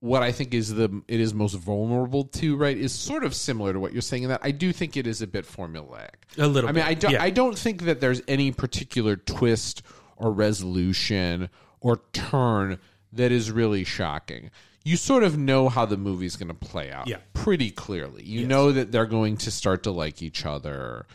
what 0.00 0.22
I 0.22 0.32
think 0.32 0.54
is 0.54 0.74
the 0.74 1.02
it 1.08 1.20
is 1.20 1.34
most 1.34 1.54
vulnerable 1.54 2.24
to 2.24 2.56
right 2.56 2.76
is 2.76 2.92
sort 2.92 3.22
of 3.22 3.34
similar 3.34 3.72
to 3.74 3.80
what 3.80 3.92
you're 3.92 4.00
saying 4.00 4.22
in 4.22 4.28
that 4.30 4.40
I 4.42 4.50
do 4.50 4.72
think 4.72 4.96
it 4.96 5.06
is 5.06 5.20
a 5.20 5.26
bit 5.26 5.44
formulaic. 5.46 6.08
A 6.38 6.46
little. 6.46 6.70
I 6.70 6.72
mean, 6.72 6.82
bit. 6.84 6.90
I 6.90 6.94
don't 6.94 7.12
Yeah. 7.12 7.22
I 7.22 7.30
don't 7.30 7.58
think 7.58 7.82
that 7.82 8.00
there's 8.00 8.22
any 8.26 8.50
particular 8.50 9.16
twist 9.16 9.82
or 10.16 10.32
resolution 10.32 11.50
or 11.80 12.00
turn 12.12 12.78
that 13.12 13.30
is 13.32 13.50
really 13.50 13.84
shocking. 13.84 14.50
You 14.84 14.96
sort 14.96 15.22
of 15.22 15.36
know 15.36 15.68
how 15.68 15.84
the 15.84 15.98
movie's 15.98 16.36
going 16.36 16.48
to 16.48 16.54
play 16.54 16.90
out 16.90 17.06
Yeah. 17.06 17.18
pretty 17.34 17.70
clearly. 17.70 18.22
You 18.24 18.46
know 18.46 18.72
that 18.72 18.92
they're 18.92 19.04
going 19.04 19.36
to 19.38 19.50
start 19.50 19.82
to 19.82 19.90
like 19.90 20.22
each 20.22 20.46
other. 20.46 21.06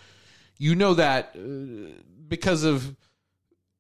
You 0.57 0.75
know 0.75 0.93
that 0.95 1.35
uh, 1.35 1.91
because 2.27 2.63
of 2.63 2.95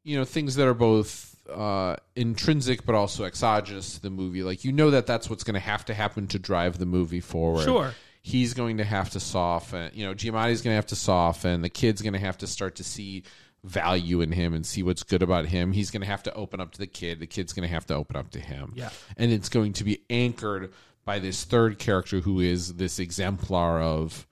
you 0.03 0.17
know 0.17 0.25
things 0.25 0.55
that 0.55 0.67
are 0.67 0.73
both 0.73 1.35
uh, 1.49 1.95
intrinsic 2.15 2.85
but 2.85 2.95
also 2.95 3.25
exogenous 3.25 3.95
to 3.95 4.01
the 4.01 4.09
movie. 4.09 4.43
Like 4.43 4.63
you 4.63 4.71
know 4.71 4.91
that 4.91 5.05
that's 5.05 5.29
what's 5.29 5.43
going 5.43 5.55
to 5.55 5.59
have 5.59 5.85
to 5.85 5.93
happen 5.93 6.27
to 6.27 6.39
drive 6.39 6.77
the 6.77 6.85
movie 6.85 7.21
forward. 7.21 7.63
Sure. 7.63 7.93
He's 8.21 8.55
going 8.55 8.77
to 8.77 8.83
have 8.83 9.11
to 9.11 9.19
soften. 9.19 9.91
You 9.93 10.07
know, 10.07 10.15
Giamatti's 10.15 10.63
going 10.63 10.71
to 10.71 10.75
have 10.75 10.87
to 10.87 10.95
soften. 10.95 11.61
The 11.61 11.69
kid's 11.69 12.01
going 12.01 12.13
to 12.13 12.19
have 12.19 12.39
to 12.39 12.47
start 12.47 12.75
to 12.77 12.83
see 12.83 13.23
value 13.63 14.21
in 14.21 14.31
him 14.31 14.53
and 14.53 14.65
see 14.65 14.81
what's 14.83 15.03
good 15.03 15.21
about 15.21 15.45
him. 15.45 15.71
He's 15.71 15.91
going 15.91 16.01
to 16.01 16.07
have 16.07 16.23
to 16.23 16.33
open 16.33 16.59
up 16.59 16.71
to 16.71 16.79
the 16.79 16.87
kid. 16.87 17.19
The 17.19 17.27
kid's 17.27 17.53
going 17.53 17.67
to 17.67 17.73
have 17.73 17.85
to 17.87 17.95
open 17.95 18.15
up 18.15 18.31
to 18.31 18.39
him. 18.39 18.73
Yeah. 18.75 18.89
And 19.17 19.31
it's 19.31 19.49
going 19.49 19.73
to 19.73 19.83
be 19.83 20.01
anchored 20.09 20.71
by 21.03 21.19
this 21.19 21.43
third 21.43 21.77
character 21.77 22.19
who 22.19 22.39
is 22.39 22.75
this 22.75 22.97
exemplar 22.97 23.81
of 23.81 24.25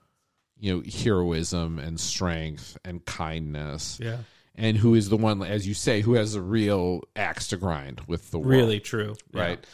you 0.64 0.74
know 0.78 0.84
heroism 1.04 1.78
and 1.78 2.00
strength 2.00 2.78
and 2.86 3.04
kindness 3.06 4.00
Yeah. 4.02 4.20
and 4.56 4.78
who 4.78 4.96
is 4.96 5.10
the 5.10 5.18
one, 5.18 5.44
as 5.44 5.68
you 5.68 5.74
say, 5.74 6.00
who 6.00 6.14
has 6.14 6.36
a 6.36 6.42
real 6.42 7.02
axe 7.18 7.50
to 7.50 7.58
grind 7.58 8.00
with 8.08 8.32
the 8.32 8.40
world, 8.40 8.52
Really 8.52 8.80
true. 8.80 9.16
Yeah. 9.34 9.42
right? 9.42 9.68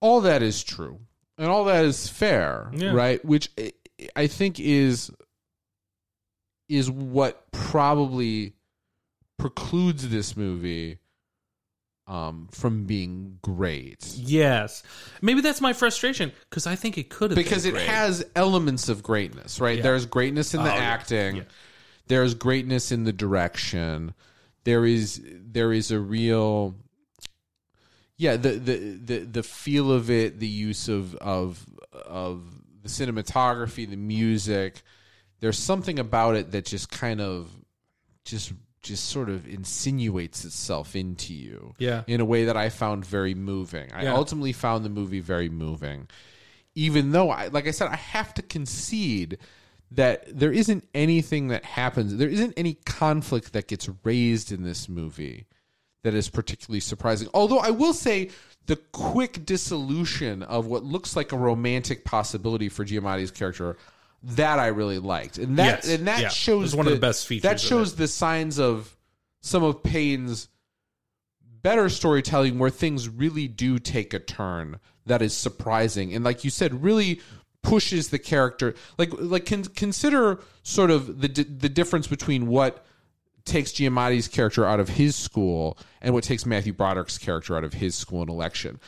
All 0.00 0.20
that 0.20 0.42
is 0.44 0.62
true, 0.62 1.00
and 1.36 1.48
all 1.48 1.64
that 1.64 1.84
is 1.84 2.08
fair, 2.08 2.70
Yeah. 2.72 2.92
right? 2.92 3.24
Which 3.24 3.50
I- 3.58 3.72
I 4.14 4.26
think 4.28 4.60
is 4.60 5.10
is 6.68 6.88
what 6.90 7.50
probably 7.50 8.52
precludes 9.38 10.08
this 10.08 10.36
movie 10.36 10.98
um, 12.08 12.48
from 12.50 12.84
being 12.84 13.38
great. 13.42 14.12
Yes. 14.16 14.82
Maybe 15.22 15.42
that's 15.42 15.60
my 15.60 15.74
frustration 15.74 16.32
because 16.48 16.66
I 16.66 16.74
think 16.74 16.98
it 16.98 17.10
could 17.10 17.30
have 17.30 17.36
because 17.36 17.66
it 17.66 17.76
has 17.76 18.24
elements 18.34 18.88
of 18.88 19.02
greatness, 19.02 19.60
right? 19.60 19.76
Yeah. 19.76 19.82
There's 19.82 20.06
greatness 20.06 20.54
in 20.54 20.62
the 20.62 20.72
Oh, 20.72 20.74
yeah. 20.74 20.80
acting. 20.80 21.36
Yeah. 21.36 21.42
There's 22.06 22.34
greatness 22.34 22.90
in 22.90 23.04
the 23.04 23.12
direction. 23.12 24.14
There 24.64 24.84
is 24.86 25.22
there 25.24 25.72
is 25.72 25.90
a 25.90 26.00
real 26.00 26.74
yeah, 28.16 28.36
the 28.36 28.50
the 28.52 28.76
the 29.04 29.18
the 29.20 29.42
feel 29.42 29.92
of 29.92 30.10
it, 30.10 30.40
the 30.40 30.48
use 30.48 30.88
of 30.88 31.14
of 31.16 31.64
of 31.92 32.42
the 32.82 32.88
cinematography, 32.88 33.88
the 33.88 33.96
music. 33.96 34.82
There's 35.40 35.58
something 35.58 35.98
about 35.98 36.34
it 36.36 36.50
that 36.52 36.64
just 36.64 36.90
kind 36.90 37.20
of 37.20 37.48
just 38.24 38.52
just 38.88 39.04
sort 39.08 39.28
of 39.28 39.46
insinuates 39.46 40.44
itself 40.44 40.96
into 40.96 41.32
you 41.32 41.74
Yeah. 41.78 42.02
in 42.06 42.20
a 42.20 42.24
way 42.24 42.44
that 42.46 42.56
I 42.56 42.68
found 42.70 43.04
very 43.06 43.34
moving. 43.34 43.92
I 43.92 44.04
Yeah. 44.04 44.14
ultimately 44.14 44.52
found 44.52 44.84
the 44.84 44.88
movie 44.90 45.20
very 45.20 45.48
moving. 45.48 46.08
Even 46.74 47.12
though 47.12 47.30
I 47.30 47.48
like 47.48 47.66
I 47.66 47.70
said 47.72 47.88
I 47.88 47.96
have 47.96 48.34
to 48.34 48.42
concede 48.42 49.38
that 49.90 50.24
there 50.38 50.52
isn't 50.52 50.86
anything 50.94 51.48
that 51.48 51.64
happens 51.64 52.16
there 52.16 52.28
isn't 52.28 52.54
any 52.56 52.74
conflict 52.84 53.52
that 53.52 53.68
gets 53.68 53.88
raised 54.04 54.52
in 54.52 54.62
this 54.62 54.88
movie 54.88 55.46
that 56.02 56.14
is 56.14 56.28
particularly 56.28 56.80
surprising. 56.80 57.28
Although 57.34 57.58
I 57.58 57.70
will 57.70 57.94
say 57.94 58.30
the 58.66 58.76
quick 58.76 59.44
dissolution 59.46 60.42
of 60.42 60.66
what 60.66 60.84
looks 60.84 61.16
like 61.16 61.32
a 61.32 61.36
romantic 61.36 62.04
possibility 62.04 62.68
for 62.68 62.84
Giamatti's 62.84 63.30
character 63.30 63.76
that 64.22 64.58
I 64.58 64.68
really 64.68 64.98
liked. 64.98 65.38
And 65.38 65.56
that 65.58 65.84
Yes. 65.84 65.88
and 65.88 66.06
that 66.08 66.20
Yeah. 66.20 66.28
Shows 66.28 66.74
one 66.74 66.86
of 66.86 66.92
the 66.92 66.98
best 66.98 67.26
features 67.26 67.42
That 67.42 67.60
shows 67.60 67.94
the 67.94 68.08
signs 68.08 68.58
of 68.58 68.96
some 69.40 69.62
of 69.62 69.82
Payne's 69.82 70.48
better 71.62 71.88
storytelling 71.88 72.58
where 72.58 72.70
things 72.70 73.08
really 73.08 73.48
do 73.48 73.78
take 73.78 74.14
a 74.14 74.18
turn 74.18 74.78
that 75.06 75.20
is 75.22 75.34
surprising 75.36 76.14
and 76.14 76.24
like 76.24 76.44
you 76.44 76.50
said 76.50 76.82
really 76.84 77.20
pushes 77.62 78.10
the 78.10 78.18
character 78.18 78.74
like 78.96 79.10
like 79.18 79.44
con- 79.44 79.64
consider 79.64 80.38
sort 80.62 80.90
of 80.90 81.20
the 81.20 81.28
di- 81.28 81.42
the 81.42 81.68
difference 81.68 82.06
between 82.06 82.46
what 82.46 82.84
takes 83.44 83.72
Giamatti's 83.72 84.28
character 84.28 84.64
out 84.66 84.78
of 84.78 84.90
his 84.90 85.16
school 85.16 85.76
and 86.00 86.14
what 86.14 86.22
takes 86.22 86.44
Matthew 86.46 86.72
Broderick's 86.72 87.18
character 87.18 87.56
out 87.56 87.64
of 87.64 87.72
his 87.72 87.94
school 87.94 88.20
and 88.20 88.28
election. 88.30 88.78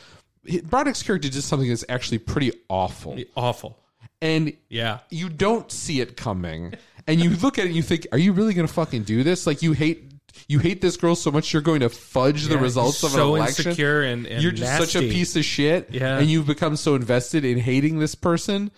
Broderick's 0.63 1.01
character 1.03 1.29
did 1.29 1.41
something 1.43 1.67
that's 1.67 1.83
actually 1.89 2.19
pretty 2.19 2.51
awful, 2.69 3.17
awful. 3.35 3.77
And 4.21 4.53
Yeah. 4.69 4.99
you 5.09 5.29
don't 5.29 5.71
see 5.71 5.99
it 6.01 6.15
coming, 6.17 6.73
and 7.07 7.19
you 7.21 7.31
look 7.31 7.57
at 7.57 7.65
it 7.65 7.67
and 7.67 7.75
you 7.75 7.81
think, 7.81 8.07
"Are 8.11 8.17
you 8.17 8.33
really 8.33 8.53
going 8.53 8.67
to 8.67 8.73
fucking 8.73 9.03
do 9.03 9.23
this?" 9.23 9.45
Like 9.47 9.61
you 9.61 9.73
hate 9.73 10.05
you 10.47 10.59
hate 10.59 10.81
this 10.81 10.95
girl 10.97 11.13
so 11.15 11.29
much 11.29 11.51
you're 11.53 11.61
going 11.61 11.81
to 11.81 11.89
fudge 11.89 12.45
the 12.47 12.57
results 12.57 13.03
of 13.03 13.11
so 13.11 13.35
an 13.35 13.41
election. 13.41 13.67
insecure 13.67 14.01
and, 14.01 14.25
and 14.25 14.41
you're 14.41 14.51
just 14.53 14.77
such 14.77 14.95
a 14.95 15.07
piece 15.07 15.35
of 15.35 15.43
shit, 15.43 15.89
Yeah. 15.91 16.17
and 16.19 16.29
you've 16.29 16.47
become 16.47 16.75
so 16.77 16.95
invested 16.95 17.43
in 17.45 17.57
hating 17.57 17.99
this 17.99 18.15
person. 18.15 18.71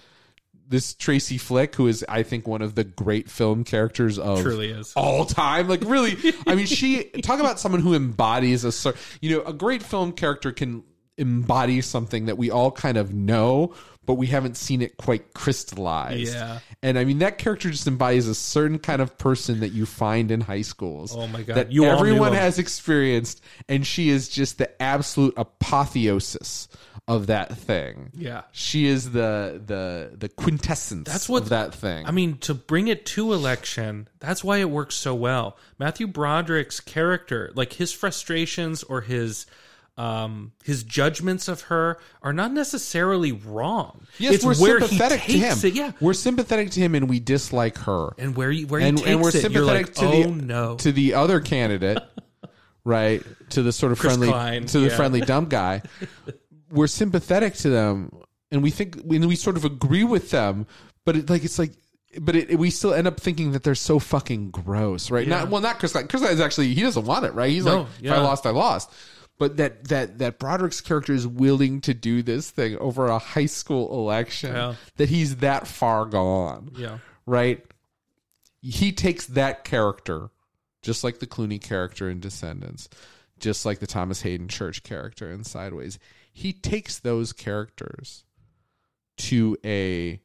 This 0.67 0.93
Tracy 0.95 1.37
Flick, 1.37 1.75
who 1.75 1.87
is, 1.87 2.03
I 2.09 2.23
think, 2.23 2.47
one 2.47 2.61
of 2.63 2.73
the 2.73 2.83
great 2.83 3.29
film 3.29 3.63
characters 3.63 4.17
of 4.17 4.41
Truly 4.41 4.71
is. 4.71 4.93
all 4.95 5.25
time. 5.25 5.67
Like, 5.67 5.81
really, 5.85 6.17
I 6.47 6.55
mean, 6.55 6.65
she 6.65 7.03
talk 7.21 7.39
about 7.39 7.59
someone 7.59 7.81
who 7.81 7.93
embodies 7.93 8.63
a 8.65 8.93
you 9.21 9.29
know, 9.35 9.43
a 9.43 9.53
great 9.53 9.83
film 9.83 10.13
character 10.13 10.51
can 10.51 10.83
embody 11.17 11.81
something 11.81 12.25
that 12.25 12.37
we 12.37 12.49
all 12.51 12.71
kind 12.71 12.97
of 12.97 13.13
know, 13.13 13.73
but 14.05 14.15
we 14.15 14.27
haven't 14.27 14.57
seen 14.57 14.81
it 14.81 14.97
quite 14.97 15.33
crystallized. 15.33 16.33
Yeah. 16.33 16.59
and 16.81 16.97
I 16.99 17.05
mean, 17.05 17.19
that 17.19 17.37
character 17.37 17.69
just 17.69 17.87
embodies 17.87 18.27
a 18.27 18.35
certain 18.35 18.79
kind 18.79 19.01
of 19.01 19.17
person 19.17 19.59
that 19.61 19.69
you 19.69 19.85
find 19.85 20.31
in 20.31 20.41
high 20.41 20.61
schools. 20.63 21.15
Oh 21.15 21.27
my 21.27 21.43
God. 21.43 21.55
that 21.57 21.71
You 21.71 21.85
everyone 21.85 22.33
has 22.33 22.59
experienced, 22.59 23.41
and 23.69 23.85
she 23.85 24.09
is 24.09 24.27
just 24.27 24.57
the 24.57 24.81
absolute 24.81 25.35
apotheosis 25.37 26.67
of 27.07 27.27
that 27.27 27.57
thing. 27.57 28.11
Yeah. 28.13 28.43
She 28.53 28.85
is 28.85 29.11
the 29.11 29.61
the 29.65 30.11
the 30.17 30.29
quintessence 30.29 31.09
That's 31.09 31.27
what- 31.29 31.43
of 31.43 31.49
that 31.49 31.73
thing. 31.75 32.05
I 32.07 32.11
mean, 32.11 32.37
to 32.39 32.53
bring 32.53 32.87
it 32.87 33.05
to 33.07 33.33
election, 33.33 34.07
that's 34.19 34.43
why 34.43 34.57
it 34.57 34.69
works 34.69 34.95
so 34.95 35.13
well. 35.13 35.57
Matthew 35.77 36.07
Broderick's 36.07 36.79
character, 36.79 37.51
like 37.55 37.73
his 37.73 37.91
frustrations 37.91 38.83
or 38.83 39.01
his 39.01 39.45
um 39.97 40.53
his 40.63 40.83
judgments 40.83 41.47
of 41.47 41.61
her 41.63 41.99
are 42.21 42.33
not 42.33 42.51
necessarily 42.51 43.31
wrong. 43.31 44.07
Yes, 44.17 44.35
it's 44.35 44.45
we're 44.45 44.55
where 44.55 44.79
sympathetic 44.79 45.21
he 45.21 45.33
to 45.33 45.39
him. 45.39 45.57
it, 45.63 45.73
yeah. 45.73 45.91
we're 45.99 46.13
sympathetic 46.13 46.71
to 46.71 46.79
him, 46.79 46.95
and 46.95 47.07
we 47.07 47.19
dislike 47.19 47.77
her. 47.79 48.13
And 48.17 48.35
where 48.35 48.49
you 48.49 48.67
where 48.67 48.81
and, 48.81 48.99
he 48.99 49.05
and 49.05 49.21
we're 49.21 49.29
it, 49.29 49.33
sympathetic 49.33 49.87
like, 49.87 49.95
to 49.95 50.05
oh 50.05 50.23
the 50.23 50.29
no. 50.29 50.75
to 50.77 50.91
the 50.91 51.13
other 51.13 51.39
candidate, 51.41 51.99
right? 52.83 53.21
To 53.51 53.61
the 53.61 53.71
sort 53.71 53.91
of 53.91 53.99
Chris 53.99 54.13
friendly 54.13 54.29
Klein, 54.29 54.65
to 54.65 54.79
the 54.79 54.87
yeah. 54.87 54.95
friendly 54.95 55.21
dumb 55.21 55.45
guy. 55.45 55.83
we're 56.71 56.87
sympathetic 56.87 57.53
to 57.55 57.69
them, 57.69 58.11
and 58.51 58.63
we 58.63 58.71
think 58.71 58.99
when 59.03 59.27
we 59.27 59.35
sort 59.35 59.57
of 59.57 59.65
agree 59.65 60.03
with 60.03 60.31
them, 60.31 60.65
but 61.05 61.15
it, 61.15 61.29
like 61.29 61.43
it's 61.43 61.59
like. 61.59 61.71
But 62.21 62.35
it, 62.35 62.59
we 62.59 62.69
still 62.69 62.93
end 62.93 63.07
up 63.07 63.19
thinking 63.19 63.53
that 63.53 63.63
they're 63.63 63.73
so 63.73 63.97
fucking 63.97 64.51
gross, 64.51 65.09
right? 65.09 65.25
Yeah. 65.25 65.39
Not 65.39 65.49
well, 65.49 65.61
not 65.61 65.79
Chris. 65.79 65.93
Klein. 65.93 66.07
Chris 66.07 66.21
Klein 66.21 66.35
is 66.35 66.39
actually 66.39 66.71
he 66.71 66.83
doesn't 66.83 67.05
want 67.05 67.25
it, 67.25 67.33
right? 67.33 67.49
He's 67.49 67.65
No, 67.65 67.77
like, 67.77 67.87
if. 68.01 68.13
I 68.13 68.17
lost, 68.19 68.45
I 68.45 68.51
lost. 68.51 68.91
But 69.39 69.57
that 69.57 69.85
that 69.85 70.19
that 70.19 70.39
Broderick's 70.39 70.81
character 70.81 71.13
is 71.13 71.27
willing 71.27 71.81
to 71.81 71.93
do 71.93 72.21
this 72.21 72.49
thing 72.49 72.77
over 72.77 73.07
a 73.07 73.19
high 73.19 73.47
school 73.47 73.91
election. 73.91 74.53
Yeah. 74.53 74.75
That 74.97 75.09
he's 75.09 75.37
that 75.37 75.67
far 75.67 76.05
gone 76.05 76.71
yeah. 76.77 76.99
right? 77.25 77.63
He 78.61 78.91
takes 78.91 79.25
that 79.27 79.63
character, 79.65 80.29
just 80.81 81.03
like 81.03 81.19
the 81.19 81.27
Clooney 81.27 81.61
character 81.61 82.09
in 82.09 82.19
Descendants, 82.19 82.87
just 83.39 83.65
like 83.65 83.79
the 83.79 83.87
Thomas 83.87 84.21
Haden 84.21 84.47
Church 84.47 84.83
character 84.83 85.29
in 85.29 85.43
Sideways. 85.43 85.99
He 86.31 86.53
takes 86.53 86.99
those 86.99 87.33
characters 87.33 88.23
to 89.17 89.57
a 89.65 90.21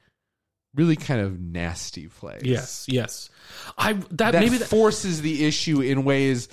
really 0.75 0.97
kind 0.97 1.21
of 1.21 1.41
nasty 1.41 2.07
place. 2.07 2.43
Yes, 2.45 2.87
yes. 2.89 3.31
I 3.77 3.95
that, 3.95 4.33
that 4.33 4.35
maybe 4.35 4.59
that, 4.59 4.69
forces 4.69 5.21
the 5.23 5.45
issue 5.45 5.81
in 5.81 6.05
ways 6.05 6.49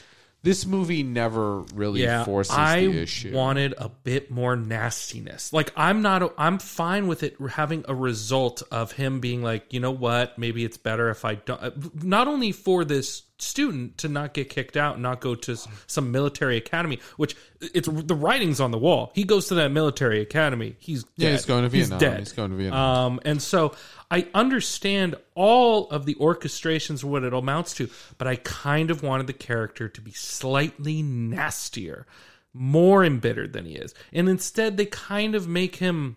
this 0.46 0.68
movie 0.68 1.02
never 1.02 1.62
really 1.74 2.04
yeah, 2.04 2.24
forces 2.24 2.56
I 2.56 2.82
the 2.86 3.02
issue. 3.02 3.34
wanted 3.34 3.74
a 3.80 3.90
bit 3.90 4.30
more 4.30 4.56
nastiness. 4.56 5.52
Like 5.52 5.74
I'm 5.76 6.04
not 6.04 6.36
I'm 6.38 6.60
fine 6.60 7.08
with 7.08 7.24
it 7.24 7.36
having 7.50 7.84
a 7.88 7.96
result 7.96 8.62
of 8.72 8.92
him 8.92 9.22
being 9.22 9.42
like, 9.42 9.74
"You 9.74 9.80
know 9.80 9.90
what? 9.90 10.38
Maybe 10.38 10.64
it's 10.64 10.78
better 10.78 11.10
if 11.10 11.26
I 11.26 11.36
don't 11.36 11.62
uh, 11.62 11.72
not 11.96 12.28
only 12.28 12.52
for 12.52 12.86
this 12.86 13.24
student 13.38 13.98
to 13.98 14.08
not 14.08 14.34
get 14.34 14.50
kicked 14.50 14.78
out 14.78 14.94
and 14.94 15.04
not 15.04 15.20
go 15.20 15.36
to 15.36 15.58
some 15.88 16.12
military 16.12 16.56
academy 16.56 17.00
which 17.18 17.36
it's 17.74 17.88
the 17.88 18.16
writing's 18.16 18.62
on 18.62 18.72
the 18.72 18.78
wall 18.78 19.12
he 19.14 19.26
goes 19.26 19.48
to 19.48 19.56
that 19.56 19.72
military 19.72 20.22
academy 20.22 20.76
he's 20.80 21.04
dead. 21.04 21.12
yeah 21.18 21.32
he's 21.32 21.46
going 21.46 21.64
to 21.64 21.70
vietnam 21.70 22.00
he's, 22.00 22.10
dead. 22.10 22.20
he's 22.20 22.32
going 22.32 22.50
to 22.52 22.56
vietnam 22.56 23.06
um, 23.14 23.20
and 23.26 23.42
so 23.42 23.76
i 24.10 24.26
understand 24.34 25.16
all 25.36 25.90
of 25.90 26.06
the 26.06 26.16
orchestrations 26.16 27.04
what 27.04 27.24
it 27.24 27.34
amounts 27.34 27.74
to 27.74 27.90
but 28.18 28.26
i 28.26 28.38
kind 28.38 28.90
of 28.90 29.04
wanted 29.04 29.28
the 29.28 29.34
character 29.34 29.90
to 29.90 30.00
be 30.00 30.12
slightly 30.12 31.02
nastier 31.02 32.06
more 32.54 33.04
embittered 33.04 33.52
than 33.52 33.66
he 33.66 33.74
is 33.74 33.94
and 34.14 34.30
instead 34.30 34.78
they 34.78 34.86
kind 34.86 35.36
of 35.36 35.46
make 35.46 35.76
him 35.76 36.16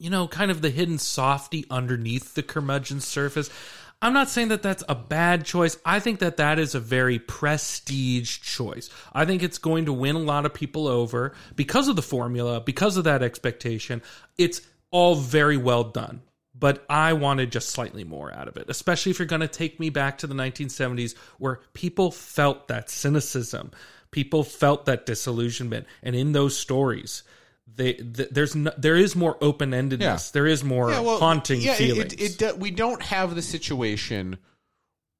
you 0.00 0.10
know, 0.10 0.28
kind 0.28 0.50
of 0.50 0.62
the 0.62 0.70
hidden 0.70 0.98
softy 0.98 1.64
underneath 1.70 2.34
the 2.34 2.42
curmudgeon 2.42 3.00
surface. 3.00 3.50
I'm 4.00 4.12
not 4.12 4.28
saying 4.28 4.48
that 4.48 4.62
that's 4.62 4.84
a 4.88 4.94
bad 4.94 5.44
choice. 5.44 5.76
I 5.84 5.98
think 5.98 6.20
that 6.20 6.36
that 6.36 6.60
is 6.60 6.74
a 6.74 6.80
very 6.80 7.18
prestige 7.18 8.40
choice. 8.40 8.90
I 9.12 9.24
think 9.24 9.42
it's 9.42 9.58
going 9.58 9.86
to 9.86 9.92
win 9.92 10.14
a 10.14 10.20
lot 10.20 10.46
of 10.46 10.54
people 10.54 10.86
over 10.86 11.34
because 11.56 11.88
of 11.88 11.96
the 11.96 12.02
formula, 12.02 12.60
because 12.60 12.96
of 12.96 13.04
that 13.04 13.24
expectation. 13.24 14.02
It's 14.36 14.60
all 14.92 15.16
very 15.16 15.56
well 15.56 15.84
done. 15.84 16.22
But 16.54 16.84
I 16.88 17.12
wanted 17.12 17.52
just 17.52 17.70
slightly 17.70 18.02
more 18.02 18.32
out 18.32 18.48
of 18.48 18.56
it, 18.56 18.68
especially 18.68 19.10
if 19.10 19.18
you're 19.18 19.26
going 19.26 19.42
to 19.42 19.48
take 19.48 19.78
me 19.78 19.90
back 19.90 20.18
to 20.18 20.26
the 20.26 20.34
1970s 20.34 21.16
where 21.38 21.60
people 21.72 22.10
felt 22.10 22.66
that 22.66 22.90
cynicism, 22.90 23.70
people 24.10 24.42
felt 24.42 24.86
that 24.86 25.06
disillusionment. 25.06 25.86
And 26.02 26.16
in 26.16 26.32
those 26.32 26.56
stories, 26.56 27.22
they, 27.76 27.92
th- 27.94 28.28
there's 28.30 28.54
no, 28.56 28.72
there 28.76 28.96
is 28.96 29.14
more 29.14 29.36
open 29.40 29.70
endedness. 29.70 30.00
Yeah. 30.00 30.18
There 30.32 30.46
is 30.46 30.64
more 30.64 30.90
yeah, 30.90 31.00
well, 31.00 31.18
haunting 31.18 31.60
yeah, 31.60 31.74
feelings. 31.74 32.12
It, 32.14 32.20
it, 32.20 32.42
it, 32.42 32.58
we 32.58 32.70
don't 32.70 33.02
have 33.02 33.34
the 33.34 33.42
situation 33.42 34.38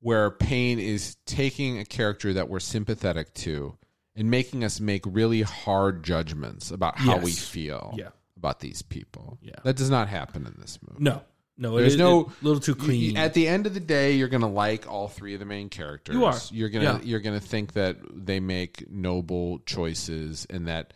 where 0.01 0.31
Payne 0.31 0.79
is 0.79 1.17
taking 1.27 1.79
a 1.79 1.85
character 1.85 2.33
that 2.35 2.49
we're 2.49 2.61
sympathetic 2.61 3.35
to 3.35 3.77
and 4.15 4.31
making 4.31 4.65
us 4.65 4.81
make 4.81 5.03
really 5.07 5.43
hard 5.43 6.03
judgments 6.05 6.71
about 6.71 6.99
how 6.99 7.17
Yes. 7.17 7.25
we 7.25 7.33
feel 7.33 7.95
Yeah. 7.97 8.09
about 8.37 8.61
these 8.61 8.83
people. 8.83 9.39
Yeah. 9.43 9.53
That 9.65 9.77
does 9.77 9.91
not 9.91 10.09
happen 10.09 10.47
in 10.47 10.55
this 10.61 10.79
movie. 10.89 11.03
no, 11.03 11.23
no, 11.57 11.77
There's 11.77 11.95
is 11.95 11.99
no- 11.99 12.27
a 12.41 12.45
little 12.45 12.61
too 12.61 12.75
clean. 12.77 13.17
At 13.17 13.35
the 13.35 13.49
end 13.49 13.67
of 13.67 13.75
the 13.75 13.81
day, 13.81 14.13
you're 14.15 14.29
gonna 14.29 14.49
like 14.51 14.89
all 14.91 15.09
three 15.09 15.35
of 15.35 15.41
the 15.41 15.47
main 15.47 15.69
characters. 15.69 16.15
You 16.15 16.25
are. 16.25 16.37
You're 16.53 16.69
gonna 16.69 16.85
Yeah. 16.85 17.01
you're 17.03 17.21
gonna 17.21 17.41
think 17.41 17.73
that 17.73 17.97
they 18.13 18.39
make 18.39 18.89
noble 18.91 19.59
choices 19.61 20.47
and 20.51 20.69
that 20.69 20.93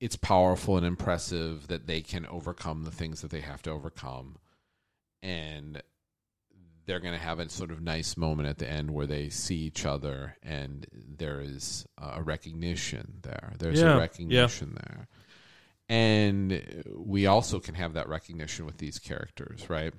it's 0.00 0.16
powerful 0.16 0.76
and 0.76 0.86
impressive 0.86 1.66
that 1.68 1.86
they 1.86 2.00
can 2.00 2.26
overcome 2.26 2.84
the 2.84 2.90
things 2.90 3.20
that 3.20 3.30
they 3.30 3.40
have 3.40 3.62
to 3.62 3.70
overcome. 3.70 4.36
And 5.22 5.82
they're 6.86 7.00
gonna 7.00 7.18
have 7.18 7.38
a 7.38 7.48
sort 7.48 7.70
of 7.70 7.82
nice 7.82 8.16
moment 8.16 8.48
at 8.48 8.58
the 8.58 8.68
end 8.68 8.90
where 8.90 9.06
they 9.06 9.28
see 9.28 9.56
each 9.58 9.84
other 9.84 10.36
and 10.42 10.86
there 11.18 11.40
is 11.40 11.86
a 11.98 12.22
recognition 12.22 13.18
there. 13.22 13.52
There's 13.58 13.80
Yeah. 13.80 13.94
a 13.96 13.98
recognition 13.98 14.74
there. 14.74 15.06
And 15.88 16.84
we 16.94 17.26
also 17.26 17.60
can 17.60 17.74
have 17.74 17.92
that 17.94 18.08
recognition 18.08 18.64
with 18.64 18.78
these 18.78 18.98
characters, 18.98 19.68
right? 19.68 19.92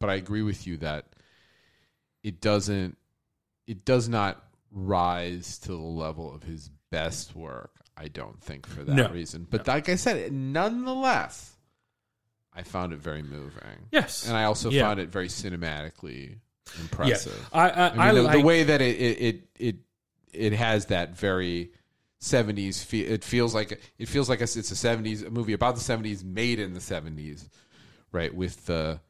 But 0.00 0.10
I 0.10 0.14
agree 0.14 0.42
with 0.42 0.66
you 0.66 0.76
that 0.78 1.14
it 2.22 2.40
doesn't 2.40 2.98
it 3.66 3.84
does 3.86 4.08
not 4.08 4.44
rise 4.70 5.58
to 5.60 5.68
the 5.68 5.76
level 5.78 6.34
of 6.34 6.42
his 6.42 6.68
best 6.90 7.34
work, 7.34 7.80
I 7.96 8.08
don't 8.08 8.40
think 8.42 8.66
for 8.66 8.82
that 8.84 8.94
No. 8.96 9.08
reason. 9.08 9.46
But 9.48 9.66
like 9.68 9.88
I 9.88 9.94
said, 9.96 10.32
nonetheless, 10.32 11.56
I 12.52 12.62
found 12.62 12.92
it 12.92 12.98
very 12.98 13.22
moving. 13.22 13.88
yes, 13.92 14.26
And 14.26 14.36
I 14.36 14.44
also 14.44 14.70
Yeah. 14.70 14.82
found 14.82 15.00
it 15.00 15.08
very 15.10 15.28
cinematically 15.28 16.38
impressive. 16.78 17.46
I 17.52 17.70
I, 17.70 17.88
I 17.88 17.92
mean, 17.92 18.00
I 18.00 18.12
the, 18.12 18.22
like, 18.22 18.32
the 18.38 18.44
way 18.44 18.62
that 18.64 18.80
it 18.80 18.96
it 19.00 19.20
it 19.20 19.48
it, 19.58 19.76
it 20.32 20.52
has 20.54 20.86
that 20.86 21.16
very 21.16 21.70
70s 22.20 22.82
feel 22.84 23.10
it 23.12 23.22
feels 23.22 23.54
like 23.54 23.80
it 23.98 24.08
feels 24.08 24.28
like 24.28 24.40
it's 24.40 24.56
a 24.56 24.60
70s 24.60 25.26
a 25.26 25.30
movie 25.30 25.52
about 25.52 25.74
the 25.76 25.80
70s 25.82 26.24
made 26.24 26.58
in 26.58 26.72
the 26.72 26.80
70s 26.80 27.48
right 28.12 28.34
with 28.34 28.64
the 28.66 29.00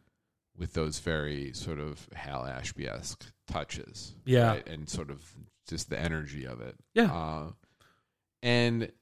with 0.59 0.73
those 0.75 0.99
very 0.99 1.53
sort 1.53 1.79
of 1.79 2.09
Hal 2.15 2.45
Ashby-esque 2.45 3.25
touches 3.47 4.15
Yeah. 4.25 4.49
right? 4.53 4.67
and 4.69 4.89
sort 4.89 5.11
of 5.11 5.23
just 5.69 5.91
the 5.91 5.99
energy 5.99 6.45
of 6.45 6.61
it 6.61 6.75
Yeah. 6.95 7.13
uh, 7.13 7.51
and 8.45 8.93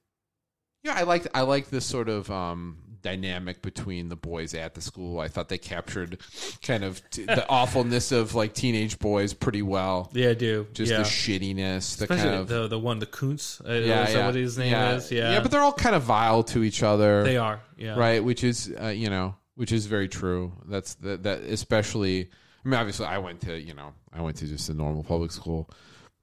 yeah 0.82 0.94
I 0.94 1.02
liked 1.02 1.28
I 1.34 1.42
liked 1.42 1.70
this 1.70 1.84
sort 1.84 2.08
of 2.08 2.30
um 2.30 2.78
dynamic 3.02 3.62
between 3.62 4.08
the 4.08 4.16
boys 4.16 4.54
at 4.54 4.74
the 4.74 4.80
school 4.80 5.18
I 5.18 5.26
thought 5.26 5.48
they 5.48 5.58
captured 5.58 6.18
kind 6.62 6.84
of 6.84 7.02
t- 7.10 7.24
the 7.24 7.46
awfulness 7.50 8.12
of 8.12 8.36
like 8.36 8.54
teenage 8.54 9.00
boys 9.00 9.34
pretty 9.34 9.60
well 9.60 10.08
yeah, 10.14 10.30
I 10.30 10.34
do. 10.34 10.68
just 10.72 10.92
yeah. 10.92 10.98
the 10.98 11.04
shittiness, 11.04 11.98
the 11.98 12.04
Especially 12.04 12.16
kind 12.16 12.34
of 12.36 12.48
the 12.48 12.68
the 12.68 12.78
one 12.78 13.00
the 13.00 13.06
Kountze. 13.06 13.60
Uh, 13.68 13.72
yeah, 13.72 14.08
yeah, 14.08 14.26
what 14.26 14.34
his 14.36 14.56
name 14.56 14.70
yeah. 14.70 14.94
is? 14.94 15.10
Yeah, 15.10 15.32
yeah, 15.32 15.40
but 15.40 15.50
they're 15.50 15.60
all 15.60 15.72
kind 15.72 15.96
of 15.96 16.02
vile 16.02 16.44
to 16.44 16.62
each 16.62 16.84
other, 16.84 17.24
they 17.24 17.36
are. 17.36 17.60
Yeah, 17.76 17.98
right? 17.98 18.22
Which 18.22 18.44
is, 18.44 18.72
uh, 18.80 18.88
you 18.88 19.10
know, 19.10 19.34
which 19.56 19.72
is 19.72 19.86
very 19.86 20.08
true. 20.08 20.52
That's 20.66 20.94
that, 20.96 21.24
that 21.24 21.42
especially. 21.42 22.30
I 22.64 22.68
mean, 22.68 22.78
obviously, 22.78 23.06
I 23.06 23.18
went 23.18 23.40
to 23.42 23.58
you 23.58 23.74
know, 23.74 23.92
I 24.12 24.22
went 24.22 24.36
to 24.38 24.46
just 24.46 24.68
a 24.68 24.74
normal 24.74 25.02
public 25.02 25.32
school, 25.32 25.68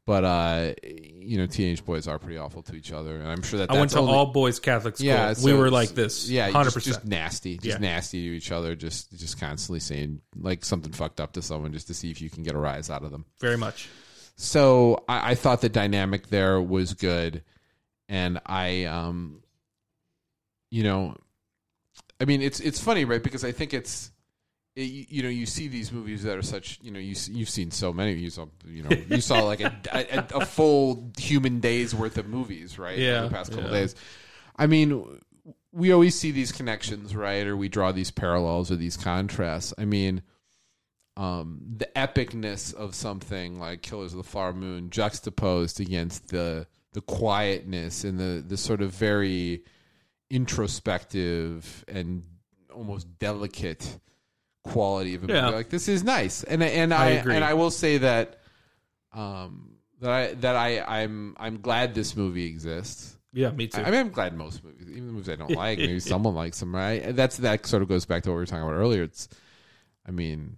but 0.10 0.24
uh, 0.26 0.74
you 0.84 1.38
know, 1.38 1.46
teenage 1.46 1.86
boys 1.86 2.08
are 2.08 2.18
pretty 2.18 2.40
awful 2.40 2.64
to 2.64 2.74
each 2.74 2.92
other, 2.92 3.18
and 3.18 3.28
I'm 3.28 3.44
sure 3.44 3.60
that 3.60 3.70
I 3.70 3.78
went 3.78 3.92
to 3.92 4.00
only- 4.00 4.12
all 4.12 4.26
boys 4.26 4.60
Catholic 4.60 4.98
school. 4.98 5.06
Yeah, 5.06 5.36
we 5.44 5.54
were 5.54 5.70
like 5.70 5.90
this. 5.90 6.28
Yeah, 6.28 6.50
hundred 6.50 6.72
just, 6.74 6.88
just 6.88 7.00
percent. 7.02 7.06
nasty, 7.12 7.58
just 7.58 7.66
Yeah. 7.68 7.78
nasty 7.78 8.28
to 8.28 8.36
each 8.36 8.52
other, 8.52 8.74
just 8.74 9.16
just 9.16 9.40
constantly 9.40 9.80
saying 9.80 10.22
like 10.36 10.66
something 10.66 10.92
fucked 10.94 11.22
up 11.22 11.34
to 11.34 11.44
someone 11.44 11.74
just 11.74 11.86
to 11.90 11.94
see 11.94 12.10
if 12.10 12.24
you 12.24 12.30
can 12.32 12.42
get 12.42 12.56
a 12.56 12.58
rise 12.58 12.90
out 12.90 13.04
of 13.04 13.12
them. 13.12 13.26
Very 13.40 13.56
much. 13.56 13.88
so 14.36 15.04
I, 15.08 15.32
I 15.34 15.36
thought 15.36 15.62
the 15.62 15.70
dynamic 15.70 16.30
there 16.30 16.60
was 16.60 16.96
good 16.96 17.44
and 18.08 18.40
i 18.48 18.86
um 18.86 19.44
you 20.72 20.82
know 20.82 21.16
i 22.20 22.26
mean 22.26 22.42
it's 22.42 22.60
it's 22.62 22.80
funny 22.82 23.06
right 23.06 23.22
because 23.22 23.44
i 23.44 23.52
think 23.52 23.74
it's 23.74 24.10
it, 24.76 24.82
you- 24.84 25.06
you 25.10 25.24
know 25.24 25.30
you 25.30 25.46
see 25.46 25.68
these 25.68 25.92
movies 25.92 26.24
that 26.24 26.38
are 26.38 26.42
such 26.42 26.80
you 26.82 26.92
know 26.92 27.00
you, 27.00 27.16
you've 27.32 27.50
seen 27.50 27.72
so 27.72 27.92
many 27.92 28.14
you 28.14 28.30
saw 28.30 28.46
you 28.68 28.84
know 28.84 28.96
you 29.10 29.22
saw 29.22 29.40
like 29.44 29.62
a, 29.62 29.76
a, 29.92 30.38
a 30.40 30.46
full 30.46 31.12
human 31.18 31.60
day's 31.60 31.94
worth 31.96 32.18
of 32.18 32.28
movies 32.28 32.78
right 32.80 32.98
Yeah, 32.98 33.22
the 33.24 33.30
past 33.30 33.52
couple 33.52 33.66
yeah. 33.72 33.80
days 33.80 33.96
i 34.58 34.68
mean 34.68 35.20
we 35.72 35.92
always 35.92 36.18
see 36.20 36.32
these 36.32 36.52
connections 36.52 37.16
right 37.16 37.46
or 37.48 37.56
we 37.58 37.68
draw 37.70 37.92
these 37.92 38.12
parallels 38.12 38.72
or 38.72 38.76
these 38.76 38.96
contrasts 38.98 39.74
i 39.78 39.86
mean 39.86 40.22
um, 41.18 41.60
the 41.76 41.90
epicness 41.98 42.74
of 42.74 42.96
something 42.96 43.60
like 43.60 43.82
Killers 43.82 44.14
of 44.14 44.20
the 44.20 44.24
Flower 44.24 44.54
Moon 44.54 44.90
juxtaposed 44.90 45.82
against 45.82 46.30
the 46.30 46.66
the 46.94 47.02
quietness 47.02 48.06
and 48.06 48.18
the 48.18 48.42
the 48.48 48.56
sort 48.56 48.82
of 48.82 48.92
very 48.92 49.64
introspective 50.30 51.84
and 51.88 52.24
almost 52.74 53.20
delicate 53.20 54.00
quality 54.70 55.16
of 55.16 55.30
a 55.30 55.34
Yeah. 55.34 55.50
Like 55.50 55.70
this 55.70 55.88
is 55.88 56.04
nice, 56.04 56.44
and 56.44 56.64
and 56.64 56.94
I 56.94 57.06
I, 57.06 57.10
agree. 57.10 57.36
and 57.36 57.44
I 57.44 57.54
will 57.54 57.72
say 57.72 58.00
that 58.00 58.40
um, 59.14 59.76
that 60.02 60.10
I 60.12 60.34
that 60.36 60.56
I 60.56 60.80
I'm 60.82 61.36
I'm 61.38 61.62
glad 61.62 61.94
this 61.96 62.16
movie 62.16 62.46
exists. 62.46 63.16
Yeah, 63.32 63.52
me 63.52 63.68
too. 63.68 63.82
I 63.82 63.92
mean, 63.92 64.00
I'm 64.00 64.10
glad 64.10 64.36
most 64.36 64.64
movies, 64.64 64.90
even 64.90 65.08
the 65.08 65.14
movies 65.14 65.30
I 65.30 65.36
don't 65.36 65.52
like, 65.56 65.78
maybe 65.78 66.00
someone 66.00 66.34
likes 66.34 66.60
them, 66.60 66.74
right? 66.74 67.16
That's 67.16 67.38
that 67.38 67.66
sort 67.66 67.84
of 67.84 67.90
goes 67.90 68.06
back 68.06 68.24
to 68.24 68.30
what 68.30 68.36
we 68.36 68.42
were 68.42 68.46
talking 68.48 68.64
about 68.64 68.74
earlier. 68.74 69.04
It's, 69.04 69.30
I 70.08 70.12
mean, 70.12 70.58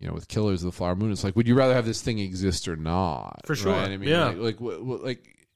you 0.00 0.08
know, 0.08 0.14
with 0.14 0.28
Killers 0.28 0.62
of 0.62 0.72
the 0.72 0.76
Flower 0.76 0.96
Moon, 0.96 1.12
it's 1.12 1.24
like, 1.24 1.36
would 1.36 1.46
you 1.46 1.54
rather 1.54 1.74
have 1.74 1.84
this 1.84 2.00
thing 2.00 2.18
exist 2.18 2.68
or 2.68 2.76
not? 2.76 3.40
For 3.44 3.54
sure, 3.54 3.72
right? 3.72 3.90
I 3.90 3.96
mean, 3.98 4.08
yeah. 4.08 4.28
like, 4.28 4.60
like, 4.60 4.60
what- 4.60 5.04
like, 5.04 5.46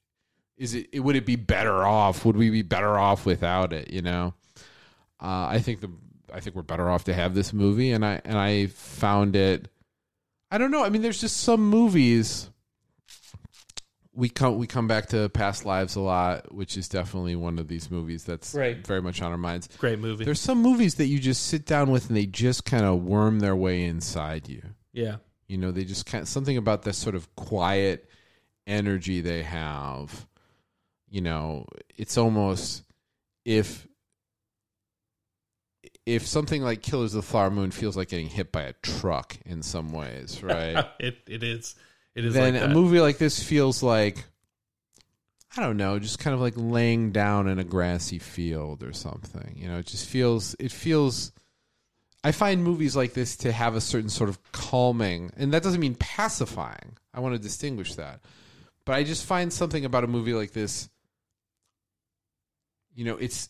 is 0.57 0.75
it? 0.75 0.99
Would 0.99 1.15
it 1.15 1.25
be 1.25 1.35
better 1.37 1.83
off? 1.85 2.25
Would 2.25 2.35
we 2.37 2.49
be 2.49 2.61
better 2.61 2.97
off 2.97 3.25
without 3.25 3.73
it? 3.73 3.91
You 3.91 4.01
know, 4.01 4.33
uh, 5.19 5.47
I 5.47 5.59
think 5.59 5.79
the, 5.81 5.89
I 6.33 6.39
think 6.39 6.55
we're 6.55 6.61
better 6.63 6.89
off 6.89 7.03
to 7.05 7.13
have 7.13 7.33
this 7.33 7.53
movie, 7.53 7.91
and 7.91 8.05
I 8.05 8.21
and 8.25 8.37
I 8.37 8.67
found 8.67 9.35
it. 9.35 9.67
I 10.51 10.57
don't 10.57 10.71
know. 10.71 10.83
I 10.83 10.89
mean, 10.89 11.01
there's 11.01 11.21
just 11.21 11.37
some 11.37 11.69
movies 11.69 12.49
we 14.13 14.27
come 14.27 14.57
we 14.57 14.67
come 14.67 14.87
back 14.87 15.07
to 15.07 15.29
past 15.29 15.65
lives 15.65 15.95
a 15.95 16.01
lot, 16.01 16.53
which 16.53 16.75
is 16.75 16.89
definitely 16.89 17.35
one 17.35 17.59
of 17.59 17.67
these 17.67 17.89
movies 17.91 18.23
that's 18.23 18.53
Right. 18.53 18.85
very 18.85 19.01
much 19.01 19.21
on 19.21 19.31
our 19.31 19.37
minds. 19.37 19.69
Great 19.77 19.99
movie. 19.99 20.25
There's 20.25 20.41
some 20.41 20.61
movies 20.61 20.95
that 20.95 21.05
you 21.05 21.19
just 21.19 21.45
sit 21.47 21.65
down 21.65 21.89
with 21.91 22.07
and 22.09 22.17
they 22.17 22.25
just 22.25 22.65
kind 22.65 22.83
of 22.85 23.03
worm 23.03 23.39
their 23.39 23.55
way 23.55 23.83
inside 23.83 24.49
you. 24.49 24.61
yeah, 24.91 25.17
You 25.47 25.57
know, 25.57 25.71
they 25.71 25.85
just 25.85 26.05
kind 26.05 26.21
of 26.23 26.27
something 26.27 26.57
about 26.57 26.81
this 26.81 26.97
sort 26.97 27.15
of 27.15 27.33
quiet 27.35 28.09
energy 28.67 29.21
they 29.21 29.43
have. 29.43 30.27
You 31.09 31.21
know, 31.21 31.67
it's 31.95 32.17
almost 32.17 32.83
if 33.45 33.87
if 36.15 36.25
something 36.27 36.61
like 36.61 36.81
Killers 36.81 37.13
of 37.13 37.23
the 37.23 37.27
Flower 37.27 37.51
Moon 37.51 37.71
feels 37.71 37.95
like 37.95 38.09
getting 38.09 38.29
hit 38.29 38.51
by 38.51 38.63
a 38.63 38.73
truck 38.73 39.37
in 39.45 39.61
some 39.61 39.91
ways, 39.91 40.43
right? 40.43 40.85
it 40.99 41.17
it 41.27 41.43
is. 41.43 41.75
It 42.15 42.25
is 42.25 42.33
then 42.33 42.55
like 42.55 42.63
a 42.63 42.67
movie 42.67 42.99
like 42.99 43.17
this 43.17 43.41
feels 43.41 43.83
like 43.83 44.25
I 45.55 45.61
don't 45.61 45.77
know, 45.77 45.99
just 45.99 46.19
kind 46.19 46.33
of 46.33 46.41
like 46.41 46.53
laying 46.55 47.11
down 47.11 47.47
in 47.47 47.59
a 47.59 47.63
grassy 47.63 48.19
field 48.19 48.83
or 48.83 48.93
something. 48.93 49.55
You 49.55 49.69
know, 49.69 49.77
it 49.77 49.85
just 49.85 50.07
feels 50.07 50.55
it 50.59 50.71
feels 50.71 51.31
I 52.23 52.31
find 52.31 52.63
movies 52.63 52.95
like 52.95 53.13
this 53.13 53.37
to 53.37 53.51
have 53.51 53.75
a 53.75 53.81
certain 53.81 54.09
sort 54.09 54.29
of 54.29 54.51
calming, 54.51 55.31
and 55.37 55.53
that 55.53 55.63
doesn't 55.63 55.79
mean 55.79 55.95
pacifying. 55.95 56.97
I 57.13 57.19
want 57.19 57.35
to 57.35 57.39
distinguish 57.39 57.95
that. 57.95 58.19
But 58.85 58.95
I 58.95 59.03
just 59.03 59.25
find 59.25 59.53
something 59.53 59.85
about 59.85 60.03
a 60.03 60.07
movie 60.07 60.33
like 60.33 60.51
this 60.51 60.89
you 62.99 63.05
know, 63.05 63.15
it's 63.15 63.49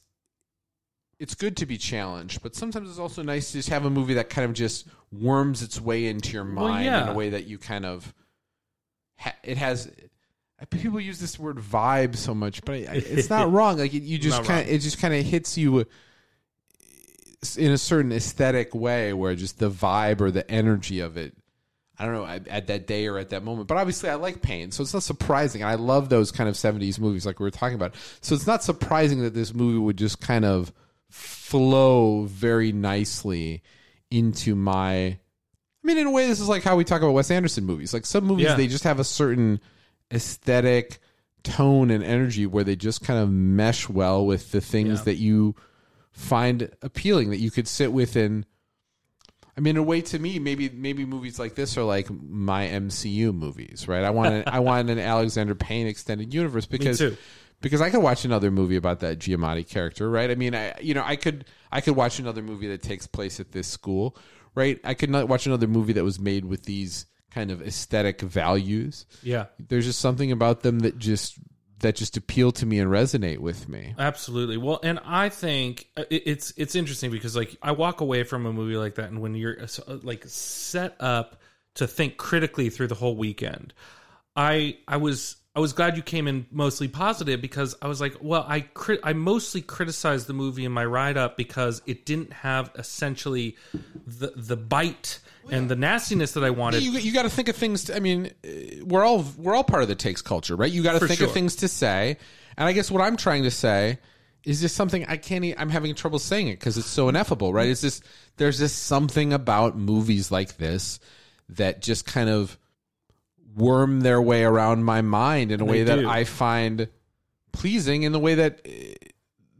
it's 1.20 1.36
good 1.36 1.58
to 1.58 1.66
be 1.66 1.78
challenged, 1.78 2.42
but 2.42 2.56
sometimes 2.56 2.90
it's 2.90 3.00
also 3.00 3.22
nice 3.22 3.52
to 3.52 3.58
just 3.58 3.70
have 3.70 3.86
a 3.86 3.90
movie 3.90 4.14
that 4.16 4.30
kind 4.30 4.46
of 4.46 4.54
just 4.54 4.88
worms 5.12 5.62
its 5.62 5.80
way 5.80 6.06
into 6.06 6.34
your 6.34 6.46
mind 6.46 6.74
well, 6.74 6.84
yeah. 6.84 7.04
in 7.04 7.10
a 7.10 7.14
way 7.14 7.30
that 7.30 7.46
you 7.46 7.58
kind 7.58 7.86
of 7.86 8.14
ha- 9.18 9.36
it 9.44 9.58
has 9.58 9.92
people 10.70 11.00
use 11.00 11.20
this 11.20 11.38
word 11.38 11.58
vibe 11.58 12.16
so 12.16 12.34
much, 12.34 12.64
but 12.64 12.76
it's 12.76 13.30
not 13.30 13.52
wrong. 13.52 13.78
Like 13.78 13.94
you 13.94 14.18
just 14.18 14.44
kind 14.44 14.68
it 14.68 14.80
just 14.80 15.00
kind 15.00 15.14
of 15.14 15.26
hits 15.26 15.58
you 15.58 15.80
uh, 15.80 15.84
in 17.58 17.72
a 17.72 17.78
certain 17.78 18.12
aesthetic 18.12 18.74
way 18.74 19.14
where 19.14 19.36
just 19.36 19.60
the 19.60 19.70
vibe 19.70 20.22
or 20.22 20.32
the 20.32 20.50
energy 20.50 21.00
of 21.00 21.18
it 21.18 21.36
I 22.00 22.06
don't 22.06 22.14
know 22.14 22.26
at 22.26 22.68
that 22.68 22.88
day 22.88 23.08
or 23.08 23.18
at 23.18 23.30
that 23.30 23.44
moment. 23.44 23.68
But 23.68 23.78
obviously, 23.78 24.10
I 24.10 24.16
like 24.16 24.42
Payne, 24.42 24.72
so 24.72 24.84
it's 24.84 24.94
not 24.94 25.04
surprising. 25.04 25.66
I 25.66 25.76
love 25.76 26.08
those 26.08 26.32
kind 26.32 26.48
of 26.48 26.56
'70s 26.56 26.98
movies, 26.98 27.26
like 27.26 27.40
we 27.42 27.44
were 27.44 27.52
talking 27.52 27.76
about. 27.76 27.94
So 28.22 28.36
it's 28.36 28.48
not 28.48 28.64
surprising 28.64 29.22
that 29.24 29.34
this 29.34 29.54
movie 29.54 29.80
would 29.80 29.98
just 29.98 30.22
kind 30.22 30.46
of 30.46 30.72
flow 31.10 32.24
very 32.26 32.72
nicely 32.72 33.64
into 34.12 34.56
my. 34.56 34.94
I 34.96 35.18
mean, 35.84 35.98
in 35.98 36.08
a 36.08 36.12
way, 36.12 36.28
this 36.28 36.40
is 36.40 36.50
like 36.50 36.64
how 36.64 36.76
we 36.76 36.84
talk 36.84 37.02
about 37.02 37.14
Wes 37.14 37.32
Anderson 37.32 37.66
movies. 37.66 37.94
Like 37.94 38.06
some 38.06 38.26
movies, 38.26 38.46
yeah. 38.46 38.56
they 38.56 38.68
just 38.68 38.84
have 38.84 39.00
a 39.00 39.04
certain 39.04 39.60
aesthetic 40.14 41.00
tone 41.44 41.90
and 41.90 42.04
energy 42.04 42.46
where 42.46 42.64
they 42.64 42.76
just 42.76 43.02
kind 43.04 43.20
of 43.20 43.30
mesh 43.30 43.88
well 43.88 44.26
with 44.26 44.52
the 44.52 44.62
things 44.62 45.00
yeah. 45.00 45.04
that 45.06 45.16
you 45.16 45.56
find 46.12 46.70
appealing 46.82 47.30
that 47.30 47.40
you 47.40 47.50
could 47.50 47.68
sit 47.68 47.94
with 47.94 48.16
and 48.16 48.46
I 49.60 49.62
mean, 49.62 49.76
in 49.76 49.82
a 49.82 49.84
way, 49.84 50.00
to 50.00 50.20
me, 50.20 50.40
maybe 50.40 50.70
maybe 50.70 51.04
movies 51.04 51.38
like 51.38 51.56
this 51.56 51.78
are 51.78 51.84
like 51.84 52.10
my 52.10 52.68
MCU 52.68 53.36
movies, 53.36 53.90
right? 53.90 54.06
I 54.06 54.10
want 54.10 54.34
an, 54.34 54.44
I 54.48 54.60
want 54.62 54.90
an 54.90 55.00
Alexander 55.00 55.54
Payne 55.54 55.86
extended 55.86 56.34
universe 56.34 56.66
because 56.68 57.04
because 57.62 57.82
I 57.82 57.90
could 57.90 58.02
watch 58.02 58.26
another 58.26 58.52
movie 58.52 58.76
about 58.76 59.02
that 59.02 59.20
Giamatti 59.20 59.68
character, 59.68 60.10
right? 60.10 60.30
I 60.30 60.36
mean, 60.36 60.56
I 60.56 60.76
you 60.82 60.94
know 60.94 61.04
I 61.06 61.16
could 61.16 61.46
I 61.72 61.82
could 61.82 61.96
watch 61.96 62.20
another 62.20 62.42
movie 62.42 62.68
that 62.68 62.82
takes 62.82 63.08
place 63.08 63.40
at 63.40 63.52
this 63.52 63.68
school, 63.68 64.18
right? 64.56 64.80
I 64.84 64.94
could 64.94 65.10
not 65.10 65.28
watch 65.28 65.46
another 65.46 65.68
movie 65.68 65.94
that 65.94 66.04
was 66.04 66.20
made 66.20 66.46
with 66.46 66.64
these 66.64 67.06
kind 67.32 67.52
of 67.52 67.62
aesthetic 67.62 68.22
values. 68.22 69.06
Yeah, 69.24 69.46
there's 69.60 69.86
just 69.86 70.00
something 70.00 70.32
about 70.32 70.62
them 70.62 70.80
that 70.80 70.98
just 70.98 71.38
that 71.80 71.96
just 71.96 72.18
appeal 72.18 72.52
to 72.52 72.66
me 72.66 72.80
and 72.80 72.92
resonate 72.92 73.40
with 73.40 73.70
me. 73.70 73.96
Absolutely. 73.98 74.58
Well, 74.58 74.80
and 74.84 75.00
I 75.06 75.30
think 75.30 75.88
uh, 75.98 76.04
it's 76.10 76.54
it's 76.58 76.76
interesting 76.76 77.12
because 77.12 77.36
like 77.36 77.56
I 77.62 77.72
walk 77.72 78.02
away 78.02 78.24
from 78.24 78.46
a 78.46 78.54
movie 78.54 78.78
like 78.78 78.96
that, 78.96 79.10
and 79.10 79.22
when 79.22 79.36
you're 79.36 79.62
uh, 79.62 79.98
like 80.04 80.24
set 80.28 80.96
up 81.00 81.42
to 81.76 81.88
think 81.88 82.18
critically 82.18 82.70
through 82.70 82.88
the 82.88 82.96
whole 82.96 83.16
weekend, 83.16 83.74
I 84.36 84.78
I 84.88 84.98
was 84.98 85.38
I 85.60 85.62
was 85.62 85.74
glad 85.74 85.98
you 85.98 86.04
came 86.04 86.30
in 86.30 86.46
mostly 86.52 86.88
positive 86.88 87.42
because 87.42 87.76
I 87.82 87.90
was 87.90 88.00
like, 88.00 88.16
well, 88.22 88.46
I 88.48 88.62
crit- 88.62 89.02
I 89.04 89.12
mostly 89.12 89.60
criticized 89.62 90.28
the 90.28 90.34
movie 90.34 90.64
in 90.64 90.72
my 90.72 90.86
write 90.86 91.18
up 91.18 91.36
because 91.36 91.82
it 91.86 92.06
didn't 92.06 92.32
have 92.32 92.72
essentially 92.76 93.58
the 94.08 94.32
the 94.38 94.56
bite 94.56 95.20
and 95.52 95.68
the 95.68 95.76
nastiness 95.76 96.32
that 96.32 96.46
I 96.46 96.52
wanted. 96.52 96.84
You, 96.84 96.92
you 96.92 97.12
got 97.12 97.24
to 97.24 97.30
think 97.30 97.50
of 97.50 97.58
things. 97.58 97.84
To, 97.84 97.96
I 97.98 98.00
mean, 98.00 98.32
we're 98.86 99.04
all 99.04 99.26
we're 99.38 99.54
all 99.54 99.66
part 99.66 99.82
of 99.82 99.90
the 99.90 99.96
takes 99.96 100.22
culture, 100.22 100.56
right? 100.56 100.72
You 100.72 100.82
got 100.82 100.94
to 100.98 101.06
think 101.06 101.20
sure. 101.20 101.28
of 101.28 101.34
things 101.34 101.58
to 101.58 101.68
say, 101.68 102.16
and 102.56 102.66
I 102.66 102.72
guess 102.72 102.90
what 102.90 103.02
I'm 103.02 103.18
trying 103.18 103.44
to 103.44 103.52
say 103.52 104.00
is 104.46 104.62
just 104.62 104.78
something 104.78 105.06
I 105.08 105.18
can't. 105.18 105.44
I'm 105.58 105.70
having 105.70 105.94
trouble 105.94 106.20
saying 106.20 106.48
it 106.48 106.54
because 106.54 106.78
it's 106.78 106.88
so 106.88 107.10
ineffable, 107.10 107.52
right? 107.52 107.68
It's 107.68 107.82
just 107.82 108.06
there's 108.38 108.60
just 108.60 108.84
something 108.84 109.34
about 109.34 109.76
movies 109.78 110.32
like 110.32 110.56
this 110.56 111.02
that 111.50 111.82
just 111.82 112.06
kind 112.06 112.30
of 112.30 112.58
worm 113.60 114.02
their 114.02 114.22
way 114.22 114.44
around 114.44 114.84
my 114.84 115.02
mind 115.02 115.52
in 115.52 115.62
a 115.62 115.66
way 115.66 115.84
that 115.84 116.00
I 116.00 116.24
find 116.24 116.88
pleasing, 117.52 118.04
in 118.04 118.12
the 118.12 118.20
way 118.20 118.36
that 118.36 118.66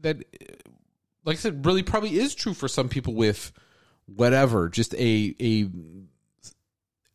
that, 0.02 0.18
like 1.26 1.38
I 1.38 1.40
said, 1.40 1.66
really 1.66 1.84
probably 1.84 2.18
is 2.18 2.34
true 2.34 2.54
for 2.54 2.68
some 2.68 2.90
people 2.90 3.14
with 3.14 3.52
whatever, 4.08 4.70
just 4.70 4.96
a 4.96 5.36
a 5.40 5.70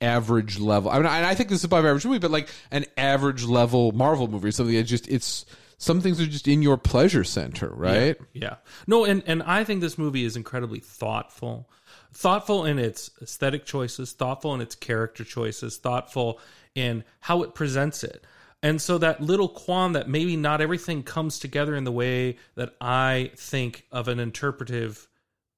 average 0.01 0.59
level. 0.59 0.91
I 0.91 0.99
mean, 0.99 1.07
I 1.07 1.35
think 1.35 1.49
this 1.49 1.61
is 1.61 1.64
above 1.64 1.85
average 1.85 2.05
movie, 2.05 2.18
but 2.18 2.30
like 2.30 2.49
an 2.70 2.85
average 2.97 3.45
level 3.45 3.93
Marvel 3.93 4.28
movie 4.28 4.49
or 4.49 4.53
something. 4.53 4.74
It's 4.74 4.91
just 4.91 5.09
it's 5.09 5.47
some 5.78 6.01
things 6.01 6.20
are 6.20 6.26
just 6.26 6.47
in 6.47 6.62
your 6.62 6.76
pleasure 6.76 7.24
center, 7.24 7.68
right? 7.68 8.16
Yeah. 8.32 8.43
yeah. 8.43 8.57
No, 8.87 9.05
and 9.05 9.22
and 9.26 9.43
I 9.43 9.64
think 9.64 9.80
this 9.80 9.99
movie 9.99 10.24
is 10.24 10.37
incredibly 10.37 10.80
thoughtful. 10.80 11.68
Thoughtful 12.12 12.64
in 12.64 12.78
its 12.78 13.11
aesthetic 13.20 13.64
choices, 13.64 14.12
thoughtful 14.12 14.55
in 14.55 14.61
its 14.61 14.76
character 14.76 15.24
choices, 15.24 15.78
thoughtful 15.78 16.39
in 16.74 17.04
how 17.20 17.42
it 17.42 17.54
presents 17.54 18.04
it. 18.04 18.24
And 18.62 18.80
so 18.80 18.96
that 18.98 19.20
little 19.20 19.48
qualm 19.48 19.92
that 19.92 20.08
maybe 20.08 20.36
not 20.36 20.60
everything 20.60 21.02
comes 21.02 21.38
together 21.38 21.76
in 21.76 21.84
the 21.84 21.92
way 21.92 22.38
that 22.54 22.74
I 22.80 23.30
think 23.36 23.84
of 23.92 24.08
an 24.08 24.18
interpretive 24.18 25.06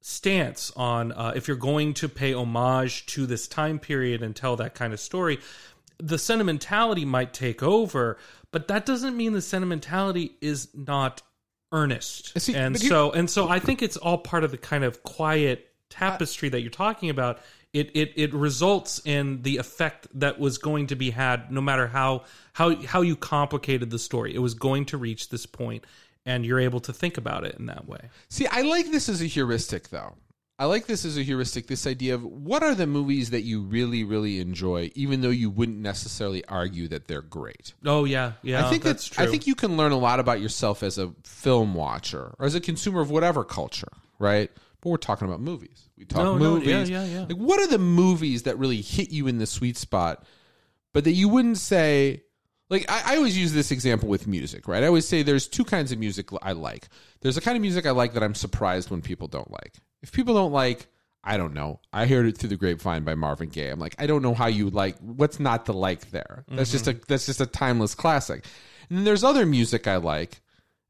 stance 0.06 0.72
on 0.76 1.10
uh, 1.10 1.32
if 1.34 1.48
you're 1.48 1.56
going 1.56 1.92
to 1.92 2.08
pay 2.08 2.32
homage 2.32 3.06
to 3.06 3.26
this 3.26 3.48
time 3.48 3.76
period 3.78 4.22
and 4.22 4.36
tell 4.36 4.54
that 4.54 4.72
kind 4.72 4.92
of 4.92 5.00
story 5.00 5.36
the 5.98 6.16
sentimentality 6.16 7.04
might 7.04 7.32
take 7.34 7.60
over 7.60 8.16
but 8.52 8.68
that 8.68 8.86
doesn't 8.86 9.16
mean 9.16 9.32
the 9.32 9.42
sentimentality 9.42 10.36
is 10.40 10.68
not 10.74 11.22
earnest 11.72 12.40
See, 12.40 12.54
and 12.54 12.78
so 12.78 13.10
and 13.10 13.28
so 13.28 13.48
i 13.48 13.58
think 13.58 13.82
it's 13.82 13.96
all 13.96 14.18
part 14.18 14.44
of 14.44 14.52
the 14.52 14.58
kind 14.58 14.84
of 14.84 15.02
quiet 15.02 15.72
tapestry 15.90 16.50
that 16.50 16.60
you're 16.60 16.70
talking 16.70 17.10
about 17.10 17.40
it, 17.77 17.91
it 17.95 18.12
it 18.16 18.35
results 18.35 19.01
in 19.05 19.43
the 19.43 19.59
effect 19.59 20.07
that 20.14 20.39
was 20.39 20.59
going 20.59 20.87
to 20.89 20.97
be 20.97 21.11
had 21.11 21.53
no 21.53 21.61
matter 21.61 21.87
how 21.87 22.24
how 22.55 22.74
how 22.85 23.03
you 23.03 23.16
complicated 23.16 23.91
the 23.91 23.99
story 23.99 24.35
it 24.35 24.39
was 24.39 24.55
going 24.55 24.87
to 24.87 24.97
reach 24.97 25.29
this 25.29 25.47
point 25.47 25.85
and 26.24 26.45
you're 26.45 26.59
able 26.59 26.81
to 26.81 26.93
think 26.93 27.18
about 27.18 27.45
it 27.45 27.55
in 27.57 27.66
that 27.66 27.87
way. 27.87 28.01
See, 28.29 28.47
I 28.47 28.62
like 28.62 28.91
this 28.91 29.09
as 29.09 29.22
a 29.22 29.27
heuristic 29.27 29.91
though. 29.91 30.14
I 30.59 30.64
like 30.64 30.87
this 30.87 31.05
as 31.05 31.18
a 31.18 31.22
heuristic, 31.22 31.66
this 31.66 31.87
idea 31.87 32.14
of 32.14 32.24
what 32.24 32.62
are 32.62 32.74
the 32.74 32.87
movies 32.87 33.29
that 33.31 33.43
you 33.43 33.61
really, 33.61 34.05
really 34.05 34.41
enjoy, 34.41 34.91
even 34.95 35.20
though 35.20 35.29
you 35.29 35.51
wouldn't 35.51 35.79
necessarily 35.79 36.43
argue 36.47 36.89
that 36.89 37.09
they're 37.09 37.20
great. 37.20 37.74
Oh 37.85 38.07
yeah, 38.07 38.33
yeah. 38.43 38.66
I 38.66 38.70
think 38.70 38.83
that's 38.83 39.07
true. 39.07 39.22
I 39.22 39.29
think 39.29 39.47
you 39.47 39.55
can 39.55 39.77
learn 39.77 39.93
a 39.93 39.99
lot 39.99 40.18
about 40.18 40.41
yourself 40.41 40.83
as 40.83 40.97
a 40.97 41.12
film 41.24 41.74
watcher 41.74 42.35
or 42.39 42.47
as 42.47 42.55
a 42.55 42.61
consumer 42.61 43.03
of 43.03 43.11
whatever 43.11 43.45
culture, 43.45 43.93
right? 44.18 44.51
But 44.87 44.91
we're 44.91 44.99
talking 44.99 45.26
about 45.26 45.41
movies. 45.41 45.89
We 45.99 46.05
talk 46.05 46.22
no, 46.22 46.39
movies. 46.39 46.68
No, 46.68 47.01
yeah, 47.01 47.05
yeah, 47.05 47.12
yeah. 47.12 47.26
Like, 47.28 47.39
what 47.39 47.59
are 47.59 47.66
the 47.66 47.76
movies 47.76 48.45
that 48.45 48.57
really 48.57 48.80
hit 48.80 49.11
you 49.11 49.26
in 49.26 49.39
the 49.39 49.47
sweet 49.47 49.76
spot, 49.76 50.24
but 50.93 51.03
that 51.03 51.11
you 51.11 51.28
wouldn't 51.28 51.59
say, 51.59 52.22
like 52.70 52.89
I, 52.89 53.14
I, 53.14 53.16
always 53.16 53.37
use 53.37 53.53
this 53.53 53.72
example 53.72 54.09
with 54.09 54.28
music, 54.28 54.68
right? 54.68 54.84
I 54.84 54.87
always 54.87 55.05
say 55.05 55.24
there's 55.24 55.49
two 55.49 55.64
kinds 55.64 55.91
of 55.91 55.99
music 55.99 56.28
I 56.41 56.53
like. 56.53 56.87
There's 57.20 57.37
a 57.37 57.41
kind 57.41 57.57
of 57.57 57.62
music 57.62 57.84
I 57.84 57.91
like 57.91 58.14
that 58.14 58.22
I'm 58.22 58.37
surprised 58.37 58.89
when 58.89 59.03
people 59.03 59.26
don't 59.26 59.51
like. 59.51 59.74
If 60.03 60.12
people 60.12 60.34
don't 60.34 60.53
like, 60.53 60.87
I 61.24 61.37
don't 61.37 61.53
know. 61.53 61.80
I 61.93 62.07
heard 62.07 62.26
it 62.26 62.39
through 62.39 62.51
the 62.51 62.57
grapevine 62.57 63.03
by 63.03 63.16
Marvin 63.16 63.49
Gaye. 63.49 63.70
I'm 63.70 63.80
like, 63.80 63.97
I 63.99 64.07
don't 64.07 64.22
know 64.22 64.34
how 64.34 64.47
you 64.47 64.70
like. 64.70 64.99
What's 65.01 65.41
not 65.41 65.66
to 65.66 65.72
like 65.72 66.12
there? 66.12 66.45
That's 66.47 66.70
mm-hmm. 66.70 66.76
just 66.76 66.87
a 66.87 66.93
mm-hmm. 66.93 67.03
that's 67.09 67.26
just 67.26 67.41
a 67.41 67.47
timeless 67.47 67.97
classic. 67.97 68.45
And 68.89 68.99
then 68.99 69.05
there's 69.05 69.24
other 69.24 69.47
music 69.47 69.89
I 69.89 69.97
like, 69.97 70.41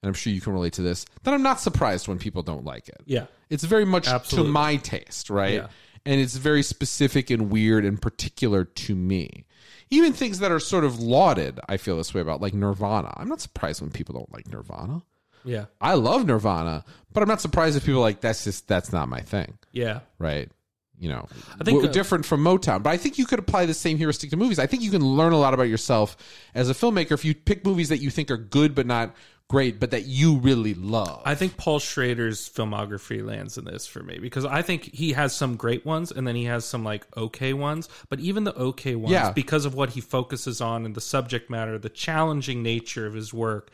and 0.03 0.09
I'm 0.09 0.15
sure 0.15 0.35
you 0.35 0.43
can 0.43 0.53
relate 0.53 0.75
to 0.75 0.83
this. 0.83 1.07
That 1.23 1.33
I'm 1.33 1.43
not 1.43 1.61
surprised 1.61 2.09
when 2.09 2.19
people 2.19 2.43
don't 2.43 2.67
like 2.67 2.91
it. 2.91 3.01
Yeah, 3.07 3.25
it's 3.51 3.65
very 3.65 3.85
much 3.85 4.09
Absolutely. 4.09 4.49
to 4.49 4.53
my 4.53 4.77
taste, 4.77 5.31
right? 5.31 5.55
Yeah. 5.55 5.67
And 6.05 6.21
it's 6.21 6.37
very 6.37 6.63
specific 6.63 7.31
and 7.31 7.51
weird 7.51 7.85
and 7.85 8.01
particular 8.01 8.65
to 8.65 8.95
me 8.95 9.47
even 9.91 10.13
things 10.13 10.41
that 10.41 10.51
are 10.51 10.59
sort 10.59 10.85
of 10.85 10.99
lauded, 10.99 11.61
I 11.69 11.77
feel 11.77 11.97
this 11.97 12.13
way 12.13 12.21
about, 12.21 12.41
like 12.41 12.55
Nirvana. 12.55 13.13
I'm 13.17 13.29
not 13.29 13.41
surprised 13.41 13.81
when 13.81 13.91
people 13.91 14.15
don't 14.15 14.33
like 14.33 14.49
Nirvana. 14.49 15.03
Yeah. 15.45 15.67
I 15.81 15.95
love 15.95 16.27
Nirvana, 16.27 16.85
but 17.13 17.23
I'm 17.23 17.29
not 17.29 17.41
surprised 17.41 17.77
if 17.77 17.85
people 17.85 18.01
are 18.01 18.03
like, 18.03 18.21
that's 18.21 18.45
just, 18.45 18.67
that's 18.67 18.93
not 18.93 19.09
my 19.09 19.21
thing. 19.21 19.59
Yeah. 19.73 20.01
Right. 20.19 20.51
You 20.99 21.11
know, 21.11 21.29
I 21.61 21.65
think 21.65 21.85
uh, 21.85 21.89
different 21.89 22.25
from 22.25 22.43
Motown, 22.43 22.83
but 22.83 22.91
I 22.91 22.97
think 22.97 23.19
you 23.19 23.27
could 23.27 23.39
apply 23.39 23.67
the 23.67 23.75
same 23.75 23.99
heuristic 23.99 24.31
to 24.31 24.37
movies. 24.37 24.59
I 24.59 24.67
think 24.67 24.83
you 24.83 24.91
can 24.91 25.05
learn 25.05 25.33
a 25.33 25.39
lot 25.39 25.53
about 25.53 25.65
yourself 25.65 26.17
as 26.55 26.71
a 26.71 26.75
filmmaker 26.75 27.13
if 27.13 27.25
you 27.25 27.35
pick 27.35 27.67
movies 27.67 27.91
that 27.91 27.99
you 27.99 28.11
think 28.11 28.31
are 28.31 28.39
good 28.39 28.75
but 28.75 28.87
not 28.87 29.15
great, 29.49 29.79
but 29.79 29.91
that 29.93 30.07
you 30.07 30.37
really 30.39 30.75
love. 30.75 31.23
I 31.25 31.35
think 31.35 31.57
Paul 31.57 31.79
Schrader's 31.79 32.49
filmography 32.49 33.25
lands 33.25 33.57
in 33.59 33.65
this 33.65 33.87
for 33.87 34.03
me 34.03 34.19
because 34.19 34.45
I 34.45 34.63
think 34.63 34.95
he 34.95 35.13
has 35.13 35.35
some 35.35 35.57
great 35.57 35.85
ones 35.85 36.11
and 36.11 36.27
then 36.27 36.35
he 36.35 36.45
has 36.45 36.65
some 36.65 36.83
like 36.83 37.07
okay 37.17 37.53
ones. 37.53 37.89
But 38.09 38.21
even 38.21 38.45
the 38.45 38.55
okay 38.55 38.97
ones, 38.97 39.13
yeah. 39.13 39.33
because 39.33 39.65
of 39.65 39.75
what 39.75 39.91
he 39.91 40.01
focuses 40.01 40.61
on 40.61 40.85
and 40.85 40.95
the 40.95 41.01
subject 41.01 41.49
matter, 41.49 41.79
the 41.79 41.89
challenging 41.89 42.63
nature 42.63 43.07
of 43.07 43.15
his 43.15 43.33
work, 43.33 43.71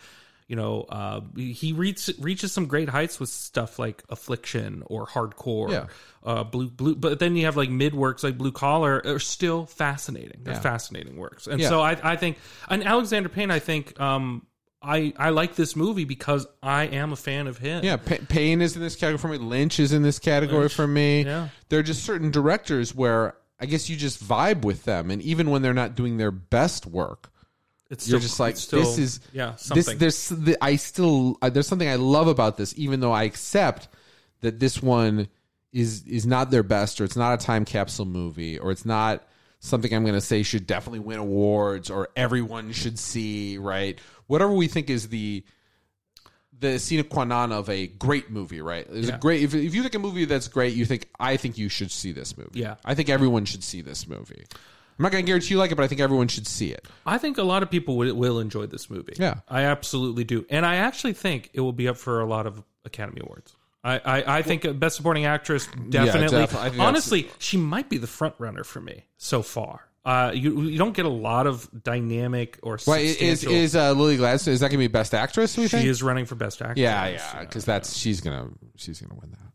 you 0.48 0.56
know, 0.56 0.82
uh, 0.82 1.20
he 1.36 1.72
reaches 1.72 2.18
reaches 2.18 2.52
some 2.52 2.66
great 2.66 2.88
heights 2.88 3.18
with 3.18 3.28
stuff 3.28 3.78
like 3.78 4.02
Affliction 4.08 4.82
or 4.86 5.06
Hardcore, 5.06 5.70
yeah. 5.70 5.86
uh, 6.24 6.44
blue 6.44 6.68
blue. 6.68 6.94
But 6.94 7.18
then 7.18 7.36
you 7.36 7.46
have 7.46 7.56
like 7.56 7.70
mid 7.70 7.94
works 7.94 8.22
like 8.22 8.36
Blue 8.36 8.52
Collar 8.52 9.02
are 9.04 9.18
still 9.18 9.66
fascinating. 9.66 10.40
They're 10.42 10.54
yeah. 10.54 10.60
fascinating 10.60 11.16
works, 11.16 11.46
and 11.46 11.60
yeah. 11.60 11.68
so 11.68 11.80
I 11.80 11.98
I 12.02 12.16
think 12.16 12.38
and 12.68 12.84
Alexander 12.84 13.28
Payne 13.28 13.50
I 13.50 13.60
think 13.60 13.98
um 14.00 14.46
I 14.82 15.12
I 15.16 15.30
like 15.30 15.54
this 15.54 15.76
movie 15.76 16.04
because 16.04 16.46
I 16.62 16.84
am 16.84 17.12
a 17.12 17.16
fan 17.16 17.46
of 17.46 17.58
him. 17.58 17.84
Yeah, 17.84 17.96
Pa- 17.96 18.16
Payne 18.28 18.60
is 18.60 18.74
in 18.76 18.82
this 18.82 18.96
category 18.96 19.18
for 19.18 19.28
me. 19.28 19.38
Lynch 19.38 19.78
is 19.78 19.92
in 19.92 20.02
this 20.02 20.18
category 20.18 20.62
Lynch, 20.62 20.74
for 20.74 20.86
me. 20.86 21.24
yeah. 21.24 21.48
There 21.68 21.78
are 21.78 21.84
just 21.84 22.04
certain 22.04 22.30
directors 22.30 22.94
where 22.94 23.36
I 23.60 23.66
guess 23.66 23.88
you 23.88 23.96
just 23.96 24.22
vibe 24.22 24.64
with 24.64 24.84
them, 24.84 25.10
and 25.10 25.22
even 25.22 25.50
when 25.50 25.62
they're 25.62 25.72
not 25.72 25.94
doing 25.94 26.16
their 26.16 26.32
best 26.32 26.84
work, 26.84 27.30
It's 27.92 28.08
you're 28.08 28.20
still- 28.20 28.28
just 28.28 28.40
like 28.40 28.56
still- 28.56 28.80
this 28.80 28.98
is 28.98 29.20
yeah 29.34 29.54
this 29.74 29.86
there's 29.98 30.28
the, 30.30 30.56
I 30.64 30.76
still 30.76 31.36
uh, 31.42 31.50
there's 31.50 31.66
something 31.68 31.88
I 31.88 31.96
love 31.96 32.26
about 32.26 32.56
this, 32.56 32.72
even 32.78 33.00
though 33.00 33.12
I 33.12 33.24
accept 33.24 33.88
that 34.40 34.58
this 34.58 34.82
one 34.82 35.28
is 35.72 36.02
is 36.06 36.26
not 36.26 36.50
their 36.50 36.62
best, 36.62 37.00
or 37.00 37.04
it's 37.04 37.16
not 37.16 37.40
a 37.40 37.44
time 37.44 37.66
capsule 37.66 38.06
movie, 38.06 38.58
or 38.58 38.70
it's 38.70 38.86
not 38.86 39.22
something 39.60 39.92
I'm 39.94 40.04
going 40.04 40.14
to 40.14 40.22
say 40.22 40.42
should 40.42 40.66
definitely 40.66 41.00
win 41.00 41.18
awards, 41.18 41.90
or 41.90 42.08
everyone 42.16 42.72
should 42.72 42.98
see. 42.98 43.58
Right, 43.58 44.00
whatever 44.26 44.52
we 44.54 44.68
think 44.68 44.88
is 44.88 45.08
the 45.08 45.44
the 46.60 46.78
sine 46.78 47.02
qua 47.04 47.24
non 47.24 47.52
of 47.52 47.68
a 47.68 47.88
great 47.88 48.30
movie, 48.30 48.62
right? 48.62 48.86
Is 48.88 49.10
a 49.10 49.18
great 49.18 49.42
if, 49.42 49.54
if 49.54 49.74
you 49.74 49.82
think 49.82 49.94
a 49.94 49.98
movie 49.98 50.24
that's 50.24 50.48
great, 50.48 50.72
you 50.74 50.86
think 50.86 51.08
I 51.20 51.36
think 51.36 51.58
you 51.58 51.68
should 51.68 51.90
see 51.90 52.12
this 52.12 52.38
movie. 52.38 52.60
Yeah. 52.60 52.76
I 52.84 52.94
think 52.94 53.10
everyone 53.10 53.44
should 53.44 53.64
see 53.64 53.82
this 53.82 54.08
movie. 54.08 54.44
I'm 54.98 55.02
not 55.02 55.12
going 55.12 55.24
to 55.24 55.26
guarantee 55.26 55.54
you 55.54 55.58
like 55.58 55.72
it, 55.72 55.74
but 55.76 55.82
I 55.84 55.88
think 55.88 56.00
everyone 56.00 56.28
should 56.28 56.46
see 56.46 56.70
it. 56.70 56.86
I 57.06 57.18
think 57.18 57.38
a 57.38 57.42
lot 57.42 57.62
of 57.62 57.70
people 57.70 57.96
will, 57.96 58.14
will 58.14 58.38
enjoy 58.38 58.66
this 58.66 58.88
movie. 58.90 59.14
Yeah. 59.18 59.40
I 59.48 59.62
absolutely 59.62 60.24
do, 60.24 60.44
and 60.50 60.64
I 60.66 60.76
actually 60.76 61.14
think 61.14 61.50
it 61.54 61.60
will 61.60 61.72
be 61.72 61.88
up 61.88 61.96
for 61.96 62.20
a 62.20 62.26
lot 62.26 62.46
of 62.46 62.62
Academy 62.84 63.20
Awards. 63.24 63.54
I, 63.84 63.98
I, 63.98 64.38
I 64.38 64.42
think 64.42 64.78
Best 64.78 64.96
Supporting 64.96 65.24
Actress 65.24 65.66
definitely. 65.88 66.38
def- 66.38 66.54
I 66.54 66.64
think 66.64 66.74
that's- 66.74 66.78
honestly, 66.78 67.28
she 67.38 67.56
might 67.56 67.88
be 67.88 67.98
the 67.98 68.06
front 68.06 68.34
runner 68.38 68.62
for 68.64 68.80
me 68.80 69.04
so 69.16 69.42
far. 69.42 69.88
Uh, 70.04 70.32
you 70.34 70.62
you 70.62 70.78
don't 70.78 70.94
get 70.96 71.04
a 71.06 71.08
lot 71.08 71.46
of 71.46 71.68
dynamic 71.84 72.58
or 72.64 72.76
Why 72.86 72.98
is 72.98 73.44
is 73.44 73.76
uh, 73.76 73.92
Lily 73.92 74.16
Gladstone? 74.16 74.52
Is 74.54 74.58
that 74.58 74.66
going 74.70 74.80
to 74.80 74.88
be 74.88 74.88
Best 74.88 75.14
Actress? 75.14 75.56
We 75.56 75.64
she 75.64 75.76
think. 75.76 75.86
is 75.88 76.02
running 76.02 76.26
for 76.26 76.34
Best 76.34 76.60
Actress. 76.60 76.78
yeah, 76.78 77.06
yeah, 77.06 77.40
because 77.40 77.64
that's 77.64 77.96
she's 77.96 78.20
gonna 78.20 78.48
she's 78.76 79.00
gonna 79.00 79.14
win 79.20 79.30
that. 79.30 79.51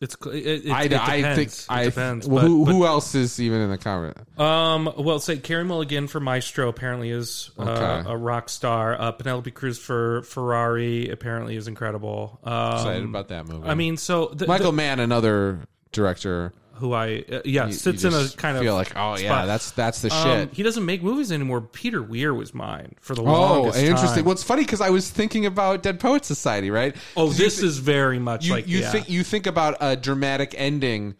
It's 0.00 0.16
it, 0.26 0.64
it, 0.66 0.70
I, 0.70 0.84
it 0.84 0.92
I 0.94 1.34
think 1.34 1.52
I 1.68 1.84
depends. 1.84 2.26
well, 2.26 2.40
but- 2.42 2.48
who, 2.48 2.64
but 2.64 2.72
who 2.72 2.86
else 2.86 3.14
is 3.14 3.38
even 3.38 3.60
in 3.60 3.70
the 3.70 3.76
comment? 3.76 4.16
Um, 4.38 4.90
well, 4.96 5.18
say 5.18 5.36
Carey 5.36 5.64
Mulligan 5.64 6.06
for 6.08 6.20
Maestro 6.20 6.68
apparently 6.70 7.10
is 7.10 7.50
uh, 7.58 7.62
Okay. 7.62 8.10
a 8.10 8.16
rock 8.16 8.48
star. 8.48 8.98
Uh, 8.98 9.12
Penelope 9.12 9.50
Cruz 9.50 9.78
for 9.78 10.22
Ferrari 10.22 11.10
apparently 11.10 11.54
is 11.56 11.68
incredible. 11.68 12.40
Um, 12.44 12.72
Excited 12.72 13.04
about 13.04 13.28
that 13.28 13.46
movie. 13.46 13.68
I 13.68 13.74
mean, 13.74 13.98
so 13.98 14.28
the, 14.28 14.46
Michael 14.46 14.72
the- 14.72 14.76
Mann, 14.76 15.00
another 15.00 15.60
director. 15.92 16.54
Who 16.80 16.92
I 16.92 17.24
uh, 17.30 17.40
yeah 17.44 17.66
you- 17.66 17.72
sits 17.72 18.02
you 18.02 18.08
in 18.08 18.14
a 18.14 18.22
just 18.22 18.38
kind 18.38 18.56
of 18.56 18.62
feel 18.62 18.74
like 18.74 18.92
oh 18.96 19.16
yeah, 19.16 19.28
spot. 19.28 19.46
that's 19.46 19.70
that's 19.72 20.02
the 20.02 20.12
Um, 20.12 20.24
shit. 20.24 20.52
he 20.54 20.62
doesn't 20.62 20.84
make 20.84 21.02
movies 21.02 21.30
anymore. 21.30 21.60
Peter 21.60 22.02
Weir 22.02 22.34
was 22.34 22.52
mine 22.52 22.94
for 23.00 23.14
the 23.14 23.22
Oh, 23.22 23.24
longest 23.62 23.78
interesting. 23.78 24.16
time. 24.16 24.24
Well, 24.24 24.32
it's 24.32 24.42
funny 24.42 24.62
because 24.62 24.80
I 24.80 24.90
was 24.90 25.08
thinking 25.10 25.46
about 25.46 25.82
Dead 25.82 26.00
Poets 26.00 26.26
Society, 26.26 26.70
right? 26.70 26.96
oh, 27.16 27.26
'Cause 27.28 27.38
you 27.38 27.44
this 27.44 27.60
thi- 27.60 27.66
is 27.66 27.78
very 27.78 28.18
much 28.18 28.46
you 28.46 28.52
like 28.52 28.66
you 28.66 28.80
yeah. 28.80 28.90
think 28.90 29.08
you 29.08 29.22
think 29.22 29.46
about 29.46 29.76
a 29.80 29.94
dramatic 29.96 30.54
ending, 30.56 31.14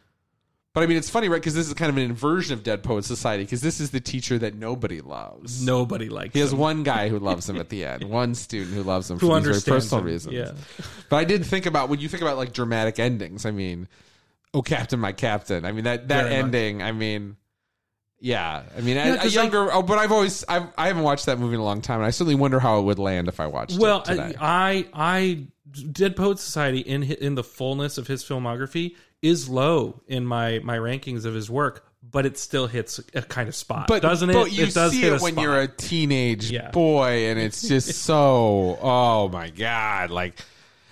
but 0.73 0.83
I 0.83 0.87
mean 0.87 0.97
it's 0.97 1.11
funny, 1.11 1.29
right? 1.29 1.41
Because 1.41 1.55
this 1.55 1.67
is 1.67 1.75
kind 1.75 1.91
of 1.91 1.97
an 1.97 2.05
inversion 2.05 2.55
of 2.55 2.63
Dead 2.63 2.83
Poets 2.83 3.07
Society 3.09 3.43
because 3.45 3.61
this 3.61 3.81
is 3.81 3.91
the 3.91 4.01
teacher 4.01 4.39
that 4.39 4.55
nobody 4.55 5.01
loves. 5.01 5.65
nobody 5.65 6.09
likes. 6.09 6.27
Him. 6.27 6.33
He 6.35 6.39
has 6.41 6.53
him. 6.53 6.59
one 6.59 6.83
guy 6.85 7.09
who 7.09 7.19
loves 7.19 7.49
him 7.49 7.57
at 7.57 7.69
the 7.71 7.85
end, 7.85 8.05
one 8.09 8.35
student 8.35 8.75
who 8.75 8.83
loves 8.85 9.11
him 9.11 9.19
who 9.19 9.27
for 9.29 9.35
these 9.35 9.43
very 9.43 9.55
understands 9.55 9.85
personal 9.87 10.01
him. 10.03 10.07
reasons. 10.13 10.35
Yeah, 10.35 10.53
But 11.09 11.17
I 11.17 11.25
did 11.25 11.45
think 11.45 11.67
about 11.67 11.89
when 11.89 11.99
you 12.01 12.09
think 12.09 12.23
about 12.23 12.37
like 12.37 12.53
dramatic 12.53 12.99
endings. 13.01 13.45
I 13.45 13.51
mean, 13.51 13.89
oh 14.55 14.63
Captain, 14.63 14.99
my 15.01 15.13
Captain. 15.13 15.65
I 15.65 15.73
mean 15.73 15.85
that 15.85 16.09
that 16.09 16.25
Very 16.25 16.37
much. 16.37 16.45
ending. 16.45 16.83
I 16.83 16.93
mean, 16.93 17.37
yeah. 18.21 18.63
I 18.77 18.81
mean, 18.81 18.97
Yeah, 18.97 19.15
a 19.15 19.17
'cause, 19.17 19.25
like- 19.27 19.35
younger. 19.53 19.73
oh, 19.73 19.83
but 19.83 19.99
I've 19.99 20.13
always 20.13 20.45
I've, 20.49 20.65
I 20.77 20.89
haven't 20.89 21.03
watched 21.03 21.27
that 21.27 21.39
movie 21.39 21.55
in 21.55 21.61
a 21.61 21.65
long 21.65 21.81
time, 21.81 21.97
and 22.01 22.07
I 22.07 22.11
certainly 22.11 22.35
wonder 22.35 22.61
how 22.61 22.79
it 22.79 22.83
would 22.83 22.99
land 22.99 23.29
if 23.29 23.41
I 23.41 23.47
watched 23.47 23.79
well, 23.79 24.01
it 24.01 24.05
today. 24.07 24.35
I, 24.41 24.71
I 24.71 24.87
I 24.95 25.47
Dead 25.93 26.17
Poet 26.17 26.39
Society 26.39 26.81
in 26.81 27.03
in 27.05 27.35
the 27.35 27.45
fullness 27.45 27.97
of 27.99 28.07
his 28.09 28.25
filmography 28.25 28.97
is 29.23 29.49
low 29.49 30.03
in 30.09 30.25
my 30.27 30.59
my 30.65 30.77
rankings 30.79 31.25
of 31.25 31.33
his 31.35 31.49
work, 31.49 31.87
but 32.03 32.27
it 32.27 32.37
still 32.39 32.67
hits 32.67 32.99
a 33.15 33.23
kind 33.23 33.49
of 33.49 33.55
spot, 33.55 33.87
but 33.87 34.03
doesn't 34.03 34.31
it? 34.31 34.33
But 34.35 34.51
you 34.53 34.65
it 34.65 34.75
does 34.75 34.93
see 34.93 35.05
it 35.05 35.21
when 35.21 35.33
spot. 35.35 35.43
you're 35.45 35.61
a 35.61 35.69
teenage 35.69 36.51
Yeah. 36.51 36.71
boy, 36.73 37.27
and 37.29 37.39
it's 37.39 37.67
just 37.69 37.93
so. 38.03 38.79
Oh 38.83 39.29
my 39.29 39.51
god! 39.51 40.11
Like. 40.11 40.41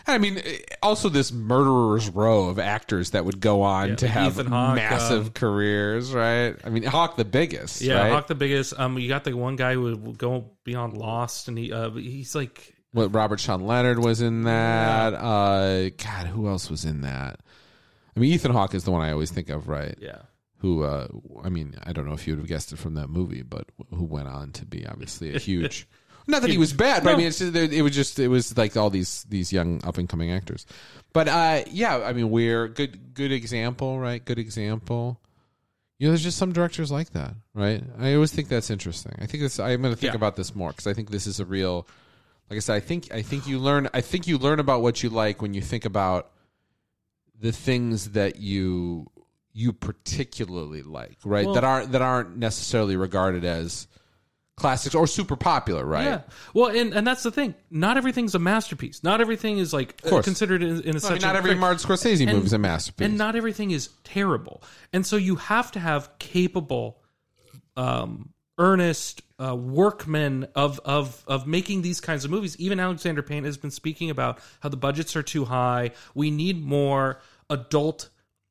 I 0.08 0.18
mean, 0.18 0.42
also 0.82 1.08
this 1.08 1.30
murderer's 1.30 2.08
row 2.08 2.48
of 2.48 2.58
actors 2.58 3.10
that 3.10 3.24
would 3.24 3.40
go 3.40 3.62
on 3.62 3.90
Yeah, 3.90 3.96
to 3.96 4.08
have 4.08 4.36
Hawke, 4.36 4.76
massive 4.76 5.26
um, 5.26 5.32
careers, 5.32 6.12
right? 6.12 6.56
I 6.64 6.70
mean, 6.70 6.82
Hawke 6.82 7.16
the 7.16 7.24
biggest, 7.24 7.82
Yeah, 7.82 8.00
right? 8.00 8.12
Hawke 8.12 8.26
the 8.26 8.34
biggest. 8.34 8.78
Um, 8.78 8.98
you 8.98 9.08
got 9.08 9.24
the 9.24 9.36
one 9.36 9.56
guy 9.56 9.74
who 9.74 9.96
would 9.96 10.18
go 10.18 10.50
beyond 10.64 10.96
Lost, 10.96 11.48
and 11.48 11.58
he 11.58 11.72
uh, 11.72 11.90
he's 11.90 12.34
like 12.34 12.74
what 12.92 13.14
Robert 13.14 13.38
Sean 13.38 13.66
Leonard 13.66 13.98
was 13.98 14.22
in 14.22 14.44
that. 14.44 15.14
Uh, 15.14 15.90
God, 15.90 16.26
who 16.26 16.48
else 16.48 16.70
was 16.70 16.84
in 16.84 17.02
that? 17.02 17.40
I 18.16 18.20
mean, 18.20 18.32
Ethan 18.32 18.52
Hawke 18.52 18.74
is 18.74 18.84
the 18.84 18.90
one 18.90 19.02
I 19.02 19.12
always 19.12 19.30
think 19.30 19.50
of, 19.50 19.68
right? 19.68 19.94
yeah. 20.00 20.22
Who, 20.60 20.82
uh, 20.82 21.06
I 21.44 21.50
mean, 21.50 21.76
I 21.84 21.92
don't 21.92 22.04
know 22.04 22.14
if 22.14 22.26
you 22.26 22.32
would 22.32 22.40
have 22.40 22.48
guessed 22.48 22.72
it 22.72 22.80
from 22.80 22.94
that 22.94 23.08
movie, 23.08 23.42
but 23.42 23.68
who 23.94 24.02
went 24.02 24.26
on 24.26 24.50
to 24.52 24.66
be 24.66 24.84
obviously 24.86 25.32
a 25.32 25.38
huge. 25.38 25.86
Not 26.28 26.42
that 26.42 26.50
he 26.50 26.58
was 26.58 26.72
bad, 26.74 27.02
but 27.02 27.14
I 27.14 27.16
mean, 27.16 27.26
it's 27.26 27.38
just, 27.38 27.54
it 27.56 27.82
was 27.82 27.94
just 27.94 28.18
it 28.18 28.28
was 28.28 28.56
like 28.56 28.76
all 28.76 28.90
these 28.90 29.24
these 29.28 29.52
young 29.52 29.80
up 29.84 29.96
and 29.98 30.08
coming 30.08 30.30
actors. 30.30 30.66
But 31.14 31.26
uh, 31.26 31.62
yeah, 31.70 31.96
I 32.04 32.12
mean, 32.12 32.30
we're 32.30 32.68
good 32.68 33.14
good 33.14 33.32
example, 33.32 33.98
right? 33.98 34.22
Good 34.24 34.38
example. 34.38 35.20
You 35.98 36.06
know, 36.06 36.12
there's 36.12 36.22
just 36.22 36.38
some 36.38 36.52
directors 36.52 36.92
like 36.92 37.10
that, 37.14 37.34
right? 37.54 37.82
I 37.98 38.14
always 38.14 38.30
think 38.32 38.48
that's 38.48 38.70
interesting. 38.70 39.14
I 39.18 39.26
think 39.26 39.42
this. 39.42 39.58
I'm 39.58 39.80
going 39.82 39.94
to 39.94 39.98
think 40.00 40.12
Yeah. 40.12 40.16
about 40.16 40.36
this 40.36 40.54
more 40.54 40.68
because 40.70 40.86
I 40.86 40.92
think 40.94 41.10
this 41.10 41.26
is 41.26 41.40
a 41.40 41.44
real. 41.46 41.88
Like 42.50 42.58
I 42.58 42.60
said, 42.60 42.74
I 42.74 42.80
think 42.80 43.12
I 43.12 43.22
think 43.22 43.46
you 43.46 43.58
learn. 43.58 43.88
I 43.94 44.00
think 44.02 44.26
you 44.26 44.38
learn 44.38 44.60
about 44.60 44.82
what 44.82 45.02
you 45.02 45.08
like 45.10 45.42
when 45.42 45.54
you 45.54 45.60
think 45.62 45.84
about 45.86 46.30
the 47.40 47.52
things 47.52 48.10
that 48.10 48.36
you 48.36 49.06
you 49.54 49.72
particularly 49.72 50.82
like, 50.82 51.16
right? 51.24 51.46
Well- 51.46 51.54
that 51.54 51.64
aren't 51.64 51.92
that 51.92 52.02
aren't 52.02 52.36
necessarily 52.36 52.96
regarded 52.96 53.44
as 53.44 53.88
classics 54.58 54.94
or 54.94 55.06
super 55.06 55.36
popular, 55.36 55.84
right? 55.84 56.04
Yeah. 56.04 56.20
Well, 56.54 56.76
and, 56.76 56.92
and 56.92 57.06
that's 57.06 57.22
the 57.22 57.30
thing. 57.30 57.54
Not 57.70 57.96
everything's 57.96 58.34
a 58.34 58.38
masterpiece. 58.38 59.02
Not 59.02 59.20
everything 59.20 59.58
is 59.58 59.72
like 59.72 60.02
course. 60.02 60.24
considered 60.24 60.62
in, 60.62 60.82
in 60.82 60.94
a 60.94 60.96
I 60.96 60.98
such 60.98 61.12
mean, 61.12 61.20
not 61.22 61.36
every 61.36 61.54
Martin 61.54 61.78
Scorsese 61.78 62.26
movie 62.26 62.46
is 62.46 62.52
a 62.52 62.58
masterpiece. 62.58 63.06
and 63.06 63.16
not 63.16 63.36
everything 63.36 63.70
is 63.70 63.88
terrible. 64.04 64.62
And 64.92 65.06
so 65.06 65.16
you 65.16 65.36
have 65.36 65.72
to 65.72 65.80
have 65.80 66.10
capable, 66.18 67.00
um, 67.76 68.34
earnest 68.58 69.22
uh, 69.38 69.54
workmen 69.54 70.48
of 70.54 70.80
of 70.84 71.24
of 71.26 71.46
making 71.46 71.82
these 71.82 72.00
kinds 72.00 72.24
of 72.24 72.30
movies. 72.30 72.56
Even 72.58 72.80
Alexander 72.80 73.22
Payne 73.22 73.44
has 73.44 73.56
been 73.56 73.70
speaking 73.70 74.10
about 74.10 74.40
how 74.60 74.68
the 74.68 74.76
budgets 74.76 75.14
are 75.16 75.22
too 75.22 75.44
high. 75.44 75.92
We 76.14 76.30
need 76.30 76.62
more 76.62 77.20
adult. 77.48 78.10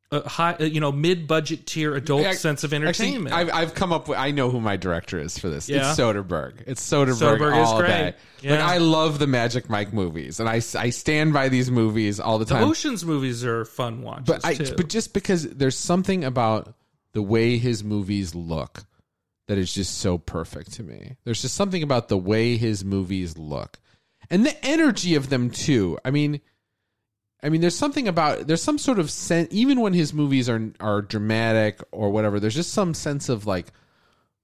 Uh, 0.10 0.22
high, 0.22 0.54
uh, 0.54 0.64
you 0.64 0.80
know, 0.80 0.90
mid-budget 0.90 1.66
tier 1.66 1.94
adult 1.94 2.26
I- 2.26 2.32
sense 2.36 2.64
of 2.64 2.72
Actually, 2.72 3.08
entertainment. 3.08 3.36
I've, 3.36 3.52
I've 3.54 3.74
come 3.74 3.92
up 3.92 4.08
with. 4.08 4.18
I 4.18 4.32
know 4.32 4.50
who 4.50 4.62
my 4.62 4.78
director 4.78 5.20
is 5.20 5.38
for 5.38 5.50
this. 5.50 5.68
Yeah? 5.68 5.92
It's 5.92 6.00
Soderbergh. 6.00 6.64
It's 6.66 6.82
Soderbergh, 6.82 7.38
Soderbergh 7.40 7.62
is 7.62 7.68
all 7.68 7.80
great. 7.80 8.16
day. 8.42 8.50
Like 8.50 8.60
I 8.62 8.78
love 8.78 9.20
the 9.20 9.28
Magic 9.28 9.70
Mike 9.70 9.92
movies, 9.92 10.40
and 10.40 10.48
I, 10.48 10.62
I 10.78 10.92
stand 10.92 11.34
by 11.34 11.50
these 11.50 11.70
movies 11.70 12.22
all 12.22 12.38
the 12.40 12.46
the 12.46 12.54
time. 12.54 12.64
Ocean's 12.64 13.04
movies 13.04 13.44
are 13.44 13.66
fun 13.66 14.02
watches 14.02 14.28
but 14.28 14.46
I, 14.46 14.54
too. 14.54 14.76
but 14.78 14.88
just 14.88 15.14
because 15.14 15.44
there's 15.50 15.78
something 15.78 16.24
about 16.24 16.74
the 17.12 17.22
way 17.22 17.58
his 17.58 17.84
movies 17.84 18.34
look 18.34 18.84
that 19.50 19.58
is 19.58 19.74
just 19.74 19.98
so 19.98 20.18
perfect 20.18 20.72
to 20.74 20.84
me. 20.84 21.18
There's 21.26 21.42
just 21.42 21.56
something 21.56 21.84
about 21.84 22.08
the 22.08 22.18
way 22.18 22.56
his 22.56 22.86
movies 22.86 23.38
look, 23.38 23.78
and 24.30 24.46
the 24.46 24.66
energy 24.66 25.16
of 25.16 25.28
them 25.28 25.50
too. 25.50 25.98
I 26.06 26.12
mean. 26.12 26.40
I 27.44 27.50
mean, 27.50 27.62
there's 27.62 27.76
something 27.78 28.08
about 28.08 28.48
there's 28.48 28.64
some 28.64 28.78
sort 28.78 29.00
of 29.00 29.12
sense 29.12 29.48
even 29.52 29.80
when 29.82 29.94
his 29.94 30.14
movies 30.14 30.50
are 30.50 30.72
are 30.80 31.02
dramatic 31.02 31.82
or 31.92 32.10
whatever. 32.10 32.40
There's 32.40 32.56
just 32.56 32.74
some 32.74 32.94
sense 32.94 33.30
of 33.30 33.46
like 33.46 33.68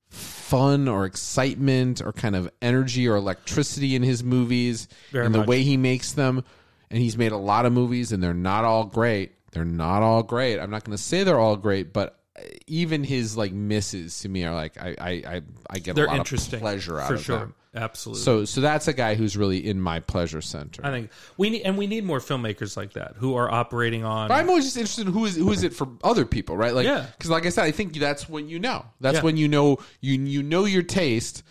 fun 0.10 0.88
or 0.88 1.06
excitement 1.06 2.02
or 2.02 2.14
kind 2.14 2.36
of 2.36 2.50
energy 2.62 3.08
or 3.08 3.16
electricity 3.16 3.96
in 3.96 4.04
his 4.04 4.24
movies 4.24 4.88
Very 5.12 5.26
and 5.26 5.34
the 5.34 5.40
much. 5.40 5.48
way 5.48 5.64
he 5.64 5.78
makes 5.78 6.12
them. 6.12 6.44
And 6.92 7.02
he's 7.02 7.18
made 7.18 7.32
a 7.32 7.38
lot 7.38 7.66
of 7.66 7.74
movies, 7.74 8.12
and 8.12 8.22
they're 8.22 8.36
not 8.36 8.66
all 8.66 8.84
great. 8.84 9.32
They're 9.52 9.66
not 9.66 10.04
all 10.04 10.22
great. 10.22 10.60
I'm 10.60 10.70
not 10.70 10.84
going 10.84 10.96
to 10.96 11.02
say 11.04 11.24
they're 11.24 11.40
all 11.40 11.58
great, 11.58 11.92
but 11.92 12.20
uh, 12.38 12.42
even 12.68 13.04
his 13.04 13.36
like 13.36 13.52
misses 13.52 14.20
to 14.20 14.30
me 14.30 14.44
are 14.44 14.54
like 14.54 14.78
I 14.80 14.96
I 15.02 15.10
I, 15.10 15.42
I 15.72 15.80
get 15.80 15.96
they're 15.96 16.06
a 16.06 16.10
lot 16.10 16.18
interesting 16.18 16.58
of 16.58 16.62
pleasure 16.62 17.00
out 17.00 17.08
for 17.08 17.16
of 17.16 17.24
sure. 17.24 17.40
them. 17.40 17.56
Absolutely. 17.76 18.22
So 18.24 18.46
so 18.46 18.62
that's 18.62 18.88
a 18.88 18.94
guy 18.94 19.16
who's 19.16 19.36
really 19.36 19.68
in 19.68 19.82
my 19.82 20.00
pleasure 20.00 20.42
center. 20.42 20.86
I 20.86 20.92
think 20.92 21.10
we 21.38 21.50
need 21.50 21.64
and 21.64 21.78
we 21.78 21.88
need 21.88 22.04
more 22.04 22.20
filmmakers 22.20 22.78
like 22.78 22.94
that 22.94 23.16
who 23.18 23.36
are 23.36 23.52
operating 23.52 24.04
on. 24.04 24.28
But 24.28 24.36
I'm 24.36 24.50
always 24.50 24.66
just 24.66 24.78
interested 24.78 25.08
in 25.08 25.14
who 25.14 25.26
is 25.26 25.36
who 25.36 25.52
is 25.52 25.64
it 25.64 25.74
for 25.74 25.88
other 26.04 26.26
people, 26.26 26.56
right? 26.56 26.74
Like, 26.74 26.86
Yeah. 26.86 27.08
because 27.18 27.30
like 27.32 27.46
I 27.46 27.50
said, 27.50 27.64
I 27.66 27.72
think 27.72 27.94
that's 27.96 28.30
when 28.30 28.48
you 28.48 28.60
know. 28.60 28.86
That's 29.02 29.18
Yeah. 29.18 29.24
when 29.24 29.38
you 29.38 29.48
know 29.48 29.80
you 30.02 30.14
you 30.22 30.44
know 30.44 30.66
your 30.66 30.84
taste. 30.84 31.44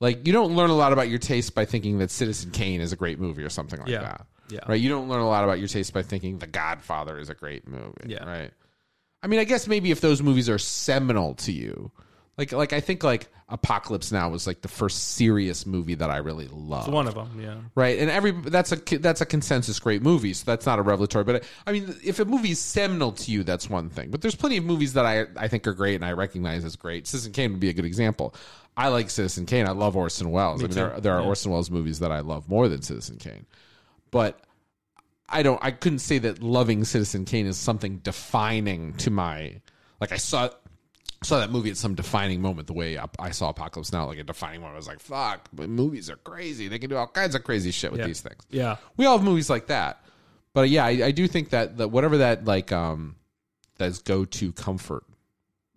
Like 0.00 0.26
you 0.26 0.32
don't 0.32 0.56
learn 0.56 0.70
a 0.70 0.76
lot 0.76 0.92
about 0.92 1.08
your 1.08 1.18
taste 1.18 1.54
by 1.54 1.64
thinking 1.64 1.98
that 1.98 2.10
Citizen 2.10 2.50
Kane 2.50 2.80
is 2.80 2.92
a 2.92 2.96
great 2.96 3.18
movie 3.18 3.42
or 3.42 3.48
something 3.50 3.78
like 3.80 3.88
Yeah. 3.88 4.00
that. 4.00 4.26
Yeah. 4.48 4.60
Right. 4.68 4.80
You 4.80 4.88
don't 4.88 5.08
learn 5.08 5.20
a 5.20 5.28
lot 5.28 5.42
about 5.44 5.58
your 5.58 5.68
taste 5.68 5.92
by 5.92 6.02
thinking 6.02 6.38
The 6.38 6.46
Godfather 6.46 7.18
is 7.18 7.28
a 7.30 7.34
great 7.34 7.66
movie. 7.66 7.92
Yeah. 8.06 8.24
Right. 8.24 8.50
I 9.22 9.26
mean, 9.26 9.40
I 9.40 9.44
guess 9.44 9.66
maybe 9.66 9.90
if 9.90 10.00
those 10.00 10.22
movies 10.22 10.48
are 10.48 10.58
seminal 10.58 11.34
to 11.36 11.52
you, 11.52 11.90
Like 12.38 12.52
like 12.52 12.72
I 12.74 12.80
think 12.80 13.02
like 13.02 13.28
Apocalypse 13.48 14.12
Now 14.12 14.28
was 14.28 14.46
like 14.46 14.60
the 14.60 14.68
first 14.68 15.14
serious 15.14 15.64
movie 15.64 15.94
that 15.94 16.10
I 16.10 16.18
really 16.18 16.48
loved. 16.48 16.88
It's 16.88 16.94
one 16.94 17.08
of 17.08 17.14
them, 17.14 17.40
yeah. 17.40 17.56
Right, 17.74 17.98
and 17.98 18.10
every 18.10 18.32
that's 18.32 18.72
a 18.72 18.98
that's 18.98 19.22
a 19.22 19.26
consensus 19.26 19.78
great 19.78 20.02
movie, 20.02 20.34
so 20.34 20.44
that's 20.44 20.66
not 20.66 20.78
a 20.78 20.82
revelatory. 20.82 21.24
But 21.24 21.44
I 21.66 21.72
mean, 21.72 21.94
if 22.04 22.18
a 22.18 22.26
movie 22.26 22.50
is 22.50 22.58
seminal 22.58 23.12
to 23.12 23.30
you, 23.30 23.42
that's 23.42 23.70
one 23.70 23.88
thing. 23.88 24.10
But 24.10 24.20
there's 24.20 24.34
plenty 24.34 24.58
of 24.58 24.64
movies 24.64 24.92
that 24.94 25.06
I 25.06 25.26
I 25.36 25.48
think 25.48 25.66
are 25.66 25.72
great 25.72 25.94
and 25.94 26.04
I 26.04 26.12
recognize 26.12 26.64
as 26.64 26.76
great. 26.76 27.06
Citizen 27.06 27.32
Kane 27.32 27.52
would 27.52 27.60
be 27.60 27.70
a 27.70 27.72
good 27.72 27.86
example. 27.86 28.34
I 28.76 28.88
like 28.88 29.08
Citizen 29.08 29.46
Kane. 29.46 29.66
I 29.66 29.70
love 29.70 29.96
Orson 29.96 30.30
Welles. 30.30 30.62
I 30.62 30.66
mean, 30.66 30.74
there 30.74 31.00
there 31.00 31.14
are 31.14 31.22
yeah. 31.22 31.26
Orson 31.26 31.52
Welles 31.52 31.70
movies 31.70 32.00
that 32.00 32.12
I 32.12 32.20
love 32.20 32.50
more 32.50 32.68
than 32.68 32.82
Citizen 32.82 33.16
Kane, 33.16 33.46
but 34.10 34.38
I 35.28 35.42
don't. 35.42 35.58
I 35.64 35.70
couldn't 35.70 36.00
say 36.00 36.18
that 36.18 36.42
loving 36.42 36.84
Citizen 36.84 37.24
Kane 37.24 37.46
is 37.46 37.56
something 37.56 37.98
defining 37.98 38.92
to 38.94 39.10
my 39.10 39.60
like. 40.00 40.12
I 40.12 40.18
saw 40.18 40.50
saw 41.22 41.38
that 41.40 41.50
movie 41.50 41.70
at 41.70 41.76
some 41.76 41.94
defining 41.94 42.40
moment. 42.40 42.66
The 42.66 42.72
way 42.72 42.98
I 43.18 43.30
saw 43.30 43.48
Apocalypse 43.48 43.92
Now, 43.92 44.06
like 44.06 44.18
a 44.18 44.24
defining 44.24 44.60
moment, 44.60 44.74
I 44.74 44.78
was 44.78 44.88
like, 44.88 45.00
"Fuck!" 45.00 45.48
But 45.52 45.68
movies 45.68 46.10
are 46.10 46.16
crazy. 46.16 46.68
They 46.68 46.78
can 46.78 46.90
do 46.90 46.96
all 46.96 47.06
kinds 47.06 47.34
of 47.34 47.44
crazy 47.44 47.70
shit 47.70 47.90
with 47.90 48.00
yeah. 48.00 48.06
these 48.06 48.20
things. 48.20 48.42
Yeah, 48.50 48.76
we 48.96 49.06
all 49.06 49.18
have 49.18 49.24
movies 49.24 49.50
like 49.50 49.68
that. 49.68 50.02
But 50.52 50.70
yeah, 50.70 50.84
I, 50.84 51.06
I 51.06 51.10
do 51.10 51.26
think 51.26 51.50
that 51.50 51.78
that 51.78 51.88
whatever 51.88 52.18
that 52.18 52.44
like 52.44 52.72
um 52.72 53.16
that's 53.76 53.98
go 54.00 54.24
to 54.24 54.52
comfort 54.52 55.04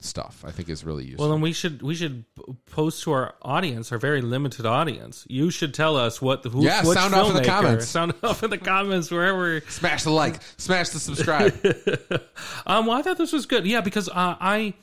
stuff 0.01 0.45
I 0.47 0.51
think 0.51 0.69
is 0.69 0.83
really 0.83 1.03
useful. 1.03 1.25
Well, 1.25 1.33
then 1.33 1.41
we 1.41 1.51
should 1.51 1.81
we 1.81 1.95
should 1.95 2.23
post 2.67 3.03
to 3.03 3.11
our 3.11 3.35
audience, 3.41 3.91
our 3.91 3.97
very 3.97 4.21
limited 4.21 4.65
audience. 4.65 5.25
You 5.29 5.51
should 5.51 5.73
tell 5.73 5.97
us 5.97 6.21
what 6.21 6.43
the 6.43 6.49
who, 6.49 6.63
yeah 6.63 6.83
sound 6.83 7.13
off 7.13 7.29
in 7.29 7.35
the 7.35 7.43
comments. 7.43 7.87
Sound 7.87 8.13
off 8.23 8.43
in 8.43 8.49
the 8.49 8.57
comments 8.57 9.11
wherever. 9.11 9.61
Smash 9.61 10.03
the 10.03 10.11
like, 10.11 10.41
smash 10.57 10.89
the 10.89 10.99
subscribe. 10.99 11.53
um, 12.65 12.85
well, 12.85 12.97
I 12.97 13.01
thought 13.01 13.17
this 13.17 13.33
was 13.33 13.45
good. 13.45 13.65
Yeah, 13.65 13.81
because 13.81 14.07
uh, 14.09 14.35
I 14.39 14.73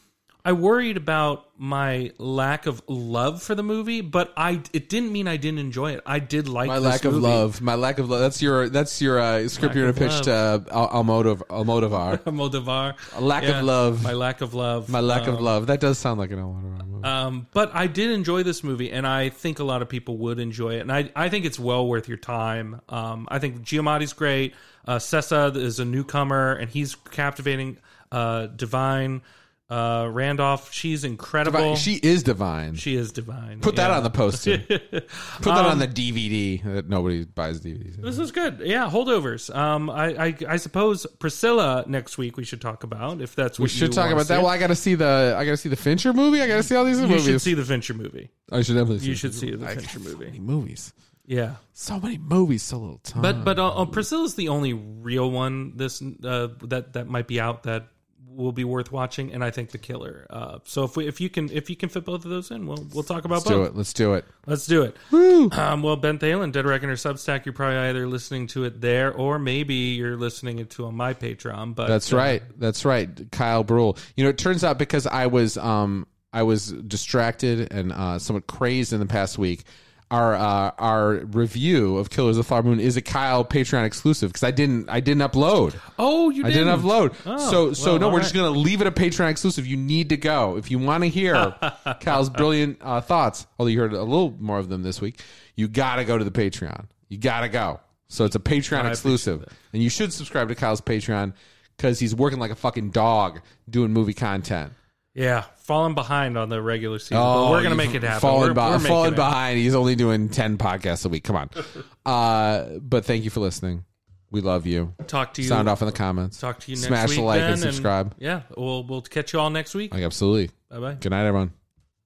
I 0.47 0.53
worried 0.53 0.97
about 0.97 1.49
my 1.59 2.13
lack 2.19 2.67
of 2.67 2.81
love 2.87 3.43
for 3.43 3.57
the 3.57 3.65
movie, 3.65 4.01
but 4.01 4.33
I 4.37 4.63
it 4.73 4.89
didn't 4.89 5.11
mean 5.11 5.27
I 5.27 5.39
didn't 5.39 5.59
enjoy 5.59 5.95
it. 5.95 6.05
I 6.07 6.21
did 6.21 6.47
like 6.47 6.69
my 6.69 6.79
lack 6.79 7.03
movie. 7.03 7.17
of 7.17 7.23
love. 7.25 7.61
My 7.61 7.75
lack 7.75 7.99
of 7.99 8.09
love. 8.09 8.21
That's 8.21 8.41
your 8.41 8.69
that's 8.69 9.03
your 9.03 9.19
uh, 9.19 9.49
script 9.49 9.75
you're 9.75 9.91
gonna 9.91 10.09
pitch 10.09 10.23
to 10.27 10.33
uh, 10.33 10.59
Almodovar. 10.89 11.49
Almodovar. 11.49 12.19
Almodovar. 12.23 12.95
A 13.17 13.21
lack 13.21 13.43
yeah, 13.43 13.59
of 13.59 13.65
love. 13.65 14.05
My 14.05 14.13
lack 14.13 14.41
of 14.41 14.55
love. 14.55 14.89
My 14.89 15.01
lack 15.01 15.27
um, 15.27 15.35
of 15.35 15.41
love. 15.41 15.67
That 15.67 15.81
does 15.81 15.99
sound 15.99 16.21
like 16.21 16.31
an 16.31 16.39
Almodovar 16.39 16.87
movie. 16.87 17.05
Um, 17.05 17.49
but 17.53 17.75
I 17.75 17.89
did 17.89 18.13
enjoy 18.13 18.45
this 18.45 18.63
movie, 18.63 18.93
and 18.93 19.05
I 19.05 19.31
think 19.31 19.59
a 19.59 19.65
lot 19.65 19.83
of 19.83 19.89
people 19.89 20.17
would 20.19 20.39
enjoy 20.39 20.75
it, 20.75 20.83
and 20.83 20.93
I 20.93 21.11
I 21.17 21.29
think 21.29 21.45
it's 21.45 21.59
well 21.59 21.89
worth 21.89 22.07
your 22.07 22.19
time. 22.19 22.83
Um, 22.89 23.27
I 23.33 23.41
think 23.41 23.63
Giamatti's 23.63 24.13
great. 24.13 24.55
Uh, 24.87 24.99
Sessa 24.99 25.57
is 25.57 25.81
a 25.81 25.85
newcomer, 25.85 26.53
and 26.53 26.71
he's 26.71 26.95
captivating. 26.95 27.79
Uh, 28.13 28.47
Da'Vine. 28.47 29.23
Uh, 29.69 30.09
Randolph, 30.13 30.73
she's 30.73 31.03
incredible. 31.03 31.59
Divine. 31.59 31.77
She 31.77 31.95
is 31.95 32.23
divine. 32.23 32.77
She 32.77 32.95
is 32.95 33.11
divine. 33.11 33.61
Put 33.61 33.77
that 33.77 33.91
on 33.91 34.05
the 34.05 34.11
poster. 34.11 34.59
Put 34.59 35.09
that 35.43 35.49
um, 35.49 35.67
on 35.67 35.79
the 35.81 35.89
DVD 35.89 36.63
that 36.63 36.89
nobody 36.89 37.25
buys 37.25 37.61
DVDs. 37.61 37.97
This 37.97 38.19
is 38.19 38.31
good. 38.31 38.61
Yeah, 38.61 38.89
holdovers. 38.89 39.53
Um, 39.53 39.91
I, 39.91 40.27
I, 40.27 40.35
I 40.51 40.57
suppose 40.59 41.05
Priscilla 41.19 41.85
next 41.89 42.17
week 42.17 42.37
we 42.37 42.45
should 42.45 42.61
talk 42.61 42.85
about 42.85 43.21
if 43.21 43.35
that's 43.35 43.59
what 43.59 43.65
we 43.65 43.69
should 43.69 43.93
talk 43.93 44.13
about 44.13 44.29
that. 44.29 44.39
Well, 44.39 44.51
I 44.51 44.59
got 44.59 44.69
to 44.69 44.77
see 44.77 44.95
the 44.95 45.35
I 45.37 45.45
got 45.45 45.51
to 45.51 45.57
see 45.57 45.69
the 45.69 45.75
Fincher 45.75 46.13
movie. 46.13 46.41
I 46.41 46.47
got 46.47 46.59
to 46.59 46.63
see 46.63 46.77
all 46.77 46.85
these 46.85 47.01
you 47.01 47.09
movies. 47.09 47.27
You 47.27 47.33
should 47.33 47.43
see 47.43 47.55
the 47.55 47.65
Fincher 47.65 47.95
movie. 47.95 48.31
I 48.53 48.63
should 48.63 48.75
definitely. 48.75 49.01
See 49.01 49.09
you 49.09 49.15
should 49.17 49.35
see 49.35 49.51
the 49.51 49.67
Fincher 49.67 49.99
movie. 49.99 50.39
movies. 50.39 50.93
Yeah, 51.27 51.57
so 51.73 51.99
many 51.99 52.19
movies, 52.19 52.63
so 52.63 52.79
little 52.79 52.99
time. 52.99 53.21
But 53.21 53.45
but 53.45 53.59
uh, 53.59 53.83
uh, 53.83 53.87
Priscilla's 53.87 54.37
the 54.37 54.49
only 54.49 54.75
real 54.75 55.29
one 55.29 55.77
this 55.77 56.01
uh, 56.01 56.49
that 56.63 56.93
that 56.93 57.09
might 57.09 57.27
be 57.27 57.41
out 57.41 57.65
that 57.65 57.89
will 58.37 58.53
be 58.53 58.65
worth 58.65 58.93
watching, 58.93 59.33
and 59.33 59.43
I 59.43 59.51
think 59.51 59.71
The 59.71 59.79
Killer. 59.79 60.27
Uh, 60.31 60.59
so 60.65 60.85
if 60.85 60.97
we 60.97 61.07
if 61.09 61.21
you 61.21 61.29
can 61.29 61.51
if 61.51 61.71
you 61.71 61.77
can 61.77 61.89
fit 61.89 62.05
both 62.05 62.25
of 62.25 62.31
those 62.31 62.51
in, 62.51 62.67
we'll 62.67 62.87
we'll 62.93 63.03
talk 63.03 63.25
about 63.25 63.37
Let's 63.37 63.45
both. 63.45 63.53
do 63.53 63.63
it. 63.65 63.77
Let's 63.77 63.93
do 63.93 64.15
it. 64.15 64.25
Let's 64.47 64.67
do 64.67 64.83
it. 64.83 64.97
Woo! 65.11 65.51
Um, 65.51 65.83
well, 65.83 65.97
Ben 65.97 66.19
Thalen, 66.19 66.53
Dead 66.53 66.67
Reckoner 66.67 66.95
Substack. 66.95 67.45
You're 67.45 67.53
probably 67.55 67.79
either 67.79 68.07
listening 68.07 68.47
to 68.49 68.65
it 68.65 68.81
there, 68.81 69.13
or 69.13 69.39
maybe 69.39 69.75
you're 69.75 70.17
listening 70.17 70.65
to 70.65 70.85
it 70.85 70.87
on 70.87 70.95
my 70.95 71.15
Patreon. 71.15 71.75
But 71.75 71.89
that's 71.89 72.13
uh, 72.13 72.17
right. 72.17 72.43
That's 72.59 72.85
right. 72.85 73.09
Kyle 73.33 73.65
Brule. 73.65 73.97
You 74.17 74.25
know, 74.25 74.31
it 74.31 74.39
turns 74.39 74.63
out 74.63 74.79
because 74.79 75.07
I 75.07 75.27
was 75.27 75.57
um 75.57 76.07
I 76.33 76.43
was 76.43 76.71
distracted 76.71 77.73
and 77.73 77.93
uh, 77.93 78.19
somewhat 78.19 78.47
crazed 78.47 78.93
in 78.93 79.01
the 79.01 79.07
past 79.07 79.39
week 79.39 79.65
our 80.11 80.35
uh, 80.35 80.71
our 80.79 81.15
review 81.27 81.97
of 81.97 82.11
Killers 82.11 82.37
of 82.37 82.45
the 82.45 82.49
Flower 82.49 82.63
Moon 82.63 82.79
is 82.79 82.97
a 82.97 83.03
Kyle 83.03 83.45
Patreon 83.45 83.85
exclusive 83.85 84.31
because 84.31 84.45
I 84.45 84.53
didn't 84.53 84.89
I 84.89 85.01
didn't 85.01 85.29
upload. 85.29 85.77
Oh, 85.99 86.31
you 86.31 86.45
I 86.45 86.51
didn't, 86.51 86.67
didn't 86.67 86.81
upload. 86.81 87.15
Oh, 87.27 87.51
so 87.51 87.73
so 87.73 87.93
well, 87.93 88.01
no, 88.01 88.09
we're 88.09 88.15
right. 88.17 88.23
just 88.23 88.35
gonna 88.35 88.51
leave 88.51 88.81
it 88.81 88.87
a 88.87 88.93
Patreon 88.93 89.31
exclusive. 89.31 89.67
You 89.67 89.77
need 89.77 90.11
to 90.11 90.17
go 90.17 90.57
if 90.57 90.71
you 90.71 90.79
want 90.79 91.03
to 91.03 91.09
hear 91.09 91.55
Kyle's 92.01 92.31
brilliant 92.31 92.79
uh, 92.81 93.01
thoughts. 93.01 93.47
Although 93.59 93.71
you 93.71 93.81
heard 93.81 93.93
a 93.93 94.03
little 94.03 94.37
more 94.39 94.59
of 94.59 94.69
them 94.69 94.83
this 94.83 95.01
week, 95.01 95.21
you 95.57 95.67
got 95.67 95.97
to 95.97 96.05
go 96.05 96.17
to 96.17 96.25
the 96.25 96.31
Patreon. 96.31 96.87
You 97.09 97.19
got 97.19 97.41
to 97.41 97.49
go. 97.49 97.81
So 98.09 98.25
it's 98.25 98.37
a 98.37 98.41
Patreon 98.41 98.83
I 98.83 98.91
exclusive, 98.91 99.45
and 99.73 99.83
you 99.83 99.91
should 99.91 100.13
subscribe 100.13 100.49
to 100.49 100.55
Kyle's 100.55 100.81
Patreon 100.81 101.33
because 101.77 101.99
he's 101.99 102.15
working 102.15 102.39
like 102.39 102.53
a 102.53 102.57
fucking 102.57 102.91
dog 102.91 103.41
doing 103.69 103.93
movie 103.93 104.15
content. 104.15 104.73
Yeah, 105.17 105.45
falling 105.57 105.95
behind 105.95 106.37
on 106.37 106.51
the 106.51 106.61
regular 106.61 106.99
season. 106.99 107.17
Oh, 107.19 107.51
we're 107.51 107.63
gonna 107.63 107.75
make 107.75 107.95
it 107.95 108.03
happen. 108.03 108.21
Falling, 108.21 108.49
we're, 108.51 108.55
be- 108.55 108.61
we're 108.61 108.79
falling 108.81 109.15
behind. 109.15 109.59
He's 109.59 109.75
only 109.75 109.97
doing 109.97 110.29
ten 110.29 110.59
podcasts 110.59 111.07
a 111.07 111.09
week. 111.09 111.25
Come 111.25 111.37
on. 111.37 111.51
uh, 112.07 112.79
but 112.83 113.07
thank 113.07 113.25
you 113.25 113.31
for 113.31 113.41
listening. 113.41 113.87
We 114.31 114.43
love 114.43 114.67
you. 114.67 114.93
Talk 115.07 115.33
to 115.35 115.43
you. 115.43 115.49
Sound 115.49 115.71
off 115.71 115.81
in 115.81 115.87
the 115.87 115.93
comments. 115.93 116.39
Talk 116.39 116.61
to 116.61 116.71
you 116.71 116.77
next 116.77 116.89
Smash 116.89 117.11
the 117.17 117.23
like 117.23 117.41
and 117.41 117.59
subscribe. 117.59 118.13
And 118.13 118.23
yeah, 118.23 118.43
we'll 118.59 118.85
we'll 118.85 119.01
catch 119.01 119.33
you 119.33 119.41
all 119.41 119.49
next 119.49 119.75
week. 119.75 119.95
Like 119.95 120.03
absolutely. 120.03 120.51
Bye 120.69 120.81
bye. 120.81 120.95
Good 121.01 121.11
night, 121.11 121.27
everyone. 121.27 121.53